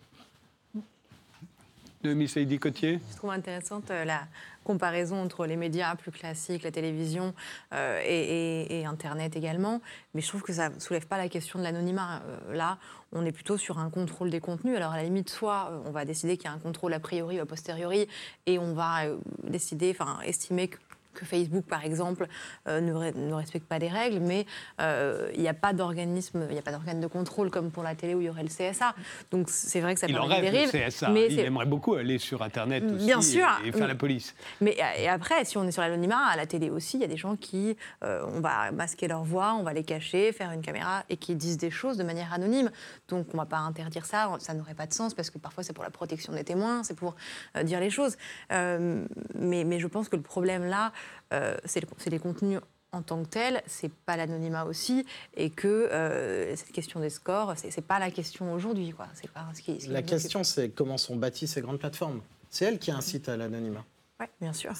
De 2.02 2.14
Miss 2.14 2.38
Cotier 2.60 3.00
Je 3.10 3.16
trouve 3.16 3.30
intéressante 3.30 3.90
euh, 3.90 4.04
la 4.04 4.28
comparaison 4.64 5.22
entre 5.22 5.46
les 5.46 5.56
médias 5.56 5.96
plus 5.96 6.10
classiques, 6.10 6.62
la 6.62 6.70
télévision 6.70 7.34
euh, 7.72 8.00
et, 8.04 8.84
Internet 8.84 9.34
également. 9.34 9.80
Mais 10.14 10.20
je 10.20 10.28
trouve 10.28 10.42
que 10.42 10.52
ça 10.52 10.68
ne 10.68 10.78
soulève 10.78 11.06
pas 11.06 11.18
la 11.18 11.28
question 11.28 11.58
de 11.58 11.64
l'anonymat. 11.64 12.22
Euh, 12.26 12.54
là, 12.54 12.78
on 13.12 13.24
est 13.24 13.32
plutôt 13.32 13.56
sur 13.56 13.78
un 13.78 13.90
contrôle 13.90 14.30
des 14.30 14.40
contenus. 14.40 14.76
Alors, 14.76 14.92
à 14.92 14.96
la 14.96 15.04
limite, 15.04 15.30
soit 15.30 15.82
on 15.86 15.90
va 15.90 16.04
décider 16.04 16.36
qu'il 16.36 16.46
y 16.46 16.48
a 16.48 16.52
un 16.52 16.58
contrôle 16.58 16.92
a 16.92 17.00
priori 17.00 17.38
ou 17.38 17.42
a 17.42 17.46
posteriori, 17.46 18.08
et 18.46 18.58
on 18.58 18.74
va 18.74 19.02
décider, 19.44 19.90
enfin, 19.90 20.18
estimer 20.24 20.68
que 20.68 20.78
que 21.16 21.24
Facebook, 21.24 21.64
par 21.64 21.84
exemple, 21.84 22.28
euh, 22.68 22.80
ne, 22.80 23.32
respecte 23.32 23.66
pas 23.66 23.78
les 23.78 23.88
règles, 23.88 24.20
mais 24.20 24.46
euh, 24.80 25.30
il 25.34 25.40
n'y 25.40 25.48
a 25.48 25.54
pas 25.54 25.72
d'organisme, 25.72 26.46
il 26.48 26.52
n'y 26.52 26.58
a 26.58 26.62
pas 26.62 26.70
d'organe 26.70 27.00
de 27.00 27.06
contrôle 27.06 27.50
comme 27.50 27.70
pour 27.70 27.82
la 27.82 27.94
télé 27.94 28.14
où 28.14 28.20
il 28.20 28.26
y 28.26 28.30
aurait 28.30 28.44
le 28.44 28.48
CSA. 28.48 28.94
Donc 29.30 29.48
c'est 29.50 29.80
vrai 29.80 29.94
que 29.94 30.00
ça 30.00 30.06
il 30.08 30.18
en 30.18 30.26
rêve, 30.26 30.44
Le 30.44 30.88
CSA. 30.88 31.08
Mais 31.08 31.26
il 31.26 31.40
aimerait 31.40 31.66
beaucoup 31.66 31.94
aller 31.94 32.18
sur 32.18 32.42
Internet 32.42 32.84
aussi 32.84 33.06
Bien 33.06 33.20
sûr. 33.20 33.48
Et, 33.64 33.72
faire 33.72 33.88
la 33.88 33.94
police. 33.94 34.34
Mais 34.60 34.76
et 34.98 35.08
après, 35.08 35.44
si 35.44 35.58
on 35.58 35.64
est 35.64 35.72
sur 35.72 35.82
l'anonymat, 35.82 36.26
à 36.26 36.36
la 36.36 36.46
télé 36.46 36.70
aussi, 36.70 36.98
il 36.98 37.00
y 37.00 37.04
a 37.04 37.08
des 37.08 37.16
gens 37.16 37.36
qui, 37.36 37.76
euh, 38.04 38.24
on 38.34 38.40
va 38.40 38.70
masquer 38.70 39.08
leur 39.08 39.24
voix, 39.24 39.54
on 39.54 39.62
va 39.62 39.72
les 39.72 39.84
cacher, 39.84 40.32
faire 40.32 40.52
une 40.52 40.62
caméra 40.62 41.04
et 41.08 41.16
qui 41.16 41.34
disent 41.34 41.58
des 41.58 41.70
choses 41.70 41.96
de 41.96 42.04
manière 42.04 42.32
anonyme. 42.32 42.70
Donc 43.08 43.26
on 43.30 43.36
ne 43.36 43.42
va 43.42 43.46
pas 43.46 43.58
interdire 43.58 44.04
ça, 44.04 44.30
ça 44.38 44.54
n'aurait 44.54 44.74
pas 44.74 44.86
de 44.86 44.92
sens 44.92 45.14
parce 45.14 45.30
que 45.30 45.38
parfois 45.38 45.64
c'est 45.64 45.72
pour 45.72 45.84
la 45.84 45.90
protection 45.90 46.32
des 46.32 46.44
témoins, 46.44 46.82
c'est 46.82 46.96
pour 46.96 47.16
dire 47.64 47.80
les 47.80 47.90
choses. 47.90 48.16
mais, 48.50 49.64
mais 49.64 49.78
je 49.78 49.86
pense 49.86 50.08
que 50.08 50.16
le 50.16 50.22
problème 50.22 50.64
là, 50.64 50.92
euh, 51.32 51.56
c'est 51.64 52.10
les 52.10 52.18
contenus 52.18 52.60
en 52.92 53.02
tant 53.02 53.22
que 53.22 53.28
tels, 53.28 53.62
c'est 53.66 53.92
pas 53.92 54.16
l'anonymat 54.16 54.64
aussi, 54.64 55.04
et 55.36 55.50
que 55.50 55.66
euh, 55.66 56.54
cette 56.56 56.72
question 56.72 57.00
des 57.00 57.10
scores, 57.10 57.54
c'est 57.56 57.80
pas 57.84 57.98
la 57.98 58.10
question 58.10 58.52
aujourd'hui. 58.52 58.92
Quoi. 58.92 59.06
C'est 59.14 59.30
pas 59.30 59.46
ce 59.54 59.60
qui, 59.60 59.78
la 59.88 60.02
question, 60.02 60.44
c'est 60.44 60.70
comment 60.70 60.96
sont 60.96 61.16
bâties 61.16 61.46
ces 61.46 61.60
grandes 61.60 61.78
plateformes. 61.78 62.20
C'est 62.48 62.64
elles 62.64 62.78
qui 62.78 62.90
incitent 62.90 63.28
à 63.28 63.36
l'anonymat. 63.36 63.84
Oui, 64.18 64.26
bien 64.40 64.52
sûr. 64.52 64.72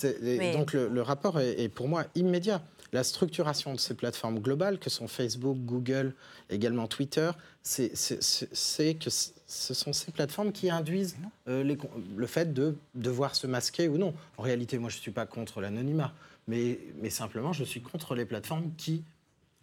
Donc 0.55 0.73
le, 0.73 1.03
rapport 1.03 1.41
est, 1.41 1.69
pour 1.69 1.89
moi 1.89 2.05
immédiat. 2.15 2.63
La 2.93 3.05
structuration 3.05 3.75
de 3.75 3.81
ces 3.81 3.95
plateformes 3.95 4.39
globales, 4.39 4.79
que 4.79 4.89
sont 4.89 5.09
Facebook, 5.09 5.59
Google, 5.59 6.15
également 6.49 6.87
Twitter, 6.87 7.31
c'est 7.63 7.91
que 7.91 9.11
ce 9.47 9.75
sont 9.75 9.93
ces 9.93 10.11
plateformes 10.13 10.53
qui 10.53 10.71
induisent 10.71 11.17
euh, 11.49 11.77
le 12.17 12.27
fait 12.27 12.53
de 12.53 12.77
devoir 12.95 13.35
se 13.35 13.47
masquer 13.47 13.89
ou 13.89 13.97
non. 13.97 14.15
En 14.37 14.43
réalité, 14.43 14.79
moi, 14.79 14.91
je 14.91 14.97
ne 14.97 15.01
suis 15.01 15.13
pas 15.13 15.27
contre 15.27 15.61
l'anonymat 15.61 16.13
mais, 16.49 16.79
simplement, 17.11 17.53
je 17.53 17.65
suis 17.65 17.81
contre 17.81 18.15
les 18.15 18.25
plateformes 18.25 18.71
qui 18.77 19.03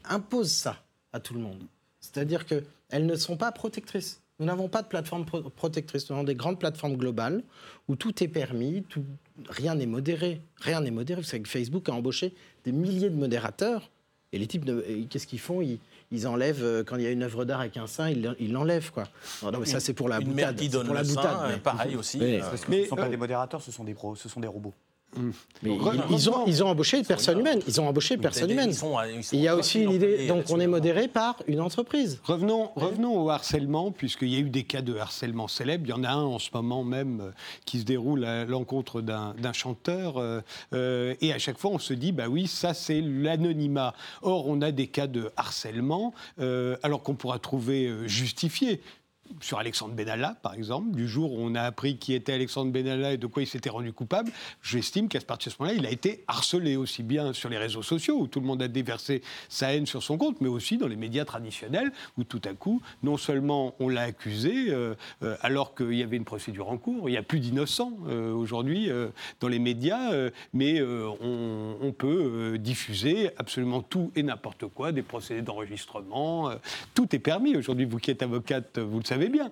imposent 0.04 0.52
ça 0.52 0.84
à 1.14 1.20
tout 1.20 1.34
le 1.34 1.40
monde. 1.40 1.64
C'est-à-dire 2.00 2.46
qu'elles 2.46 3.06
ne 3.06 3.16
sont 3.16 3.38
pas 3.38 3.52
protectrices. 3.52 4.22
Nous 4.40 4.46
n'avons 4.46 4.68
pas 4.68 4.82
de 4.82 4.88
plateforme 4.88 5.26
protectrice. 5.26 6.10
Nous 6.10 6.16
avons 6.16 6.26
des 6.26 6.36
grandes 6.36 6.60
plateformes 6.60 6.98
globales 6.98 7.44
où 7.88 7.96
tout 7.96 8.22
est 8.24 8.28
permis, 8.28 8.84
tout, 8.90 9.06
rien 9.48 9.76
n'est 9.76 9.86
modéré. 9.86 10.42
Rien 10.58 10.82
n'est 10.82 10.92
modéré. 10.92 11.22
Vous 11.22 11.28
savez 11.28 11.44
que 11.44 11.50
Facebook 11.50 11.88
a 11.88 11.94
embauché 11.94 12.34
des 12.66 12.72
milliers 12.72 13.10
de 13.10 13.16
modérateurs. 13.16 13.90
Et 14.34 14.40
les 14.40 14.48
types, 14.48 14.70
qu'est-ce 15.10 15.28
qu'ils 15.28 15.40
font? 15.40 15.62
Ils, 15.62 15.80
enlèvent, 16.28 16.64
euh, 16.64 16.84
quand 16.84 16.96
il 16.96 17.04
y 17.04 17.08
a 17.08 17.12
une 17.12 17.24
œuvre 17.24 17.46
d'art 17.46 17.62
avec 17.62 17.78
un 17.78 17.88
sein, 17.88 18.10
ils 18.10 18.52
l'enlèvent. 18.52 18.92
Quoi. 18.92 19.04
Non, 19.44 19.60
mais 19.60 19.66
ça, 19.66 19.80
c'est 19.80 19.94
pour 19.94 20.10
la 20.10 20.18
une 20.18 20.28
boutade. 20.30 20.36
Mère 20.36 20.56
qui 20.56 20.70
donne 20.70 20.86
pour 20.86 20.96
la 20.96 21.04
boutade, 21.04 21.60
pareil 21.62 21.96
aussi. 21.96 22.18
Mais, 22.18 22.42
euh, 22.42 22.46
ce 22.56 22.72
ne 22.72 22.86
sont 22.86 22.96
pas 22.96 23.10
des 23.10 23.18
modérateurs, 23.18 23.62
ce 23.62 23.72
sont 23.72 23.84
des, 23.84 23.94
pros, 23.94 24.16
ce 24.16 24.30
sont 24.30 24.40
des 24.40 24.48
robots. 24.48 24.74
Mais 25.62 25.78
ils, 26.10 26.30
ont, 26.30 26.46
ils 26.46 26.64
ont 26.64 26.68
embauché 26.68 26.98
une 26.98 27.06
personne 27.06 27.40
humaine. 27.40 27.62
Ils 27.68 27.80
ont 27.80 27.88
embauché 27.88 28.16
une 28.16 28.22
personne 28.22 28.50
humaine. 28.50 28.74
il 29.32 29.40
y 29.40 29.48
a 29.48 29.56
aussi 29.56 29.82
une 29.82 29.92
idée. 29.92 30.28
Donc 30.28 30.46
on 30.50 30.60
est 30.60 30.68
modéré 30.68 31.08
par 31.08 31.42
une 31.48 31.62
entreprise. 31.62 32.20
Revenons, 32.24 32.72
revenons 32.76 33.22
au 33.22 33.30
harcèlement, 33.30 33.92
puisqu'il 33.92 34.30
y 34.30 34.36
a 34.36 34.40
eu 34.40 34.50
des 34.50 34.64
cas 34.64 34.82
de 34.82 34.96
harcèlement 34.96 35.48
célèbres. 35.48 35.86
Il 35.88 35.90
y 35.90 35.94
en 35.94 36.04
a 36.04 36.12
un 36.12 36.24
en 36.24 36.40
ce 36.40 36.50
moment 36.54 36.84
même 36.84 37.22
euh, 37.22 37.32
qui 37.66 37.80
se 37.80 37.86
déroule 37.86 38.26
à 38.26 38.46
l'encontre 38.46 39.02
d'un 39.02 39.54
chanteur. 39.54 40.18
Euh, 40.18 40.42
euh, 40.74 41.16
et 41.22 41.34
à 41.34 41.40
chaque 41.40 41.58
fois, 41.58 41.72
on 41.72 41.80
se 41.80 41.94
dit, 41.94 42.12
bah 42.12 42.28
oui, 42.28 42.48
ça 42.48 42.74
c'est 42.74 43.02
l'anonymat. 43.02 43.94
Or, 44.22 44.48
on 44.48 44.62
a 44.62 44.72
des 44.72 44.88
cas 44.88 45.08
de 45.08 45.32
harcèlement, 45.38 46.14
alors 46.38 47.04
qu'on 47.04 47.16
pourra 47.16 47.40
trouver 47.40 47.92
justifié 48.08 48.82
sur 49.42 49.60
Alexandre 49.60 49.94
Benalla, 49.94 50.36
par 50.42 50.54
exemple, 50.54 50.92
du 50.92 51.08
jour 51.08 51.34
où 51.34 51.38
on 51.40 51.56
a 51.56 51.62
appris 51.62 51.98
qui 51.98 52.14
était 52.14 52.34
Alexandre 52.34 52.72
Benalla 52.72 53.14
et 53.14 53.18
de 53.18 53.28
quoi 53.28 53.44
il 53.44 53.48
s'était 53.48 53.70
rendu 53.70 53.94
coupable, 53.94 54.32
j'estime 54.62 55.08
qu'à 55.08 55.20
partir 55.22 55.52
de 55.52 55.56
ce 55.56 55.62
moment-là, 55.62 55.80
il 55.80 55.86
a 55.86 55.92
été 55.92 56.24
harcelé 56.28 56.76
aussi 56.76 57.04
bien 57.04 57.34
sur 57.34 57.50
les 57.50 57.58
réseaux 57.58 57.84
sociaux, 57.84 58.18
où 58.20 58.28
tout 58.28 58.40
le 58.40 58.46
monde 58.46 58.62
a 58.62 58.68
déversé 58.68 59.22
sa 59.50 59.74
haine 59.74 59.86
sur 59.86 60.04
son 60.04 60.18
compte, 60.18 60.42
mais 60.42 60.48
aussi 60.50 60.78
dans 60.78 60.88
les 60.88 60.96
médias 60.96 61.26
traditionnels, 61.26 61.92
où 62.18 62.24
tout 62.24 62.42
à 62.46 62.54
coup, 62.54 62.82
non 63.02 63.18
seulement 63.18 63.76
on 63.80 63.90
l'a 63.90 64.02
accusé, 64.02 64.70
euh, 64.70 64.96
euh, 65.24 65.36
alors 65.42 65.76
qu'il 65.76 65.94
y 65.94 66.04
avait 66.04 66.18
une 66.18 66.26
procédure 66.26 66.70
en 66.70 66.78
cours, 66.78 67.10
il 67.10 67.14
y 67.14 67.18
a 67.18 67.24
plus 67.24 67.40
d'innocents 67.40 67.98
euh, 68.08 68.34
aujourd'hui 68.34 68.90
dans 69.40 69.48
les 69.48 69.60
médias, 69.60 70.12
mais 70.54 70.82
on, 70.82 71.78
on, 71.82 71.92
peut 71.92 72.58
diffuser 72.58 73.30
absolument 73.38 73.82
tout 73.82 74.12
et 74.16 74.24
n'importe 74.24 74.66
quoi, 74.68 74.92
des 74.92 75.02
procédés 75.02 75.42
d'enregistrement, 75.42 76.52
tout 76.94 77.16
est 77.16 77.20
permis 77.20 77.56
aujourd'hui. 77.56 77.86
Vous 77.86 77.98
qui 77.98 78.12
êtes 78.12 78.24
avocate, 78.24 78.80
vous 78.80 79.00
le 79.00 79.06
savez 79.06 79.23
bien. 79.30 79.50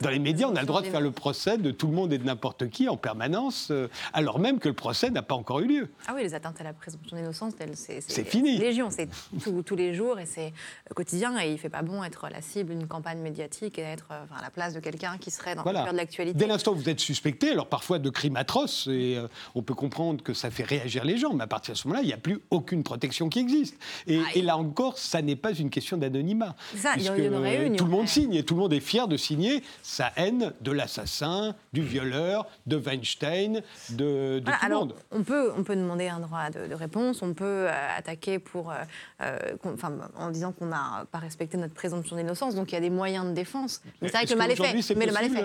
Dans 0.00 0.10
les 0.10 0.18
médias, 0.18 0.48
on 0.48 0.56
a 0.56 0.60
le 0.60 0.66
droit 0.66 0.82
de 0.82 0.86
faire 0.86 1.00
le 1.00 1.10
procès 1.10 1.58
de 1.58 1.70
tout 1.70 1.86
le 1.86 1.92
monde 1.92 2.12
et 2.12 2.18
de 2.18 2.24
n'importe 2.24 2.68
qui 2.68 2.88
en 2.88 2.96
permanence, 2.96 3.68
euh, 3.70 3.88
alors 4.12 4.38
même 4.38 4.58
que 4.58 4.68
le 4.68 4.74
procès 4.74 5.10
n'a 5.10 5.22
pas 5.22 5.34
encore 5.34 5.60
eu 5.60 5.66
lieu. 5.66 5.88
Ah 6.06 6.12
oui, 6.14 6.22
les 6.22 6.34
atteintes 6.34 6.60
à 6.60 6.64
la 6.64 6.72
présomption 6.72 7.16
d'innocence, 7.16 7.54
c'est 7.74 8.24
fini. 8.24 8.58
Légion, 8.58 8.90
c'est 8.90 9.08
tous 9.64 9.76
les 9.76 9.94
jours 9.94 10.18
et 10.18 10.26
c'est 10.26 10.52
quotidien. 10.94 11.38
Et 11.40 11.48
il 11.48 11.52
ne 11.52 11.56
fait 11.56 11.68
pas 11.68 11.82
bon 11.82 12.02
être 12.04 12.28
la 12.30 12.40
cible 12.40 12.76
d'une 12.76 12.86
campagne 12.86 13.18
médiatique 13.18 13.78
et 13.78 13.82
être 13.82 14.08
euh, 14.12 14.24
à 14.36 14.42
la 14.42 14.50
place 14.50 14.74
de 14.74 14.80
quelqu'un 14.80 15.16
qui 15.18 15.30
serait 15.30 15.54
dans 15.54 15.64
le 15.64 15.72
cœur 15.72 15.92
de 15.92 15.96
l'actualité. 15.96 16.38
Dès 16.38 16.46
l'instant 16.46 16.72
où 16.72 16.76
vous 16.76 16.88
êtes 16.88 17.00
suspecté, 17.00 17.50
alors 17.50 17.68
parfois 17.68 17.98
de 17.98 18.10
crimes 18.10 18.36
atroces, 18.36 18.86
et 18.86 19.16
euh, 19.16 19.28
on 19.54 19.62
peut 19.62 19.74
comprendre 19.74 20.22
que 20.22 20.34
ça 20.34 20.50
fait 20.50 20.64
réagir 20.64 21.04
les 21.04 21.16
gens, 21.16 21.32
mais 21.34 21.44
à 21.44 21.46
partir 21.46 21.74
de 21.74 21.78
ce 21.78 21.88
moment-là, 21.88 22.02
il 22.02 22.06
n'y 22.06 22.12
a 22.12 22.18
plus 22.18 22.40
aucune 22.50 22.82
protection 22.82 23.28
qui 23.28 23.38
existe. 23.38 23.76
Et, 24.06 24.20
ah, 24.20 24.38
là 24.42 24.56
encore, 24.56 24.98
ça 24.98 25.22
n'est 25.22 25.36
pas 25.36 25.52
une 25.52 25.70
question 25.70 25.96
d'anonymat. 25.96 26.56
Ça, 26.76 26.94
il 26.96 27.04
y 27.04 27.10
en 27.10 27.32
aurait 27.32 27.66
une. 27.66 27.76
Tout 27.76 27.84
le 27.84 27.90
monde 27.90 28.08
signe 28.08 28.34
et 28.34 28.44
tout 28.44 28.54
le 28.54 28.60
monde 28.60 28.72
est 28.72 28.77
fier 28.80 29.08
de 29.08 29.16
signer 29.16 29.62
sa 29.82 30.12
haine 30.16 30.52
de 30.60 30.72
l'assassin, 30.72 31.54
du 31.72 31.82
violeur, 31.82 32.46
de 32.66 32.76
Weinstein, 32.76 33.62
de, 33.90 34.42
tout 34.44 34.52
le 34.68 34.74
monde. 34.74 34.94
On 35.10 35.22
peut, 35.22 35.52
on 35.56 35.62
peut 35.62 35.76
demander 35.76 36.08
un 36.08 36.20
droit 36.20 36.50
de, 36.50 36.74
réponse, 36.74 37.22
on 37.22 37.34
peut 37.34 37.44
euh, 37.44 37.96
attaquer 37.96 38.38
pour, 38.38 38.70
euh, 38.70 38.76
euh, 39.22 39.38
en 40.16 40.30
disant 40.30 40.52
qu'on 40.52 40.66
n'a 40.66 41.06
pas 41.10 41.18
respecté 41.18 41.56
notre 41.56 41.74
présomption 41.74 42.16
d'innocence, 42.16 42.54
donc 42.54 42.72
il 42.72 42.74
y 42.74 42.78
a 42.78 42.80
des 42.80 42.90
moyens 42.90 43.26
de 43.26 43.32
défense. 43.32 43.82
Mais 44.00 44.08
c'est 44.08 44.16
vrai 44.16 44.26
que 44.26 44.32
le 44.32 44.38
mal 44.38 44.50
est 44.50 44.56
fait. 44.56 44.94
Mais 44.94 45.06
le 45.06 45.12
mal 45.12 45.24
est 45.24 45.30
fait. 45.30 45.44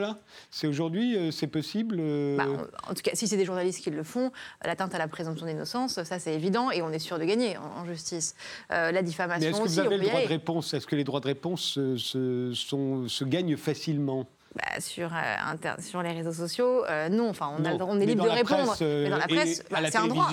C'est 0.52 0.68
aujourd'hui, 0.68 1.32
c'est 1.32 1.48
possible. 1.48 1.98
Bah, 2.38 2.46
en 2.90 2.94
tout 2.94 3.02
cas, 3.02 3.12
si 3.14 3.28
c'est 3.28 3.38
des 3.38 3.46
journalistes 3.46 3.84
qui 3.84 3.90
le 3.90 4.04
font, 4.04 4.32
l'atteinte 4.64 4.94
à 4.96 4.98
la 4.98 5.08
présomption 5.08 5.46
d'innocence, 5.46 6.02
ça 6.04 6.20
c'est 6.20 6.34
évident 6.34 6.72
et 6.72 6.82
on 6.82 6.92
est 6.92 7.00
sûr 7.00 7.20
de 7.20 7.26
gagner 7.26 7.58
en, 7.58 7.86
justice. 7.86 8.36
la 8.70 9.02
diffamation 9.02 9.50
est-ce 9.50 9.58
que 9.58 9.68
vous 9.68 9.80
avez 9.80 9.98
le 9.98 10.04
droit 10.04 10.22
de 10.22 10.28
réponse? 10.28 10.74
Est-ce 10.74 10.88
que 10.88 10.96
les 10.96 11.04
droits 11.04 11.20
de 11.20 11.28
réponse 11.28 11.80
se, 11.98 12.52
sont, 12.54 13.08
se 13.08 13.23
gagnent 13.24 13.58
facilement 13.58 14.28
bah, 14.56 14.80
sur, 14.80 15.12
euh, 15.12 15.76
sur 15.80 16.04
les 16.04 16.12
réseaux 16.12 16.34
sociaux, 16.34 16.86
euh, 16.86 17.10
non. 17.10 17.30
Enfin, 17.30 17.52
on, 17.58 17.82
on 17.82 18.00
est 18.00 18.06
libre 18.06 18.26
de 18.26 18.30
répondre. 18.30 18.76
mais 18.80 19.10
dans 19.10 19.18
la 19.18 19.28
presse, 19.28 19.64
bah, 19.72 19.80
c'est 19.90 19.98
un 19.98 20.08
droit. 20.08 20.30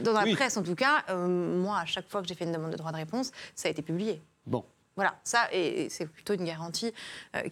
Dans 0.00 0.12
la 0.12 0.26
presse, 0.34 0.56
en 0.56 0.62
tout 0.62 0.74
cas, 0.74 1.02
euh, 1.08 1.26
moi, 1.26 1.78
à 1.78 1.86
chaque 1.86 2.08
fois 2.08 2.22
que 2.22 2.28
j'ai 2.28 2.34
fait 2.34 2.44
une 2.44 2.52
demande 2.52 2.70
de 2.70 2.76
droit 2.76 2.92
de 2.92 2.96
réponse, 2.96 3.32
ça 3.54 3.68
a 3.68 3.70
été 3.70 3.82
publié. 3.82 4.20
Bon. 4.46 4.64
Voilà, 4.94 5.14
ça, 5.22 5.48
et, 5.52 5.88
c'est 5.90 6.06
plutôt 6.06 6.34
une 6.34 6.44
garantie 6.44 6.92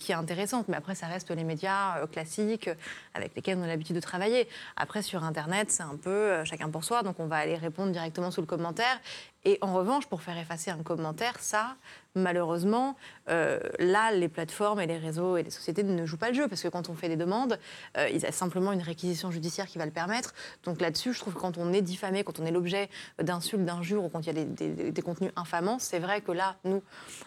qui 0.00 0.10
est 0.10 0.16
intéressante. 0.16 0.66
Mais 0.66 0.76
après, 0.76 0.96
ça 0.96 1.06
reste 1.06 1.30
les 1.30 1.44
médias 1.44 2.04
classiques 2.08 2.68
avec 3.14 3.36
lesquels 3.36 3.56
on 3.56 3.62
a 3.62 3.68
l'habitude 3.68 3.94
de 3.94 4.00
travailler. 4.00 4.48
Après, 4.76 5.00
sur 5.00 5.22
Internet, 5.22 5.70
c'est 5.70 5.84
un 5.84 5.96
peu 5.96 6.44
chacun 6.44 6.68
pour 6.70 6.82
soi. 6.82 7.04
Donc, 7.04 7.20
on 7.20 7.26
va 7.26 7.36
aller 7.36 7.54
répondre 7.54 7.92
directement 7.92 8.32
sous 8.32 8.40
le 8.40 8.48
commentaire. 8.48 9.00
Et 9.46 9.58
en 9.60 9.72
revanche, 9.72 10.06
pour 10.08 10.22
faire 10.22 10.36
effacer 10.36 10.72
un 10.72 10.82
commentaire, 10.82 11.38
ça, 11.38 11.76
malheureusement, 12.16 12.96
euh, 13.30 13.60
là, 13.78 14.10
les 14.10 14.28
plateformes 14.28 14.80
et 14.80 14.88
les 14.88 14.98
réseaux 14.98 15.36
et 15.36 15.44
les 15.44 15.50
sociétés 15.50 15.84
ne 15.84 16.04
jouent 16.04 16.16
pas 16.16 16.30
le 16.30 16.34
jeu 16.34 16.48
parce 16.48 16.62
que 16.62 16.66
quand 16.66 16.88
on 16.88 16.94
fait 16.94 17.08
des 17.08 17.16
demandes, 17.16 17.56
euh, 17.96 18.08
il 18.08 18.20
y 18.20 18.26
a 18.26 18.32
simplement 18.32 18.72
une 18.72 18.82
réquisition 18.82 19.30
judiciaire 19.30 19.68
qui 19.68 19.78
va 19.78 19.86
le 19.86 19.92
permettre. 19.92 20.34
Donc 20.64 20.80
là-dessus, 20.80 21.12
je 21.12 21.20
trouve 21.20 21.34
que 21.34 21.38
quand 21.38 21.58
on 21.58 21.72
est 21.72 21.80
diffamé, 21.80 22.24
quand 22.24 22.40
on 22.40 22.44
est 22.44 22.50
l'objet 22.50 22.90
d'insultes, 23.22 23.64
d'injures 23.64 24.02
ou 24.02 24.08
quand 24.08 24.26
il 24.26 24.36
y 24.36 24.40
a 24.40 24.44
des, 24.44 25.02
contenus 25.02 25.30
infamants, 25.36 25.78
c'est 25.78 26.00
vrai 26.00 26.22
que 26.22 26.32
là, 26.32 26.56
nous, 26.64 26.82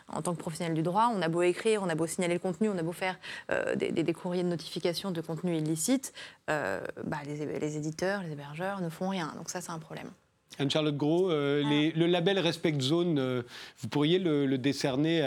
en 0.10 0.22
tant 0.22 0.34
que 0.34 0.40
professionnels 0.40 0.76
du 0.76 0.84
droit, 0.84 1.10
on 1.16 1.22
a 1.22 1.30
beau 1.30 1.44
écrire, 1.44 1.82
on 1.84 1.88
a 1.88 1.96
beau 1.96 2.06
signaler 2.06 2.34
le 2.34 2.42
contenu, 2.42 2.68
on 2.68 2.78
a 2.78 2.84
beau 2.84 2.92
faire 2.92 3.18
euh, 3.50 3.76
des, 3.76 4.14
courriers 4.14 4.44
de 4.44 4.50
notification 4.50 5.12
de 5.12 5.22
contenu 5.22 5.56
illicite, 5.56 6.12
bah, 6.50 7.20
les, 7.26 7.60
les 7.60 7.78
éditeurs, 7.78 8.24
les 8.24 8.34
hébergeurs 8.34 8.82
ne 8.82 8.90
font 8.90 9.08
rien. 9.08 9.32
Donc 9.38 9.50
ça, 9.50 9.62
c'est 9.62 9.72
un 9.72 9.80
problème. 9.80 10.12
Anne-Charlotte 10.60 10.98
Gros, 10.98 11.32
euh, 11.32 11.64
ah. 11.66 11.98
le 11.98 12.06
label 12.06 12.38
Respect 12.40 12.80
Zone, 12.80 13.18
euh, 13.18 13.44
vous 13.80 13.88
pourriez 13.88 14.20
le, 14.20 14.58
décerner 14.58 15.24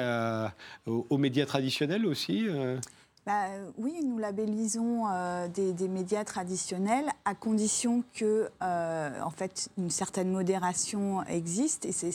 aux, 0.87 1.19
médias 1.19 1.47
traditionnels 1.47 2.07
aussi 2.07 2.47
euh? 2.49 2.77
Bah, 3.25 3.45
oui, 3.79 4.01
nous 4.05 4.19
labellisons 4.19 5.05
euh, 5.09 5.47
des, 5.47 5.87
médias 5.87 6.25
traditionnels 6.25 7.05
à 7.25 7.37
condition 7.37 8.03
que, 8.17 8.49
euh, 8.61 9.11
en 9.23 9.31
fait, 9.31 9.69
une 9.79 9.91
certaine 9.91 10.29
modération 10.33 11.23
existe. 11.27 11.85
Et 11.85 11.93
c'est, 11.93 12.11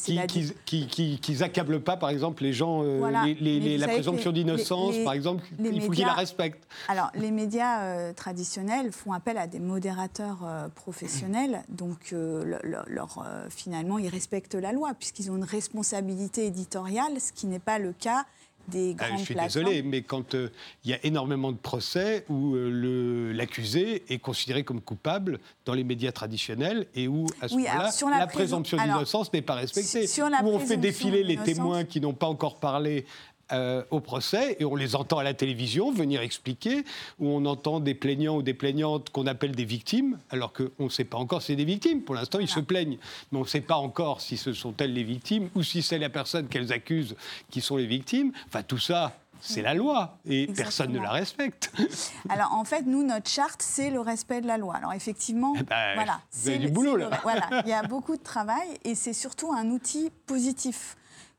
qui, 0.65 1.17
qui, 1.17 1.43
accablent 1.43 1.79
pas, 1.79 1.95
par 1.95 2.09
exemple, 2.09 2.43
les 2.43 2.51
gens, 2.51 2.81
euh, 2.83 3.09
la 3.09 3.87
présomption 3.87 4.33
d'innocence, 4.33 4.95
par 5.05 5.13
exemple, 5.13 5.45
il 5.63 5.81
faut 5.81 5.91
qu'ils 5.91 6.05
la 6.05 6.13
respectent. 6.13 6.67
Alors, 6.89 7.09
les 7.15 7.31
médias 7.31 8.11
traditionnels 8.11 8.91
font 8.91 9.13
appel 9.13 9.37
à 9.37 9.47
des 9.47 9.59
modérateurs 9.59 10.39
professionnels, 10.75 11.63
donc 11.69 12.11
leur, 12.11 13.25
finalement, 13.49 13.97
ils 13.97 14.09
respectent 14.09 14.55
la 14.55 14.73
loi 14.73 14.93
puisqu'ils 14.93 15.31
ont 15.31 15.37
une 15.37 15.45
responsabilité 15.45 16.47
éditoriale, 16.47 17.21
ce 17.21 17.31
qui 17.31 17.47
n'est 17.47 17.59
pas 17.59 17.79
le 17.79 17.93
cas 17.93 18.25
ah, 18.99 19.05
je 19.17 19.23
suis 19.23 19.35
désolé, 19.35 19.81
mais 19.81 20.01
quand 20.01 20.35
euh, 20.35 20.49
il 20.83 20.91
y 20.91 20.93
a 20.93 21.05
énormément 21.05 21.51
de 21.51 21.57
procès 21.57 22.25
où 22.29 22.55
euh, 22.55 23.31
l'accusé 23.33 24.03
est 24.09 24.19
considéré 24.19 24.63
comme 24.63 24.81
coupable 24.81 25.39
dans 25.65 25.73
les 25.73 25.83
médias 25.83 26.11
traditionnels 26.11 26.87
et 26.95 27.07
où, 27.07 27.27
à 27.41 27.47
ce 27.47 27.55
moment-là, 27.55 28.19
la, 28.19 28.27
présomption 28.27 28.77
d'innocence 28.77 29.31
n'est 29.31 29.41
pas 29.41 29.55
respectée. 29.55 30.05
où 30.43 30.47
on 30.47 30.59
fait 30.59 30.77
défiler 30.77 31.23
les 31.23 31.37
témoins 31.37 31.85
qui 31.85 32.01
n'ont 32.01 32.13
pas 32.13 32.27
encore 32.27 32.59
parlé 32.59 33.05
euh, 33.51 33.83
au 33.91 33.99
procès 33.99 34.57
et 34.59 34.65
on 34.65 34.75
les 34.75 34.95
entend 34.95 35.19
à 35.19 35.23
la 35.23 35.33
télévision 35.33 35.91
venir 35.91 36.21
expliquer, 36.21 36.83
où 37.19 37.29
on 37.29 37.45
entend 37.45 37.79
des 37.79 37.93
plaignants 37.93 38.37
ou 38.37 38.41
des 38.41 38.53
plaignantes 38.53 39.09
qu'on 39.09 39.25
appelle 39.25 39.55
des 39.55 39.65
victimes, 39.65 40.17
alors 40.29 40.51
qu'on 40.53 40.85
ne 40.85 40.89
sait 40.89 41.05
pas 41.05 41.17
encore 41.17 41.41
si 41.41 41.47
c'est 41.47 41.55
des 41.55 41.65
victimes. 41.65 42.01
Pour 42.01 42.15
l'instant, 42.15 42.39
ils 42.39 42.49
se 42.49 42.59
plaignent, 42.59 42.97
mais 43.31 43.37
on 43.37 43.43
ne 43.43 43.47
sait 43.47 43.61
pas 43.61 43.77
encore 43.77 44.21
si 44.21 44.37
ce 44.37 44.53
sont 44.53 44.73
elles 44.79 44.93
les 44.93 45.03
victimes 45.03 45.49
ou 45.55 45.63
si 45.63 45.81
c'est 45.81 45.97
la 45.97 46.09
personne 46.09 46.47
qu'elles 46.47 46.73
accusent 46.73 47.15
qui 47.49 47.61
sont 47.61 47.77
les 47.77 47.85
victimes. 47.85 48.31
Enfin, 48.47 48.63
tout 48.63 48.79
ça, 48.79 49.17
c'est 49.39 49.61
la 49.61 49.73
loi 49.73 50.17
et 50.25 50.47
personne 50.47 50.91
ne 50.91 50.99
la 50.99 51.11
respecte. 51.11 51.71
Alors 52.29 52.53
en 52.53 52.65
fait, 52.65 52.81
nous, 52.81 53.03
notre 53.03 53.29
charte, 53.29 53.61
c'est 53.61 53.89
le 53.89 54.01
respect 54.01 54.41
de 54.41 54.47
la 54.47 54.57
loi. 54.57 54.75
Alors 54.75 54.93
effectivement, 54.93 55.53
eh 55.57 55.63
ben, 55.63 55.95
voilà, 55.95 56.19
c'est 56.29 56.57
du 56.57 56.69
boulot 56.69 56.97
là. 56.97 57.09
Voilà, 57.23 57.47
il 57.65 57.69
y 57.69 57.73
a 57.73 57.83
beaucoup 57.83 58.17
de 58.17 58.23
travail 58.23 58.67
et 58.83 58.95
c'est 58.95 59.13
surtout 59.13 59.53
un 59.53 59.69
outil 59.69 60.11
positif 60.25 60.97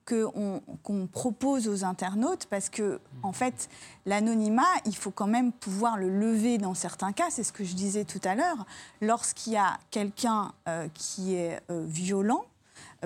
qu'on 0.09 1.07
propose 1.07 1.69
aux 1.69 1.85
internautes 1.85 2.47
parce 2.47 2.69
que, 2.69 3.01
en 3.23 3.33
fait, 3.33 3.69
l'anonymat, 4.07 4.63
il 4.87 4.97
faut 4.97 5.11
quand 5.11 5.27
même 5.27 5.53
pouvoir 5.53 5.97
le 5.97 6.09
lever 6.09 6.59
dans 6.59 6.75
certains 6.75 7.13
cas. 7.13 7.27
C'est 7.31 7.43
ce 7.43 7.53
que 7.53 7.65
je 7.65 7.75
disais 7.75 8.05
tout 8.05 8.21
à 8.25 8.35
l'heure. 8.35 8.67
Lorsqu'il 9.01 9.53
y 9.53 9.57
a 9.57 9.79
quelqu'un 9.91 10.53
euh, 10.69 10.89
qui 10.95 11.35
est 11.35 11.61
euh, 11.71 11.85
violent, 11.87 12.45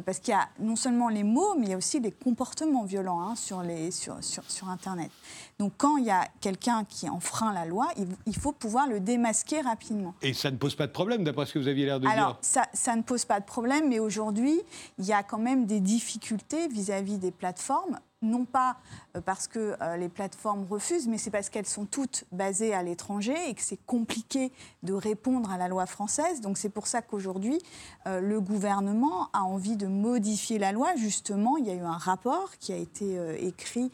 parce 0.00 0.18
qu'il 0.18 0.32
y 0.32 0.36
a 0.36 0.48
non 0.58 0.76
seulement 0.76 1.08
les 1.08 1.22
mots, 1.22 1.54
mais 1.58 1.66
il 1.66 1.70
y 1.70 1.74
a 1.74 1.76
aussi 1.76 2.00
des 2.00 2.12
comportements 2.12 2.84
violents 2.84 3.20
hein, 3.20 3.36
sur, 3.36 3.62
les, 3.62 3.90
sur, 3.90 4.22
sur, 4.24 4.42
sur, 4.50 4.68
Internet. 4.68 5.10
Donc 5.58 5.72
quand 5.76 5.98
il 5.98 6.04
y 6.04 6.10
a 6.10 6.26
quelqu'un 6.40 6.84
qui 6.84 7.08
enfreint 7.10 7.52
la 7.52 7.66
loi, 7.66 7.88
il, 8.26 8.36
faut 8.36 8.52
pouvoir 8.52 8.88
le 8.88 9.00
démasquer 9.00 9.60
rapidement. 9.60 10.14
Et 10.22 10.32
ça 10.32 10.50
ne 10.50 10.56
pose 10.56 10.74
pas 10.74 10.86
de 10.86 10.92
problème, 10.92 11.24
d'après 11.24 11.44
ce 11.46 11.52
que 11.52 11.58
vous 11.58 11.68
aviez 11.68 11.84
l'air 11.84 12.00
de 12.00 12.06
dire 12.06 12.12
Alors, 12.12 12.38
ça, 12.40 12.66
ça, 12.72 12.96
ne 12.96 13.02
pose 13.02 13.24
pas 13.24 13.40
de 13.40 13.44
problème, 13.44 13.88
mais 13.88 13.98
aujourd'hui, 13.98 14.60
il 14.98 15.04
y 15.04 15.12
a 15.12 15.22
quand 15.22 15.38
même 15.38 15.66
des 15.66 15.80
difficultés 15.80 16.68
vis-à-vis 16.68 17.16
-vis 17.16 17.18
des 17.18 17.30
plateformes 17.30 17.98
non 18.22 18.44
pas 18.44 18.76
euh, 19.16 19.20
parce 19.20 19.48
que 19.48 19.76
euh, 19.80 19.96
les 19.96 20.08
plateformes 20.08 20.64
refusent, 20.68 21.08
mais 21.08 21.18
c'est 21.18 21.30
parce 21.30 21.50
qu'elles 21.50 21.66
sont 21.66 21.84
toutes 21.84 22.24
basées 22.32 22.72
à 22.74 22.82
l'étranger 22.82 23.34
et 23.48 23.54
que 23.54 23.62
c'est 23.62 23.84
compliqué 23.86 24.52
de 24.82 24.92
répondre 24.92 25.50
à 25.50 25.58
la 25.58 25.68
loi 25.68 25.86
française. 25.86 26.40
Donc 26.40 26.56
c'est 26.56 26.68
pour 26.68 26.86
ça 26.86 27.02
qu'aujourd'hui, 27.02 27.58
euh, 28.06 28.20
le 28.20 28.40
gouvernement 28.40 29.28
a 29.32 29.42
envie 29.42 29.76
de 29.76 29.86
modifier 29.86 30.58
la 30.58 30.72
loi. 30.72 30.94
Justement, 30.96 31.56
il 31.56 31.66
y 31.66 31.70
a 31.70 31.74
eu 31.74 31.80
un 31.80 31.98
rapport 31.98 32.56
qui 32.58 32.72
a 32.72 32.76
été 32.76 33.18
écrit, 33.44 33.90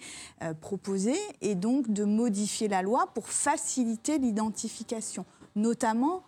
proposé, 0.60 1.14
et 1.40 1.54
donc 1.54 1.90
de 1.90 2.04
modifier 2.04 2.68
la 2.68 2.82
loi 2.82 3.08
pour 3.14 3.28
faciliter 3.28 4.18
l'identification, 4.18 5.24
notamment 5.56 6.22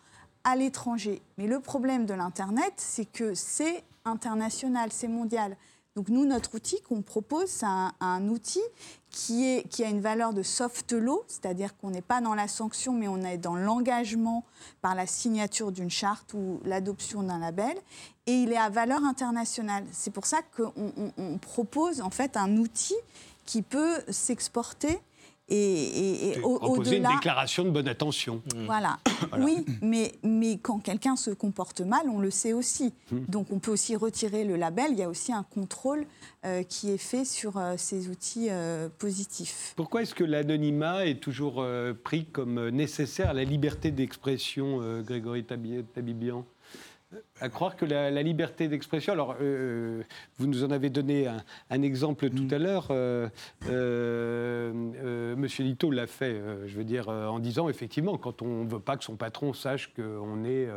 à 0.45 0.57
l'étranger. 0.57 1.23
Mais 1.39 1.47
le 1.47 1.61
problème 1.61 2.07
de 2.07 2.15
l'Internet, 2.15 2.73
c'est 2.77 3.05
que 3.05 3.35
c'est 3.35 3.85
international, 4.05 4.91
c'est 4.93 5.09
mondial. 5.09 5.57
Donc 5.97 6.09
nous, 6.09 6.25
notre 6.25 6.55
outil 6.55 6.81
qu'on 6.83 7.03
propose, 7.03 7.49
c'est 7.49 7.67
un, 7.67 8.29
outil 8.29 8.63
qui, 9.11 9.61
a 9.83 9.89
une 9.89 10.01
valeur 10.01 10.33
de 10.33 10.43
soft 10.43 10.93
law, 10.93 11.25
c'est-à-dire 11.27 11.77
qu'on 11.77 11.91
n'est 11.91 12.01
pas 12.01 12.21
dans 12.21 12.35
la 12.35 12.47
sanction, 12.47 12.93
mais 12.93 13.09
on 13.09 13.23
est 13.25 13.39
dans 13.39 13.57
l'engagement 13.57 14.45
par 14.83 14.95
la 14.95 15.07
signature 15.07 15.73
d'une 15.73 15.91
charte 15.91 16.33
ou 16.33 16.61
l'adoption 16.65 17.25
d'un 17.25 17.41
label, 17.41 17.77
et 18.27 18.35
il 18.35 18.53
est 18.53 18.57
à 18.57 18.69
valeur 18.69 19.03
internationale. 19.05 19.85
C'est 19.91 20.13
pour 20.13 20.27
ça 20.27 20.39
qu'on 20.57 21.39
propose 21.39 22.01
en 22.01 22.11
fait 22.11 22.37
un 22.37 22.57
outil 22.57 22.97
qui 23.45 23.63
peut 23.63 23.97
s'exporter 24.09 25.01
et, 25.51 26.31
et, 26.31 26.41
au, 26.43 26.83
une 26.83 27.03
déclaration 27.03 27.65
de 27.65 27.71
bonne 27.71 27.89
attention. 27.89 28.43
Mmh. 28.55 28.67
Voilà. 28.67 28.99
Oui, 29.39 29.65
mais, 29.83 30.13
mais 30.23 30.59
quand 30.59 30.79
quelqu'un 30.79 31.17
se 31.17 31.31
comporte 31.31 31.81
mal, 31.81 32.09
on 32.09 32.21
le 32.21 32.31
sait 32.31 32.53
aussi. 32.53 32.93
Mmh. 33.11 33.17
Donc 33.29 33.49
on 33.51 33.59
peut 33.59 33.71
aussi 33.71 33.97
retirer 33.97 34.45
le 34.45 34.57
label. 34.57 34.93
Il 34.93 34.99
y 34.99 35.03
a 35.03 35.09
aussi 35.09 35.33
un 35.33 35.43
contrôle 35.43 36.07
euh, 36.45 36.63
qui 36.63 36.91
est 36.91 36.99
fait 36.99 37.25
sur 37.25 37.57
euh, 37.57 37.75
ces 37.77 38.09
outils 38.09 38.49
euh, 38.51 38.89
positifs. 38.99 39.75
Pourquoi 39.77 40.03
est-ce 40.03 40.15
que 40.15 40.25
l'anonymat 40.25 41.07
est 41.07 41.21
toujours 41.21 41.65
pris 42.05 42.25
comme 42.27 42.69
nécessaire 42.69 43.31
à 43.31 43.35
la 43.35 43.45
liberté 43.45 43.91
d'expression, 43.91 45.01
Grégory 45.03 45.45
Tabibian? 45.45 46.45
À 47.41 47.49
croire 47.49 47.77
que 47.77 47.85
la, 47.85 48.23
liberté 48.23 48.69
d'expression. 48.69 49.13
Alors, 49.13 49.37
euh, 49.41 50.03
vous 50.39 50.47
nous 50.47 50.63
en 50.63 50.71
avez 50.71 50.91
donné 50.91 51.27
un, 51.27 51.83
exemple 51.83 52.31
tout 52.31 52.45
mm. 52.45 52.55
à 52.55 52.59
l'heure. 52.59 52.89
Euh, 52.91 53.29
euh, 53.69 55.35
Monsieur 55.37 55.65
Lito 55.65 55.91
l'a 55.91 56.07
fait, 56.07 56.41
je 56.67 56.77
veux 56.77 56.85
dire, 56.85 57.09
en 57.09 57.39
disant 57.39 57.69
effectivement, 57.69 58.17
quand 58.19 58.43
on 58.43 58.65
ne 58.65 58.69
veut 58.69 58.81
pas 58.81 58.97
que 58.97 59.05
son 59.05 59.17
patron 59.17 59.55
sache 59.55 59.93
qu'on 59.95 60.45
est 60.45 60.69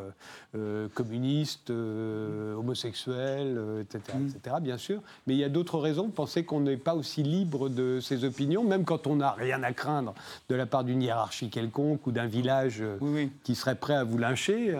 communiste, 0.94 1.70
homosexuel, 1.70 3.60
etc., 3.82 4.18
mm. 4.18 4.28
etc., 4.28 4.56
bien 4.62 4.78
sûr. 4.78 5.02
Mais 5.28 5.34
il 5.34 5.40
y 5.40 5.44
a 5.44 5.50
d'autres 5.50 5.80
raisons. 5.80 6.10
Pensez 6.10 6.46
qu'on 6.46 6.62
n'est 6.62 6.78
pas 6.78 6.96
aussi 6.96 7.24
libre 7.24 7.70
de 7.70 8.00
ses 8.00 8.24
opinions, 8.24 8.64
même 8.64 8.86
quand 8.86 9.06
on 9.08 9.18
n'a 9.18 9.32
rien 9.32 9.62
à 9.64 9.74
craindre 9.74 10.14
de 10.50 10.56
la 10.56 10.66
part 10.66 10.84
d'une 10.84 11.02
hiérarchie 11.02 11.50
quelconque 11.50 12.08
ou 12.08 12.12
d'un 12.12 12.28
village 12.28 12.84
qui 13.44 13.56
serait 13.56 13.76
prêt 13.76 13.96
à 13.96 14.04
vous 14.04 14.18
lyncher. 14.18 14.74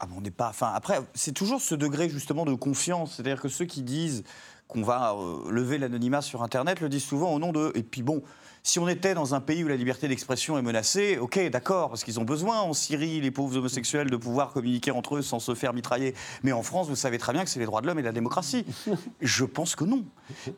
Ah 0.00 0.06
on 0.16 0.20
n'est 0.20 0.30
pas. 0.30 0.52
Après, 0.60 1.00
c'est 1.14 1.32
toujours 1.32 1.60
ce 1.60 1.74
degré 1.74 2.08
justement 2.08 2.44
de 2.44 2.54
confiance. 2.54 3.14
C'est-à-dire 3.14 3.40
que 3.40 3.48
ceux 3.48 3.64
qui 3.64 3.82
disent 3.82 4.24
qu'on 4.68 4.82
va 4.82 5.14
euh, 5.14 5.50
lever 5.50 5.78
l'anonymat 5.78 6.22
sur 6.22 6.42
Internet 6.42 6.80
le 6.80 6.88
disent 6.88 7.04
souvent 7.04 7.32
au 7.32 7.38
nom 7.38 7.52
de. 7.52 7.72
Et 7.74 7.82
puis 7.82 8.02
bon, 8.02 8.22
si 8.62 8.78
on 8.78 8.88
était 8.88 9.14
dans 9.14 9.34
un 9.34 9.40
pays 9.40 9.62
où 9.62 9.68
la 9.68 9.76
liberté 9.76 10.08
d'expression 10.08 10.58
est 10.58 10.62
menacée, 10.62 11.18
ok, 11.18 11.50
d'accord, 11.50 11.88
parce 11.88 12.02
qu'ils 12.02 12.18
ont 12.18 12.24
besoin 12.24 12.60
en 12.60 12.72
Syrie, 12.72 13.20
les 13.20 13.30
pauvres 13.30 13.56
homosexuels, 13.56 14.10
de 14.10 14.16
pouvoir 14.16 14.52
communiquer 14.52 14.90
entre 14.90 15.16
eux 15.16 15.22
sans 15.22 15.38
se 15.38 15.54
faire 15.54 15.72
mitrailler. 15.72 16.14
Mais 16.42 16.52
en 16.52 16.62
France, 16.62 16.88
vous 16.88 16.96
savez 16.96 17.18
très 17.18 17.32
bien 17.32 17.44
que 17.44 17.50
c'est 17.50 17.60
les 17.60 17.66
droits 17.66 17.80
de 17.80 17.86
l'homme 17.86 18.00
et 18.00 18.02
la 18.02 18.12
démocratie. 18.12 18.64
Je 19.20 19.44
pense 19.44 19.76
que 19.76 19.84
non. 19.84 20.04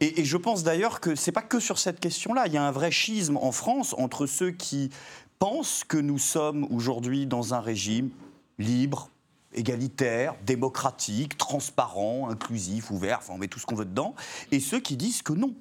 Et, 0.00 0.20
et 0.20 0.24
je 0.24 0.36
pense 0.38 0.62
d'ailleurs 0.62 1.00
que 1.00 1.14
c'est 1.14 1.32
pas 1.32 1.42
que 1.42 1.60
sur 1.60 1.78
cette 1.78 2.00
question-là. 2.00 2.46
Il 2.46 2.52
y 2.54 2.56
a 2.56 2.66
un 2.66 2.72
vrai 2.72 2.90
schisme 2.90 3.36
en 3.36 3.52
France 3.52 3.94
entre 3.98 4.26
ceux 4.26 4.52
qui 4.52 4.90
pensent 5.38 5.84
que 5.84 5.98
nous 5.98 6.18
sommes 6.18 6.66
aujourd'hui 6.70 7.26
dans 7.26 7.52
un 7.54 7.60
régime 7.60 8.10
libre, 8.58 9.10
égalitaire, 9.52 10.34
démocratique, 10.44 11.38
transparent, 11.38 12.28
inclusif, 12.28 12.90
ouvert, 12.90 13.18
enfin 13.18 13.34
on 13.34 13.38
met 13.38 13.48
tout 13.48 13.58
ce 13.58 13.66
qu'on 13.66 13.74
veut 13.74 13.84
dedans, 13.84 14.14
et 14.52 14.60
ceux 14.60 14.80
qui 14.80 14.96
disent 14.96 15.22
que 15.22 15.32
non. 15.32 15.54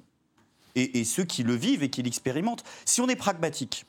Et, 0.74 1.02
ceux 1.02 1.24
qui 1.24 1.42
le 1.42 1.54
vivent 1.54 1.82
et 1.82 1.90
qui 1.90 2.04
l'expérimentent. 2.04 2.62
Si 2.84 3.00
on 3.00 3.08
est 3.08 3.16
pragmatique, 3.16 3.84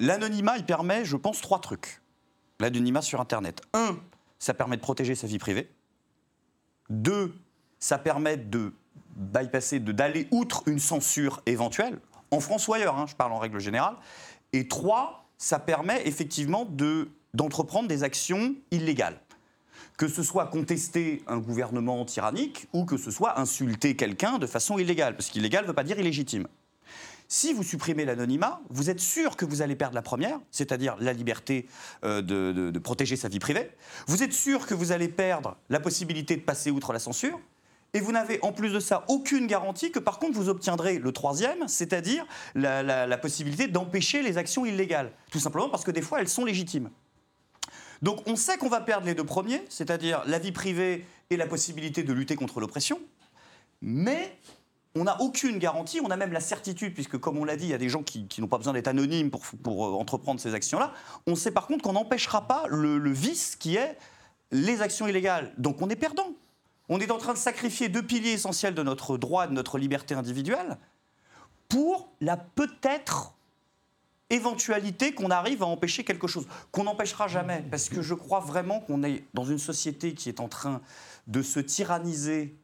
l'anonymat, 0.00 0.56
il 0.56 0.64
permet, 0.64 1.04
je 1.04 1.16
pense, 1.16 1.40
trois 1.40 1.60
trucs. 1.60 2.00
L'anonymat 2.58 3.02
sur 3.02 3.20
Internet. 3.20 3.60
Un, 3.72 4.00
ça 4.40 4.52
permet 4.52 4.76
de 4.76 4.82
protéger 4.82 5.14
sa 5.14 5.28
vie 5.28 5.38
privée. 5.38 5.70
Deux, 6.90 7.38
ça 7.78 7.98
permet 7.98 8.36
de 8.36 8.72
bypasser, 9.14 9.78
d'aller 9.78 10.26
outre 10.32 10.64
une 10.66 10.80
censure 10.80 11.40
éventuelle, 11.46 12.00
en 12.30 12.40
France 12.40 12.68
ou 12.68 12.74
ailleurs, 12.74 12.96
hein, 12.96 13.06
je 13.06 13.14
parle 13.14 13.32
en 13.32 13.38
règle 13.38 13.58
générale. 13.58 13.96
Et 14.52 14.68
trois, 14.68 15.28
ça 15.36 15.58
permet 15.58 16.06
effectivement 16.06 16.64
de 16.64 17.10
d'entreprendre 17.34 17.88
des 17.88 18.02
actions 18.02 18.54
illégales. 18.70 19.20
que 19.96 20.06
ce 20.06 20.22
soit 20.22 20.46
contester 20.46 21.24
un 21.26 21.38
gouvernement 21.38 22.04
tyrannique 22.04 22.68
ou 22.72 22.84
que 22.84 22.96
ce 22.96 23.10
soit 23.10 23.40
insulter 23.40 23.96
quelqu'un 23.96 24.38
de 24.38 24.46
façon 24.46 24.78
illégale, 24.78 25.16
parce 25.16 25.28
qu'illégal 25.28 25.64
ne 25.64 25.68
veut 25.68 25.74
pas 25.74 25.82
dire 25.82 25.98
illégitime. 25.98 26.46
Si 27.30 27.52
vous 27.52 27.62
supprimez 27.62 28.06
l'anonymat, 28.06 28.62
vous 28.70 28.88
êtes 28.88 29.00
sûr 29.00 29.36
que 29.36 29.44
vous 29.44 29.60
allez 29.60 29.76
perdre 29.76 29.94
la 29.94 30.00
première, 30.00 30.40
c'est-à-dire 30.50 30.96
la 30.98 31.12
liberté 31.12 31.68
euh, 32.02 32.22
de, 32.22 32.78
protéger 32.78 33.16
sa 33.16 33.28
vie 33.28 33.38
privée. 33.38 33.70
Vous 34.06 34.22
êtes 34.22 34.32
sûr 34.32 34.66
que 34.66 34.72
vous 34.72 34.92
allez 34.92 35.08
perdre 35.08 35.58
la 35.68 35.78
possibilité 35.78 36.36
de 36.36 36.40
passer 36.40 36.70
outre 36.70 36.94
la 36.94 36.98
censure. 36.98 37.38
Et 37.92 38.00
vous 38.00 38.12
n'avez 38.12 38.38
en 38.42 38.52
plus 38.52 38.72
de 38.72 38.80
ça 38.80 39.04
aucune 39.08 39.46
garantie 39.46 39.90
que 39.90 39.98
par 39.98 40.18
contre 40.18 40.38
vous 40.38 40.48
obtiendrez 40.48 40.98
le 40.98 41.12
troisième, 41.12 41.68
c'est-à-dire 41.68 42.26
la, 42.54 43.18
possibilité 43.18 43.66
d'empêcher 43.66 44.22
les 44.22 44.38
actions 44.38 44.64
illégales. 44.64 45.12
Tout 45.30 45.38
simplement 45.38 45.68
parce 45.68 45.84
que 45.84 45.90
des 45.90 46.02
fois 46.02 46.20
elles 46.20 46.28
sont 46.28 46.46
légitimes. 46.46 46.90
Donc 48.02 48.20
on 48.26 48.36
sait 48.36 48.58
qu'on 48.58 48.68
va 48.68 48.80
perdre 48.80 49.06
les 49.06 49.14
deux 49.14 49.24
premiers, 49.24 49.62
c'est-à-dire 49.68 50.22
la 50.26 50.38
vie 50.38 50.52
privée 50.52 51.04
et 51.30 51.36
la 51.36 51.46
possibilité 51.46 52.02
de 52.02 52.12
lutter 52.12 52.36
contre 52.36 52.60
l'oppression, 52.60 53.00
mais 53.82 54.38
on 54.94 55.04
n'a 55.04 55.20
aucune 55.20 55.58
garantie, 55.58 56.00
on 56.02 56.10
a 56.10 56.16
même 56.16 56.32
la 56.32 56.40
certitude, 56.40 56.94
puisque 56.94 57.18
comme 57.18 57.38
on 57.38 57.44
l'a 57.44 57.56
dit, 57.56 57.66
il 57.66 57.70
y 57.70 57.74
a 57.74 57.78
des 57.78 57.88
gens 57.88 58.02
qui, 58.02 58.26
n'ont 58.38 58.48
pas 58.48 58.58
besoin 58.58 58.72
d'être 58.72 58.88
anonymes 58.88 59.30
pour, 59.30 59.86
euh, 59.86 59.92
entreprendre 59.92 60.40
ces 60.40 60.54
actions-là. 60.54 60.92
On 61.26 61.34
sait 61.34 61.50
par 61.50 61.66
contre 61.66 61.82
qu'on 61.82 61.92
n'empêchera 61.92 62.46
pas 62.46 62.64
le, 62.68 63.10
vice 63.10 63.56
qui 63.56 63.76
est 63.76 63.96
les 64.50 64.82
actions 64.82 65.06
illégales. 65.06 65.52
Donc 65.58 65.82
on 65.82 65.88
est 65.88 65.96
perdant. 65.96 66.30
On 66.88 67.00
est 67.00 67.10
en 67.10 67.18
train 67.18 67.34
de 67.34 67.38
sacrifier 67.38 67.88
deux 67.88 68.02
piliers 68.02 68.32
essentiels 68.32 68.74
de 68.74 68.82
notre 68.82 69.18
droit, 69.18 69.46
de 69.46 69.52
notre 69.52 69.78
liberté 69.78 70.14
individuelle, 70.14 70.78
pour 71.68 72.08
la 72.20 72.38
peut-être 72.38 73.34
éventualité 74.30 75.12
qu'on 75.12 75.30
arrive 75.30 75.62
à 75.62 75.66
empêcher 75.66 76.04
quelque 76.04 76.26
chose, 76.26 76.46
qu'on 76.70 76.84
n'empêchera 76.84 77.28
jamais, 77.28 77.64
parce 77.70 77.88
que 77.88 78.02
je 78.02 78.14
crois 78.14 78.40
vraiment 78.40 78.80
qu'on 78.80 79.02
est 79.02 79.24
dans 79.34 79.44
une 79.44 79.58
société 79.58 80.14
qui 80.14 80.28
est 80.28 80.40
en 80.40 80.48
train 80.48 80.80
de 81.26 81.42
se 81.42 81.60
tyranniser 81.60 82.56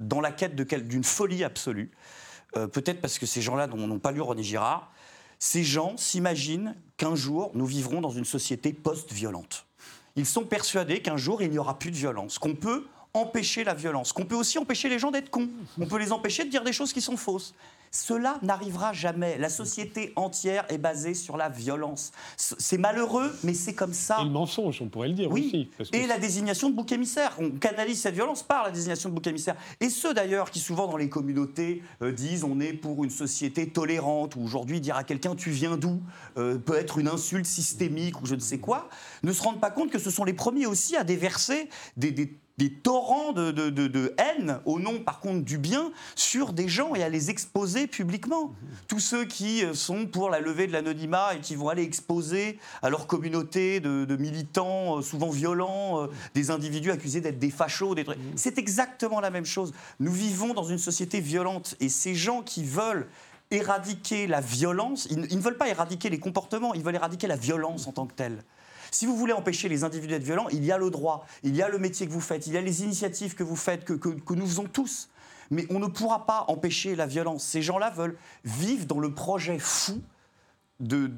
dans 0.00 0.20
la 0.20 0.32
quête 0.32 0.54
d'une 0.54 1.04
folie 1.04 1.44
absolue. 1.44 1.90
Euh, 2.56 2.66
peut-être 2.66 3.00
parce 3.00 3.18
que 3.18 3.26
ces 3.26 3.42
gens-là 3.42 3.66
n'ont 3.66 3.98
pas 3.98 4.12
lu 4.12 4.20
René 4.20 4.42
Girard. 4.42 4.90
Ces 5.38 5.64
gens 5.64 5.96
s'imaginent 5.96 6.74
qu'un 6.96 7.14
jour, 7.14 7.50
nous 7.54 7.66
vivrons 7.66 8.00
dans 8.00 8.10
une 8.10 8.24
société 8.24 8.72
post-violente. 8.72 9.66
Ils 10.16 10.26
sont 10.26 10.44
persuadés 10.44 11.00
qu'un 11.00 11.16
jour, 11.16 11.42
il 11.42 11.50
n'y 11.50 11.58
aura 11.58 11.78
plus 11.78 11.90
de 11.90 11.96
violence, 11.96 12.38
qu'on 12.38 12.54
peut 12.54 12.86
empêcher 13.14 13.64
la 13.64 13.74
violence, 13.74 14.12
qu'on 14.12 14.24
peut 14.24 14.34
aussi 14.34 14.58
empêcher 14.58 14.88
les 14.88 14.98
gens 14.98 15.10
d'être 15.10 15.30
cons, 15.30 15.48
on 15.78 15.86
peut 15.86 15.98
les 15.98 16.12
empêcher 16.12 16.44
de 16.44 16.50
dire 16.50 16.64
des 16.64 16.72
choses 16.72 16.92
qui 16.92 17.00
sont 17.00 17.16
fausses. 17.16 17.54
Cela 17.90 18.38
n'arrivera 18.42 18.92
jamais. 18.92 19.38
La 19.38 19.48
société 19.48 20.12
entière 20.16 20.64
est 20.68 20.78
basée 20.78 21.14
sur 21.14 21.36
la 21.36 21.48
violence. 21.48 22.12
C'est 22.36 22.78
malheureux, 22.78 23.34
mais 23.42 23.54
c'est 23.54 23.74
comme 23.74 23.92
ça. 23.92 24.18
Et 24.20 24.24
le 24.24 24.30
mensonge, 24.30 24.80
on 24.82 24.88
pourrait 24.88 25.08
le 25.08 25.14
dire 25.14 25.30
oui. 25.30 25.68
aussi. 25.78 25.90
Et 25.92 26.06
la 26.06 26.18
désignation 26.18 26.70
de 26.70 26.74
bouc 26.74 26.90
émissaire. 26.92 27.36
On 27.38 27.50
canalise 27.50 28.00
cette 28.00 28.14
violence 28.14 28.42
par 28.42 28.64
la 28.64 28.70
désignation 28.70 29.08
de 29.08 29.14
bouc 29.14 29.26
émissaire. 29.26 29.56
Et 29.80 29.90
ceux 29.90 30.14
d'ailleurs 30.14 30.50
qui 30.50 30.60
souvent 30.60 30.86
dans 30.86 30.96
les 30.96 31.08
communautés 31.08 31.82
euh, 32.02 32.12
disent 32.12 32.44
on 32.44 32.60
est 32.60 32.72
pour 32.72 33.04
une 33.04 33.10
société 33.10 33.68
tolérante, 33.68 34.36
ou 34.36 34.42
aujourd'hui 34.42 34.80
dire 34.80 34.96
à 34.96 35.04
quelqu'un 35.04 35.34
tu 35.34 35.50
viens 35.50 35.76
d'où? 35.76 36.00
euh, 36.36 36.58
peut 36.58 36.76
être 36.76 36.98
une 36.98 37.08
insulte 37.08 37.46
systémique 37.46 38.20
ou 38.22 38.26
je 38.26 38.34
ne 38.34 38.40
sais 38.40 38.58
quoi, 38.58 38.88
ne 39.22 39.32
se 39.32 39.42
rendent 39.42 39.60
pas 39.60 39.70
compte 39.70 39.90
que 39.90 39.98
ce 39.98 40.10
sont 40.10 40.24
les 40.24 40.32
premiers 40.32 40.66
aussi 40.66 40.96
à 40.96 41.04
déverser 41.04 41.68
des 41.96 42.10
des 42.10 42.32
torrents 42.70 43.32
de, 43.32 44.14
haine 44.18 44.60
au 44.64 44.80
nom, 44.80 44.98
par 44.98 45.20
contre, 45.20 45.44
du 45.44 45.58
bien 45.58 45.92
sur 46.16 46.52
des 46.52 46.68
gens 46.68 46.94
et 46.94 47.02
à 47.04 47.08
les 47.08 47.30
exposer 47.30 47.86
publiquement. 47.86 48.52
Tous 48.88 48.98
ceux 48.98 49.24
qui 49.24 49.64
euh, 49.64 49.74
sont 49.74 50.06
pour 50.06 50.28
la 50.28 50.40
levée 50.40 50.66
de 50.66 50.72
l'anonymat 50.72 51.36
et 51.36 51.40
qui 51.40 51.54
vont 51.54 51.68
aller 51.68 51.82
exposer 51.84 52.58
à 52.82 52.90
leur 52.90 53.06
communauté 53.06 53.80
de, 53.80 54.16
militants, 54.16 54.98
euh, 54.98 55.02
souvent 55.02 55.30
violents, 55.30 56.02
euh, 56.02 56.06
des 56.34 56.50
individus 56.50 56.90
accusés 56.90 57.20
d'être 57.20 57.38
des 57.38 57.50
fachos, 57.50 57.94
des 57.94 58.04
C'est 58.34 58.58
exactement 58.58 59.20
la 59.20 59.30
même 59.30 59.46
chose. 59.46 59.72
Nous 60.00 60.12
vivons 60.12 60.52
dans 60.52 60.64
une 60.64 60.78
société 60.78 61.20
violente 61.20 61.76
et 61.80 61.88
ces 61.88 62.14
gens 62.14 62.42
qui 62.42 62.64
veulent 62.64 63.06
éradiquer 63.50 64.26
la 64.26 64.40
violence, 64.40 65.06
ils 65.10 65.20
ne 65.20 65.42
veulent 65.42 65.56
pas 65.56 65.68
éradiquer 65.68 66.10
les 66.10 66.18
comportements, 66.18 66.74
ils 66.74 66.82
veulent 66.82 66.96
éradiquer 66.96 67.26
la 67.26 67.36
violence 67.36 67.86
en 67.86 67.92
tant 67.92 68.06
que 68.06 68.12
telle. 68.14 68.42
Si 68.90 69.06
vous 69.06 69.16
voulez 69.16 69.32
empêcher 69.32 69.68
les 69.68 69.84
individus 69.84 70.14
d'être 70.14 70.24
violents, 70.24 70.48
il 70.50 70.64
y 70.64 70.72
a 70.72 70.78
le 70.78 70.90
droit, 70.90 71.26
il 71.42 71.54
y 71.56 71.62
a 71.62 71.68
le 71.68 71.78
métier 71.78 72.06
que 72.06 72.12
vous 72.12 72.20
faites, 72.20 72.46
il 72.46 72.52
y 72.52 72.56
a 72.56 72.60
les 72.60 72.82
initiatives 72.82 73.34
que 73.34 73.42
vous 73.42 73.56
faites, 73.56 73.84
que, 73.84 74.34
nous 74.34 74.46
faisons 74.46 74.64
tous. 74.64 75.08
Mais 75.50 75.66
on 75.70 75.78
ne 75.78 75.86
pourra 75.86 76.26
pas 76.26 76.44
empêcher 76.48 76.94
la 76.94 77.06
violence. 77.06 77.42
Ces 77.42 77.62
gens-là 77.62 77.90
veulent 77.90 78.18
vivre 78.44 78.84
dans 78.86 79.00
le 79.00 79.12
projet 79.14 79.58
fou 79.58 80.02
de, 80.80 81.08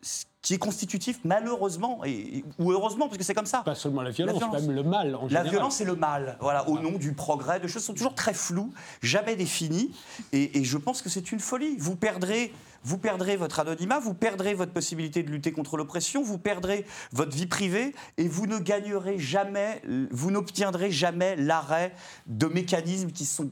ce 0.00 0.24
qui 0.40 0.54
est 0.54 0.58
constitutif, 0.58 1.20
malheureusement, 1.24 2.00
et, 2.04 2.44
ou 2.58 2.72
heureusement, 2.72 3.06
parce 3.06 3.18
que 3.18 3.24
c'est 3.24 3.34
comme 3.34 3.46
ça. 3.46 3.62
Pas 3.62 3.74
seulement 3.74 4.02
la 4.02 4.10
violence, 4.10 4.42
même 4.52 4.72
le 4.72 4.82
mal 4.82 5.14
en 5.14 5.28
général. 5.28 5.44
La 5.46 5.50
violence 5.50 5.80
et 5.80 5.84
le 5.84 5.94
mal, 5.94 6.36
voilà, 6.40 6.68
au 6.68 6.78
nom 6.80 6.98
du 6.98 7.12
progrès, 7.12 7.60
de 7.60 7.68
choses 7.68 7.84
sont 7.84 7.92
toujours 7.92 8.14
très 8.14 8.34
floues, 8.34 8.72
jamais 9.02 9.36
définies, 9.36 9.92
et, 10.32 10.58
et 10.58 10.64
je 10.64 10.78
pense 10.78 11.02
que 11.02 11.08
c'est 11.08 11.30
une 11.30 11.40
folie. 11.40 11.76
Vous 11.78 11.94
perdrez 11.94 12.52
vous 12.84 12.98
perdrez 12.98 13.36
votre 13.36 13.60
anonymat, 13.60 14.00
vous 14.00 14.14
perdrez 14.14 14.54
votre 14.54 14.72
possibilité 14.72 15.22
de 15.22 15.30
lutter 15.30 15.52
contre 15.52 15.76
l'oppression, 15.76 16.22
vous 16.22 16.38
perdrez 16.38 16.84
votre 17.12 17.36
vie 17.36 17.46
privée 17.46 17.94
et 18.16 18.26
vous 18.26 18.46
ne 18.46 18.58
gagnerez 18.58 19.18
jamais, 19.18 19.82
vous 20.10 20.30
n'obtiendrez 20.30 20.90
jamais 20.90 21.36
l'arrêt 21.36 21.94
de 22.26 22.46
mécanismes 22.46 23.12
qui 23.12 23.24
sont, 23.24 23.50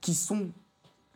qui 0.00 0.14
sont 0.14 0.48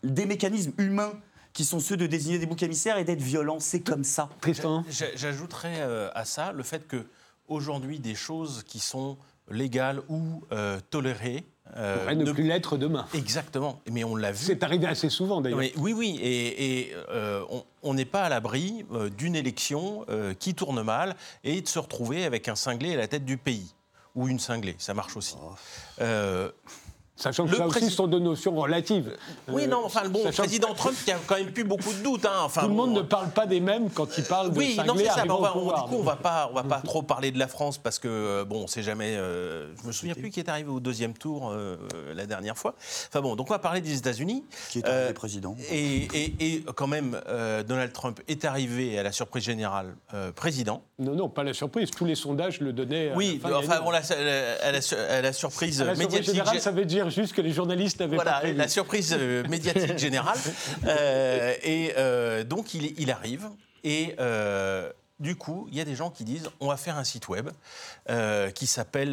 des 0.02 0.26
mécanismes 0.26 0.72
humains 0.78 1.12
qui 1.57 1.64
sont 1.64 1.80
ceux 1.80 1.96
de 1.96 2.07
désigner 2.07 2.38
des 2.38 2.44
boucs 2.44 2.62
émissaires 2.62 2.98
et 2.98 3.04
d'être 3.04 3.22
violents. 3.22 3.61
C'est 3.61 3.80
comme 3.80 4.04
ça. 4.04 4.28
Tristan 4.42 4.84
J'ajouterais 4.90 5.78
euh, 5.80 6.11
à 6.14 6.26
ça 6.26 6.52
le 6.52 6.62
fait 6.62 6.86
que 6.86 7.07
aujourd'hui 7.48 7.98
des 7.98 8.14
choses 8.14 8.62
qui 8.62 8.78
sont 8.78 9.16
légales 9.48 10.02
ou 10.11 10.42
euh, 10.52 10.78
tolérées 10.90 11.46
euh, 11.76 12.14
ne, 12.14 12.30
plus 12.30 12.44
l'être 12.44 12.76
demain. 12.76 13.07
Exactement, 13.14 13.80
mais 13.90 14.04
on 14.04 14.16
l'a 14.16 14.32
vu. 14.32 14.44
C'est 14.44 14.62
arrivé 14.62 14.86
assez 14.86 15.09
souvent 15.09 15.40
d'ailleurs. 15.40 15.59
Oui, 15.78 15.94
oui, 15.94 16.20
et, 16.22 16.92
euh, 17.09 17.42
on 17.82 17.94
n'est 17.94 18.04
pas 18.04 18.24
à 18.24 18.28
l'abri 18.28 18.84
euh, 18.92 19.09
d'une 19.09 19.34
élection 19.34 20.04
qui 20.38 20.54
tourne 20.54 20.82
mal 20.82 21.16
et 21.42 21.62
de 21.62 21.68
se 21.68 21.78
retrouver 21.78 22.24
avec 22.24 22.48
un 22.48 22.54
cinglé 22.54 22.92
à 22.94 22.96
la 22.98 23.09
tête 23.09 23.24
du 23.24 23.38
pays. 23.38 23.74
Ou 24.14 24.28
une 24.28 24.38
cinglée, 24.38 24.76
ça 24.78 24.94
marche 24.94 25.16
aussi. 25.16 25.36
Oh. 25.42 26.04
Sachant 27.16 27.46
que 27.46 27.52
le 27.52 27.56
ça 27.56 27.66
aussi 27.66 27.90
sont 27.90 28.06
deux 28.06 28.18
notions 28.18 28.54
relatives. 28.54 29.16
Oui, 29.48 29.66
non, 29.66 29.80
enfin, 29.86 30.06
bon, 30.06 30.22
le 30.22 30.32
président 30.32 30.74
Trump, 30.74 30.94
il 31.06 31.10
y 31.10 31.12
a 31.12 31.18
quand 31.26 31.36
même 31.36 31.50
plus 31.50 31.64
beaucoup 31.64 31.92
de 31.94 32.02
doutes. 32.02 32.26
Hein. 32.26 32.42
Enfin, 32.42 32.62
Tout 32.62 32.68
le 32.68 32.74
monde 32.74 32.92
ne 32.92 33.00
parle 33.00 33.30
pas 33.30 33.46
des 33.46 33.60
mêmes 33.60 33.88
quand 33.88 34.18
il 34.18 34.24
parle 34.24 34.52
de 34.52 34.58
oui, 34.58 34.78
non, 34.86 34.94
c'est 34.98 35.06
ça. 35.06 35.24
On 35.26 35.40
va, 35.40 35.48
du 35.48 35.88
coup, 35.88 35.96
on 35.98 36.02
va 36.02 36.16
pas, 36.16 36.50
on 36.50 36.54
va 36.54 36.62
pas 36.62 36.80
trop 36.84 37.00
parler 37.00 37.30
de 37.30 37.38
la 37.38 37.48
France 37.48 37.78
parce 37.78 37.98
que 37.98 38.08
euh, 38.08 38.44
bon, 38.44 38.64
on 38.64 38.66
sait 38.66 38.82
jamais. 38.82 39.16
Euh, 39.16 39.74
je 39.80 39.86
me 39.86 39.92
souviens 39.92 40.14
plus 40.14 40.28
qui 40.28 40.40
est 40.40 40.48
arrivé 40.50 40.68
au 40.68 40.78
deuxième 40.78 41.14
tour 41.14 41.50
euh, 41.50 41.76
la 42.14 42.26
dernière 42.26 42.58
fois. 42.58 42.74
Enfin 43.08 43.22
bon, 43.22 43.34
donc 43.34 43.48
on 43.48 43.54
va 43.54 43.58
parler 43.58 43.80
des 43.80 43.96
États-Unis. 43.96 44.44
Qui 44.68 44.80
est 44.80 44.86
arrivé 44.86 45.14
président. 45.14 45.56
Et, 45.70 46.08
et, 46.38 46.64
quand 46.74 46.86
même, 46.86 47.18
Donald 47.66 47.92
Trump 47.92 48.20
est 48.28 48.44
arrivé 48.44 48.98
à 48.98 49.02
la 49.02 49.12
surprise 49.12 49.44
générale 49.44 49.94
président. 50.34 50.82
Non, 50.98 51.14
non, 51.14 51.28
pas 51.30 51.44
la 51.44 51.54
surprise. 51.54 51.90
Tous 51.90 52.04
les 52.04 52.14
sondages 52.14 52.60
le 52.60 52.74
donnaient. 52.74 53.12
Oui, 53.14 53.40
enfin 53.42 53.80
bon, 53.80 53.90
la, 53.90 54.02
la, 55.22 55.32
surprise 55.32 55.82
médiatique. 55.82 56.26
Générale, 56.26 56.60
ça 56.60 56.70
veut 56.70 56.84
dire 56.84 57.05
juste 57.11 57.32
que 57.32 57.40
les 57.40 57.52
journalistes 57.52 58.02
voilà, 58.02 58.42
la 58.52 58.68
surprise 58.68 59.14
euh, 59.18 59.42
médiatique 59.48 59.98
générale. 59.98 60.38
Euh, 60.84 61.54
et 61.62 61.92
euh, 61.96 62.44
donc, 62.44 62.74
il, 62.74 63.11
arrive 63.11 63.48
et. 63.84 64.16
du 65.18 65.36
coup, 65.36 65.66
il 65.70 65.76
y 65.76 65.80
a 65.80 65.84
des 65.84 65.94
gens 65.94 66.11
qui 66.11 66.24
disent 66.24 66.50
on 66.61 66.68
va 66.68 66.76
faire 66.76 66.96
un 66.96 67.04
site 67.04 67.28
web 67.28 67.50
qui 68.54 68.66
s'appelle 68.66 69.12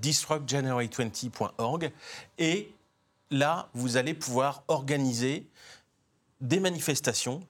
destructjanuary20.org 0.00 1.90
et 2.38 2.72
là, 3.30 3.68
vous 3.74 3.96
allez 3.96 4.14
pouvoir 4.14 4.62
organiser 4.68 5.46
des 6.40 6.60
manifestations 6.60 7.40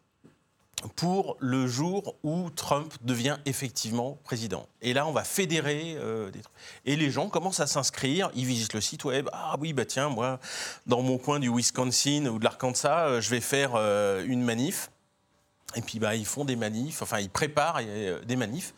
pour 0.96 1.36
le 1.40 1.66
jour 1.66 2.16
où 2.22 2.50
Trump 2.50 2.92
devient 3.02 3.36
effectivement 3.46 4.18
président. 4.24 4.66
Et 4.82 4.92
là, 4.92 5.06
on 5.06 5.12
va 5.12 5.24
fédérer 5.24 5.96
euh, 5.98 6.30
des 6.30 6.40
trucs. 6.40 6.54
Et 6.84 6.96
les 6.96 7.10
gens 7.10 7.28
commencent 7.28 7.60
à 7.60 7.66
s'inscrire, 7.66 8.30
ils 8.34 8.46
visitent 8.46 8.74
le 8.74 8.80
site 8.80 9.04
web. 9.04 9.28
Ah 9.32 9.56
oui, 9.60 9.72
bah 9.72 9.84
tiens, 9.84 10.08
moi, 10.08 10.38
dans 10.86 11.02
mon 11.02 11.18
coin 11.18 11.40
du 11.40 11.50
Wisconsin 11.50 12.26
ou 12.26 12.38
de 12.38 12.44
l'Arkansas, 12.44 13.06
euh, 13.06 13.20
je 13.20 13.30
vais 13.30 13.40
faire 13.40 13.72
euh, 13.74 14.24
une 14.26 14.42
manif. 14.42 14.90
Et 15.74 15.82
puis, 15.82 15.98
bah, 15.98 16.14
ils 16.14 16.26
font 16.26 16.44
des 16.44 16.56
manifs, 16.56 17.02
enfin, 17.02 17.18
ils 17.18 17.28
préparent 17.28 17.80
des 18.26 18.36
manifs. 18.36 18.72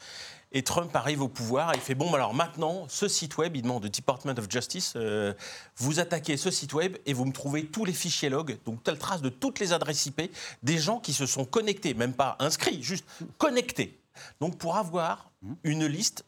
Et 0.53 0.63
Trump 0.63 0.95
arrive 0.97 1.23
au 1.23 1.29
pouvoir 1.29 1.73
et 1.73 1.77
il 1.77 1.81
fait 1.81 1.95
bon, 1.95 2.13
alors 2.13 2.35
maintenant, 2.35 2.87
ce 2.89 3.07
site 3.07 3.39
web, 3.39 3.55
il 3.55 3.63
demande 3.63 3.85
au 3.85 3.89
Department 3.89 4.35
of 4.37 4.51
Justice, 4.51 4.95
euh, 4.97 5.33
vous 5.77 6.01
attaquez 6.01 6.37
ce 6.37 6.51
site 6.51 6.73
web 6.73 6.97
et 7.07 7.13
vous 7.13 7.25
me 7.25 7.33
trouvez 7.33 7.67
tous 7.67 7.85
les 7.85 7.93
fichiers 7.93 8.29
logs, 8.29 8.59
donc 8.65 8.83
telle 8.83 8.99
trace 8.99 9.23
de 9.23 9.29
toutes 9.29 9.61
les 9.61 9.73
adresses 9.73 10.07
IP 10.07 10.23
des 10.65 10.79
gens 10.79 10.99
qui 10.99 11.13
se 11.13 11.25
sont 11.25 11.45
connectés, 11.45 11.95
même 11.95 12.15
pas 12.15 12.37
inscrits, 12.41 12.83
juste 12.83 13.05
connectés. 13.39 14.01
Donc 14.41 14.59
pour 14.59 14.77
avoir 14.77 15.31
une 15.63 15.87
liste 15.87 16.25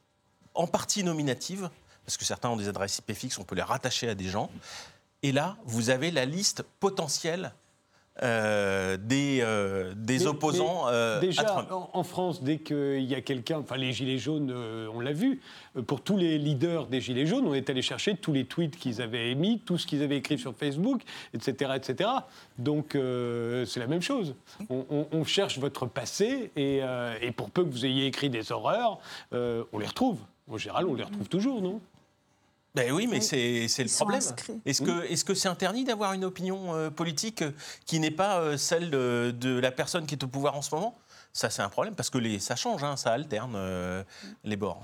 en 0.54 0.68
partie 0.68 1.02
nominative, 1.02 1.68
parce 2.04 2.16
que 2.16 2.24
certains 2.24 2.48
ont 2.48 2.56
des 2.56 2.68
adresses 2.68 2.98
IP 2.98 3.14
fixes, 3.14 3.38
on 3.38 3.44
peut 3.44 3.56
les 3.56 3.62
rattacher 3.62 4.08
à 4.08 4.14
des 4.14 4.28
gens. 4.28 4.50
Et 5.24 5.32
là, 5.32 5.56
vous 5.64 5.90
avez 5.90 6.10
la 6.10 6.24
liste 6.24 6.62
potentielle 6.80 7.52
euh, 8.22 8.96
des, 8.98 9.44
des 9.96 10.26
opposants 10.26 10.86
déjà, 11.20 11.66
En, 11.92 12.02
France, 12.02 12.42
dès 12.42 12.58
qu'il 12.58 13.04
y 13.04 13.14
a 13.14 13.20
quelqu'un, 13.20 13.60
enfin 13.60 13.76
les 13.76 13.92
Gilets 13.92 14.18
jaunes, 14.18 14.52
on 14.92 15.00
l'a 15.00 15.12
vu, 15.12 15.40
pour 15.86 16.02
tous 16.02 16.16
les 16.16 16.38
leaders 16.38 16.86
des 16.88 17.00
Gilets 17.00 17.26
jaunes, 17.26 17.46
on 17.46 17.54
est 17.54 17.70
allé 17.70 17.80
chercher 17.80 18.16
tous 18.16 18.32
les 18.32 18.44
tweets 18.44 18.76
qu'ils 18.76 19.00
avaient 19.00 19.30
émis, 19.30 19.60
tout 19.64 19.78
ce 19.78 19.86
qu'ils 19.86 20.02
avaient 20.02 20.18
écrit 20.18 20.38
sur 20.38 20.54
Facebook, 20.54 21.02
etc. 21.32 21.72
etc. 21.74 22.10
Donc 22.58 22.90
c'est 22.92 23.80
la 23.80 23.86
même 23.86 24.02
chose. 24.02 24.34
On, 24.68 25.24
cherche 25.24 25.58
votre 25.58 25.86
passé 25.86 26.50
et, 26.56 26.80
et, 27.22 27.30
pour 27.32 27.50
peu 27.50 27.64
que 27.64 27.70
vous 27.70 27.86
ayez 27.86 28.06
écrit 28.06 28.28
des 28.28 28.52
horreurs, 28.52 28.98
on 29.32 29.78
les 29.78 29.86
retrouve. 29.86 30.18
En 30.50 30.58
général, 30.58 30.86
on 30.86 30.94
les 30.94 31.04
retrouve 31.04 31.28
toujours, 31.28 31.62
non? 31.62 31.80
Ben 32.74 32.90
oui, 32.90 33.06
mais 33.06 33.20
c'est 33.20 33.66
le 33.66 33.94
problème. 33.94 34.20
Est-ce 34.64 34.80
que 34.82 35.06
c'est 35.06 35.14
-ce 35.14 35.24
que 35.24 35.34
c'est 35.34 35.48
interdit 35.48 35.84
d'avoir 35.84 36.14
une 36.14 36.24
opinion 36.24 36.74
euh, 36.74 36.88
politique 36.88 37.44
qui 37.84 38.00
n'est 38.00 38.10
pas 38.10 38.40
euh, 38.40 38.56
celle 38.56 38.90
de, 38.90 39.58
la 39.60 39.70
personne 39.70 40.06
qui 40.06 40.14
est 40.14 40.24
au 40.24 40.28
pouvoir 40.28 40.56
en 40.56 40.62
ce 40.62 40.74
moment? 40.74 40.96
Ça, 41.34 41.50
c'est 41.50 41.62
un 41.62 41.68
problème 41.68 41.94
parce 41.94 42.08
que 42.08 42.18
les, 42.18 42.38
ça 42.38 42.56
change, 42.56 42.82
hein, 42.82 42.96
ça 42.96 43.12
alterne 43.12 43.54
euh, 43.56 44.02
les 44.44 44.56
bords. 44.56 44.82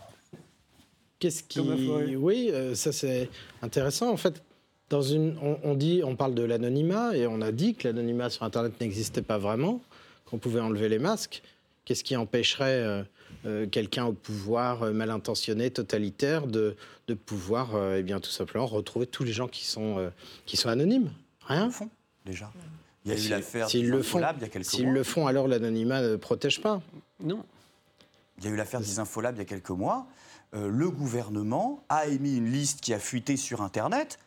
Qu'est-ce 1.19 1.43
qui. 1.43 1.61
Oui, 1.61 2.53
ça 2.75 2.93
c'est 2.93 3.31
intéressant. 3.63 4.11
En 4.11 4.19
fait, 4.19 4.43
dans 4.91 5.03
une, 5.03 5.37
on, 5.65 5.75
dit, 5.75 6.03
on 6.05 6.15
parle 6.15 6.35
de 6.35 6.43
l'anonymat 6.43 7.17
et 7.17 7.27
on 7.27 7.41
a 7.41 7.53
dit 7.53 7.75
que 7.75 7.89
l'anonymat 7.89 8.31
sur 8.31 8.45
Internet 8.45 8.81
n'existait 8.81 9.23
pas 9.23 9.39
vraiment, 9.39 9.81
qu'on 10.27 10.39
pouvait 10.39 10.61
enlever 10.61 10.89
les 10.89 10.99
masques. 10.99 11.43
Qu'est-ce 11.85 12.05
qui 12.05 12.17
empêcherait 12.17 13.05
euh, 13.47 13.67
quelqu'un 13.69 14.07
au 14.07 14.13
pouvoir 14.13 14.83
euh, 14.83 14.93
mal 14.93 15.11
intentionné, 15.11 15.71
totalitaire, 15.71 16.47
de, 16.47 16.77
de 17.07 17.15
pouvoir 17.15 17.77
euh, 17.77 17.97
eh 17.99 18.03
bien, 18.03 18.19
tout 18.19 18.31
simplement 18.31 18.67
retrouver 18.67 19.07
tous 19.07 19.23
les 19.23 19.33
gens 19.33 19.47
qui 19.47 19.65
sont, 19.65 20.11
qui 20.45 20.57
sont 20.57 20.69
anonymes. 20.69 21.13
Rien. 21.47 21.67
Le 21.67 21.73
font, 21.73 21.89
déjà. 22.27 22.51
Il 23.05 23.13
y 23.13 23.15
a 23.15 23.25
eu 23.25 23.29
l'affaire 23.29 23.71
S'ils 23.71 23.89
le 23.89 24.03
font, 24.03 24.19
il 24.19 24.43
y 24.43 24.45
a 24.45 24.49
quelques 24.49 24.67
S'ils 24.67 24.91
le 24.91 25.03
font, 25.03 25.27
alors 25.27 25.47
l'anonymat 25.47 26.03
ne 26.03 26.17
protège 26.17 26.61
pas. 26.61 26.83
Non. 27.21 27.45
Il 28.39 28.45
y 28.45 28.49
a 28.49 28.51
eu 28.51 28.57
l'affaire 28.57 28.81
des 28.81 28.99
Infolab 28.99 29.37
il 29.37 29.39
y 29.39 29.43
a 29.43 29.45
quelques 29.45 29.71
mois. 29.71 30.07
le 30.53 30.91
gouvernement 30.91 31.85
a 31.89 32.07
émis 32.07 32.37
une 32.37 32.51
liste 32.51 32.81
qui 32.81 32.93
a 32.93 32.99
fuité 32.99 33.37
sur 33.37 33.63
Internet 33.63 34.19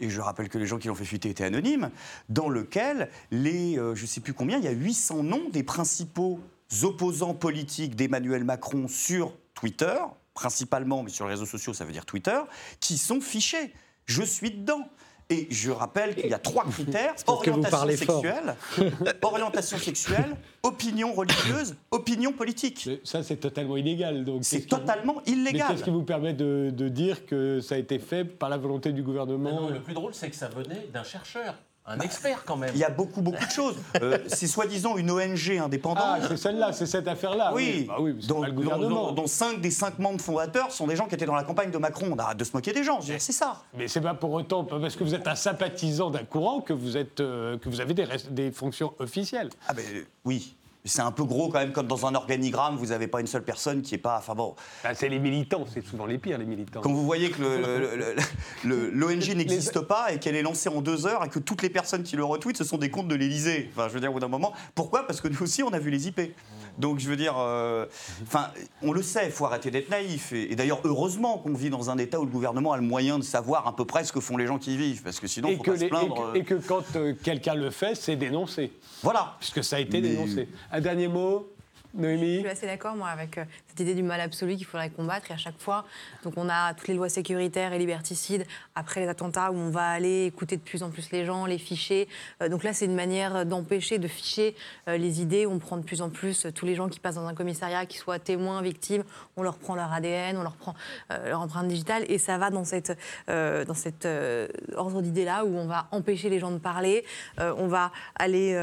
et 0.00 0.10
je 0.10 0.20
rappelle 0.20 0.48
que 0.48 0.58
les 0.58 0.66
gens 0.66 0.78
qui 0.78 0.88
l'ont 0.88 0.94
fait 0.96 1.04
fuiter 1.04 1.30
étaient 1.30 1.44
anonymes, 1.44 1.90
dans 2.28 2.48
lequel 2.48 3.08
les, 3.30 3.76
je 3.76 4.02
ne 4.02 4.06
sais 4.06 4.20
plus 4.20 4.34
combien, 4.34 4.58
il 4.58 4.64
y 4.64 4.68
a 4.68 4.72
800 4.72 5.22
noms 5.22 5.48
des 5.50 5.62
principaux 5.62 6.40
opposants 6.82 7.34
politiques 7.34 7.96
d'Emmanuel 7.96 8.44
Macron 8.44 8.88
sur 8.88 9.32
Twitter, 9.54 9.96
principalement, 10.34 11.02
mais 11.02 11.10
sur 11.10 11.26
les 11.26 11.32
réseaux 11.32 11.46
sociaux, 11.46 11.72
ça 11.72 11.84
veut 11.84 11.92
dire 11.92 12.06
Twitter, 12.06 12.38
qui 12.80 12.98
sont 12.98 13.20
fichés. 13.20 13.72
Je 14.06 14.22
suis 14.22 14.50
dedans. 14.50 14.88
Et 15.30 15.48
je 15.50 15.70
rappelle 15.70 16.14
qu'il 16.14 16.28
y 16.28 16.34
a 16.34 16.38
trois 16.38 16.66
critères 16.66 17.14
orientation 17.26 17.88
sexuelle, 17.88 18.56
orientation 19.22 19.78
sexuelle, 19.78 20.36
opinion 20.62 21.14
religieuse, 21.14 21.76
opinion 21.90 22.32
politique. 22.32 22.90
ça, 23.04 23.22
c'est 23.22 23.38
totalement 23.38 23.78
illégal. 23.78 24.26
C'est 24.42 24.66
totalement 24.66 25.22
illégal. 25.24 25.68
Qu'est-ce 25.70 25.84
qui 25.84 25.90
vous 25.90 26.02
permet 26.02 26.34
de, 26.34 26.70
dire 26.90 27.24
que 27.24 27.60
ça 27.60 27.76
a 27.76 27.78
été 27.78 27.98
fait 27.98 28.26
par 28.26 28.50
la 28.50 28.58
volonté 28.58 28.92
du 28.92 29.02
gouvernement 29.02 29.70
Le 29.70 29.80
plus 29.80 29.94
drôle, 29.94 30.12
c'est 30.12 30.28
que 30.28 30.36
ça 30.36 30.48
venait 30.48 30.88
d'un 30.92 31.04
chercheur. 31.04 31.54
Un 31.86 32.00
expert 32.00 32.44
quand 32.46 32.56
même. 32.56 32.70
Il 32.74 32.80
y 32.80 32.84
a 32.84 32.90
beaucoup, 32.90 33.20
beaucoup 33.20 33.44
de 33.44 33.50
choses. 33.50 33.76
Euh, 34.02 34.18
c'est 34.26 34.48
soi-disant 34.48 34.96
une 34.96 35.10
ONG 35.10 35.58
indépendante. 35.62 36.04
Ah, 36.04 36.18
c'est 36.28 36.36
celle-là, 36.36 36.72
c'est 36.72 36.86
cette 36.86 37.06
affaire-là. 37.06 37.52
Oui, 37.54 37.84
bah 37.86 37.96
oui 38.00 38.14
dont, 38.26 38.42
le 38.42 38.50
gouvernement. 38.50 39.12
Dont, 39.12 39.26
cinq 39.26 39.60
des 39.60 39.70
cinq 39.70 39.98
membres 40.00 40.20
fondateurs 40.20 40.72
sont 40.72 40.86
des 40.86 40.96
gens 40.96 41.06
qui 41.06 41.14
étaient 41.14 41.26
dans 41.26 41.34
la 41.34 41.44
campagne 41.44 41.70
de 41.70 41.78
Macron. 41.78 42.08
On 42.10 42.18
arrête 42.18 42.36
de 42.36 42.44
se 42.44 42.50
moquer 42.52 42.72
des 42.72 42.82
gens, 42.82 43.00
c'est 43.00 43.18
ça. 43.20 43.62
Mais 43.72 43.86
c'est 43.86 44.00
pas 44.00 44.14
pour 44.14 44.32
autant, 44.32 44.64
parce 44.64 44.96
que 44.96 45.04
vous 45.04 45.14
êtes 45.14 45.28
un 45.28 45.36
sympathisant 45.36 46.10
d'un 46.10 46.24
courant, 46.24 46.60
que 46.60 46.72
vous, 46.72 46.96
êtes, 46.96 47.20
euh, 47.20 47.56
que 47.58 47.68
vous 47.68 47.80
avez 47.80 47.94
des, 47.94 48.06
des 48.30 48.50
fonctions 48.50 48.94
officielles. 48.98 49.50
Ah 49.68 49.74
ben 49.74 49.84
oui, 50.24 50.56
c'est 50.86 51.00
un 51.00 51.12
peu 51.12 51.24
gros 51.24 51.48
quand 51.48 51.60
même, 51.60 51.72
comme 51.72 51.86
dans 51.86 52.06
un 52.06 52.14
organigramme, 52.14 52.76
vous 52.76 52.86
n'avez 52.86 53.06
pas 53.06 53.20
une 53.20 53.26
seule 53.26 53.44
personne 53.44 53.80
qui 53.80 53.94
est 53.94 53.98
pas. 53.98 54.18
Enfin 54.18 54.34
bon. 54.34 54.54
Bah, 54.82 54.94
c'est 54.94 55.08
les 55.08 55.18
militants, 55.18 55.64
c'est 55.72 55.84
souvent 55.84 56.04
les 56.04 56.18
pires, 56.18 56.36
les 56.36 56.44
militants. 56.44 56.80
Quand 56.82 56.92
vous 56.92 57.04
voyez 57.04 57.30
que 57.30 57.42
l'ONG 58.64 59.34
n'existe 59.34 59.80
pas 59.80 60.12
et 60.12 60.18
qu'elle 60.18 60.36
est 60.36 60.42
lancée 60.42 60.68
en 60.68 60.82
deux 60.82 61.06
heures 61.06 61.24
et 61.24 61.28
que 61.28 61.38
toutes 61.38 61.62
les 61.62 61.70
personnes 61.70 62.02
qui 62.02 62.16
le 62.16 62.24
retweetent, 62.24 62.58
ce 62.58 62.64
sont 62.64 62.76
des 62.76 62.90
comptes 62.90 63.08
de 63.08 63.14
l'Elysée. 63.14 63.70
Enfin, 63.72 63.88
je 63.88 63.94
veux 63.94 64.00
dire, 64.00 64.10
au 64.10 64.14
bout 64.14 64.20
d'un 64.20 64.28
moment. 64.28 64.52
Pourquoi? 64.74 65.06
Parce 65.06 65.20
que 65.20 65.28
nous 65.28 65.42
aussi, 65.42 65.62
on 65.62 65.72
a 65.72 65.78
vu 65.78 65.90
les 65.90 66.06
IP. 66.08 66.20
Donc 66.78 66.98
je 66.98 67.08
veux 67.08 67.16
dire, 67.16 67.34
euh, 67.38 67.86
enfin, 68.22 68.48
on 68.82 68.92
le 68.92 69.02
sait, 69.02 69.26
il 69.26 69.32
faut 69.32 69.46
arrêter 69.46 69.70
d'être 69.70 69.90
naïf. 69.90 70.32
Et, 70.32 70.54
d'ailleurs, 70.56 70.80
heureusement 70.84 71.38
qu'on 71.38 71.54
vit 71.54 71.70
dans 71.70 71.90
un 71.90 71.98
État 71.98 72.20
où 72.20 72.24
le 72.24 72.30
gouvernement 72.30 72.72
a 72.72 72.76
le 72.76 72.82
moyen 72.82 73.18
de 73.18 73.24
savoir 73.24 73.66
à 73.66 73.76
peu 73.76 73.84
près 73.84 74.04
ce 74.04 74.12
que 74.12 74.20
font 74.20 74.36
les 74.36 74.46
gens 74.46 74.58
qui 74.58 74.74
y 74.74 74.76
vivent, 74.76 75.02
parce 75.02 75.20
que 75.20 75.26
sinon, 75.26 75.48
il 75.50 75.56
faut 75.56 75.62
pas 75.62 75.78
se 75.78 75.84
plaindre. 75.86 76.32
Et 76.34 76.42
que, 76.42 76.54
et 76.54 76.58
que 76.58 76.66
quand 76.66 76.96
euh, 76.96 77.14
quelqu'un 77.22 77.54
le 77.54 77.70
fait, 77.70 77.94
c'est 77.94 78.16
dénoncé. 78.16 78.72
Voilà. 79.02 79.36
Puisque 79.38 79.62
ça 79.62 79.76
a 79.76 79.80
été 79.80 80.00
dénoncé. 80.00 80.48
Un 80.72 80.80
dernier 80.80 81.08
mot 81.08 81.54
je 81.96 82.38
suis 82.40 82.48
assez 82.48 82.66
d'accord, 82.66 82.96
moi, 82.96 83.08
avec 83.08 83.38
euh, 83.38 83.44
cette 83.74 83.88
idée 83.88 83.94
du 83.94 84.04
mal 84.04 84.20
absolu 84.20 84.54
qu'il 84.54 84.66
faudrait 84.66 84.90
combattre. 84.90 85.32
Et 85.32 85.34
à 85.34 85.36
chaque 85.36 85.58
fois, 85.58 85.84
donc 86.22 86.34
on 86.36 86.48
a 86.48 86.74
toutes 86.74 86.86
les 86.86 86.94
lois 86.94 87.08
sécuritaires 87.08 87.72
et 87.72 87.78
liberticides 87.78 88.46
après 88.76 89.00
les 89.00 89.08
attentats 89.08 89.50
où 89.50 89.56
on 89.56 89.70
va 89.70 89.88
aller 89.88 90.26
écouter 90.26 90.56
de 90.56 90.62
plus 90.62 90.84
en 90.84 90.90
plus 90.90 91.10
les 91.10 91.24
gens, 91.24 91.44
les 91.44 91.58
ficher. 91.58 92.06
Euh, 92.40 92.48
donc 92.48 92.62
là, 92.62 92.72
c'est 92.72 92.84
une 92.84 92.94
manière 92.94 93.44
d'empêcher 93.44 93.98
de 93.98 94.06
ficher 94.06 94.54
euh, 94.88 94.96
les 94.96 95.20
idées. 95.20 95.44
On 95.46 95.58
prend 95.58 95.76
de 95.76 95.82
plus 95.82 96.02
en 96.02 96.10
plus 96.10 96.46
tous 96.54 96.66
les 96.66 96.76
gens 96.76 96.88
qui 96.88 97.00
passent 97.00 97.16
dans 97.16 97.26
un 97.26 97.34
commissariat, 97.34 97.84
qui 97.84 97.98
soient 97.98 98.20
témoins, 98.20 98.62
victimes, 98.62 99.02
on 99.36 99.42
leur 99.42 99.56
prend 99.56 99.74
leur 99.74 99.92
ADN, 99.92 100.36
on 100.36 100.42
leur 100.42 100.54
prend 100.54 100.74
leur 101.10 101.40
empreinte 101.40 101.66
digitale. 101.66 102.04
Et 102.08 102.18
ça 102.18 102.38
va 102.38 102.50
dans 102.50 102.64
cet 102.64 102.96
ordre 104.76 105.02
d'idées-là 105.02 105.44
où 105.44 105.56
on 105.56 105.66
va 105.66 105.88
empêcher 105.90 106.28
les 106.28 106.38
gens 106.38 106.50
de 106.50 106.58
parler, 106.58 107.04
on 107.38 107.66
va 107.66 107.90
aller 108.16 108.54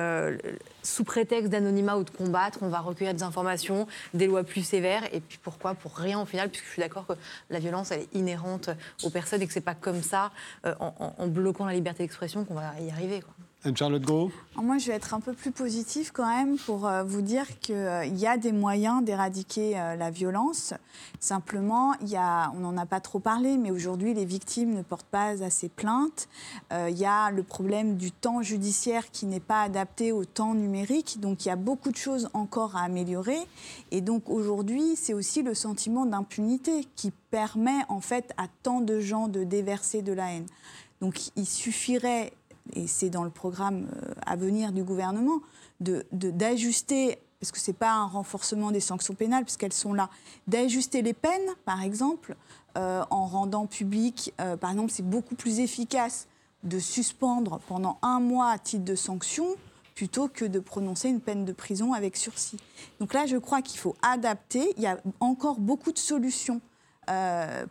sous 0.83 1.03
prétexte 1.03 1.49
d'anonymat 1.49 1.97
ou 1.97 2.03
de 2.03 2.09
combattre, 2.09 2.59
on 2.61 2.69
va 2.69 2.79
recueillir 2.79 3.13
des 3.13 3.23
informations, 3.23 3.87
des 4.13 4.27
lois 4.27 4.43
plus 4.43 4.63
sévères, 4.63 5.00
et 5.11 5.19
puis 5.19 5.39
pourquoi 5.41 5.73
Pour 5.75 5.95
rien 5.95 6.19
au 6.19 6.25
final, 6.25 6.49
puisque 6.49 6.65
je 6.65 6.71
suis 6.71 6.81
d'accord 6.81 7.07
que 7.07 7.13
la 7.49 7.59
violence, 7.59 7.91
elle 7.91 8.01
est 8.01 8.15
inhérente 8.15 8.69
aux 9.03 9.09
personnes 9.09 9.41
et 9.41 9.47
que 9.47 9.53
c'est 9.53 9.61
pas 9.61 9.75
comme 9.75 10.01
ça, 10.01 10.31
euh, 10.65 10.73
en, 10.79 11.27
bloquant 11.27 11.65
la 11.65 11.73
liberté 11.73 12.03
d'expression, 12.03 12.45
qu'on 12.45 12.55
va 12.55 12.79
y 12.79 12.89
arriver. 12.89 13.23
Charlotte 13.75 14.01
Gros? 14.01 14.31
Moi, 14.55 14.77
je 14.79 14.87
vais 14.87 14.93
être 14.93 15.13
un 15.13 15.19
peu 15.19 15.33
plus 15.33 15.51
positive 15.51 16.11
quand 16.11 16.27
même 16.27 16.57
pour 16.57 16.87
euh, 16.87 17.03
vous 17.03 17.21
dire 17.21 17.45
qu'il 17.59 17.75
euh, 17.75 18.05
y 18.05 18.25
a 18.25 18.37
des 18.37 18.51
moyens 18.51 19.03
d'éradiquer 19.03 19.73
la 19.73 20.09
violence. 20.09 20.73
Simplement, 21.19 21.93
y 22.05 22.15
a, 22.15 22.51
on 22.55 22.59
n'en 22.59 22.77
a 22.77 22.85
pas 22.85 22.99
trop 22.99 23.19
parlé, 23.19 23.57
mais 23.57 23.71
aujourd'hui, 23.71 24.13
les 24.13 24.25
victimes 24.25 24.73
ne 24.73 24.81
portent 24.81 25.07
pas 25.07 25.43
assez 25.43 25.69
plainte. 25.69 26.27
Il 26.71 26.97
y 26.97 27.05
a 27.05 27.31
le 27.31 27.43
problème 27.43 27.95
du 27.95 28.11
temps 28.11 28.41
judiciaire 28.41 29.11
qui 29.11 29.25
n'est 29.25 29.39
pas 29.39 29.61
adapté 29.61 30.11
au 30.11 30.25
temps 30.25 30.53
numérique. 30.53 31.19
Donc, 31.19 31.45
il 31.45 31.49
y 31.49 31.51
a 31.51 31.55
beaucoup 31.55 31.91
de 31.91 31.97
choses 31.97 32.29
encore 32.33 32.75
à 32.75 32.81
améliorer. 32.81 33.39
Et 33.91 34.01
donc, 34.01 34.29
aujourd'hui, 34.29 34.95
c'est 34.95 35.13
aussi 35.13 35.43
le 35.43 35.53
sentiment 35.53 36.05
d'impunité 36.05 36.87
qui 36.95 37.11
permet 37.29 37.79
en 37.89 38.01
fait 38.01 38.33
à 38.37 38.47
tant 38.63 38.81
de 38.81 38.99
gens 38.99 39.27
de 39.27 39.43
déverser 39.43 40.01
de 40.01 40.13
la 40.13 40.33
haine. 40.33 40.47
Donc, 41.01 41.31
il 41.35 41.47
suffirait 41.47 42.33
et 42.73 42.87
c'est 42.87 43.09
dans 43.09 43.23
le 43.23 43.29
programme 43.29 43.87
euh, 43.95 44.13
à 44.25 44.35
venir 44.35 44.71
du 44.71 44.83
gouvernement, 44.83 45.41
d'ajuster, 45.79 47.19
parce 47.39 47.51
que 47.51 47.59
ce 47.59 47.71
n'est 47.71 47.77
pas 47.77 47.91
un 47.91 48.05
renforcement 48.05 48.71
des 48.71 48.79
sanctions 48.79 49.13
pénales, 49.13 49.43
puisqu'elles 49.43 49.73
sont 49.73 49.93
là, 49.93 50.09
d'ajuster 50.47 51.01
les 51.01 51.13
peines, 51.13 51.49
par 51.65 51.81
exemple, 51.81 52.35
euh, 52.77 53.03
en 53.09 53.25
rendant 53.25 53.65
public, 53.65 54.33
euh, 54.39 54.57
par 54.57 54.71
exemple, 54.71 54.91
c'est 54.91 55.07
beaucoup 55.07 55.35
plus 55.35 55.59
efficace 55.59 56.27
de 56.63 56.77
suspendre 56.77 57.59
pendant 57.67 57.97
un 58.03 58.19
mois 58.19 58.51
à 58.51 58.59
titre 58.59 58.85
de 58.85 58.95
sanction 58.95 59.47
plutôt 59.95 60.27
que 60.27 60.45
de 60.45 60.59
prononcer 60.59 61.09
une 61.09 61.19
peine 61.19 61.43
de 61.43 61.51
prison 61.51 61.93
avec 61.93 62.15
sursis. 62.15 62.57
Donc 62.99 63.13
là, 63.13 63.25
je 63.25 63.37
crois 63.37 63.61
qu'il 63.61 63.79
faut 63.79 63.95
adapter. 64.01 64.73
Il 64.77 64.83
y 64.83 64.87
a 64.87 64.99
encore 65.19 65.59
beaucoup 65.59 65.91
de 65.91 65.97
solutions 65.99 66.61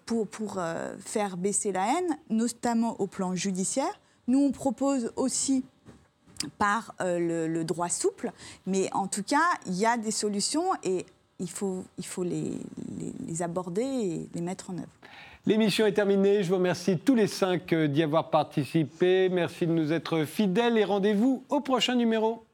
pour 0.04 0.60
faire 0.98 1.36
baisser 1.38 1.72
la 1.72 1.86
haine, 1.86 2.18
notamment 2.28 3.00
au 3.00 3.06
plan 3.06 3.34
judiciaire. 3.34 4.00
Nous, 4.30 4.38
on 4.38 4.52
propose 4.52 5.12
aussi 5.16 5.64
par 6.56 6.94
euh, 7.00 7.48
le, 7.48 7.64
droit 7.64 7.88
souple, 7.88 8.30
mais 8.64 8.88
en 8.92 9.08
tout 9.08 9.24
cas, 9.24 9.58
il 9.66 9.76
y 9.76 9.84
a 9.84 9.96
des 9.96 10.12
solutions 10.12 10.72
et 10.84 11.04
il 11.40 11.50
faut, 11.50 11.84
les 12.22 13.42
aborder 13.42 13.82
et 13.82 14.28
les 14.32 14.40
mettre 14.40 14.70
en 14.70 14.74
œuvre. 14.74 14.86
L'émission 15.46 15.84
est 15.84 15.94
terminée. 15.94 16.44
Je 16.44 16.48
vous 16.48 16.58
remercie 16.58 16.96
tous 16.96 17.16
les 17.16 17.26
cinq 17.26 17.72
euh, 17.72 17.88
d'y 17.88 18.04
avoir 18.04 18.30
participé. 18.30 19.28
Merci 19.30 19.66
de 19.66 19.72
nous 19.72 19.92
être 19.92 20.24
fidèles 20.24 20.78
et 20.78 20.84
rendez-vous 20.84 21.42
au 21.48 21.60
prochain 21.60 21.96
numéro. 21.96 22.44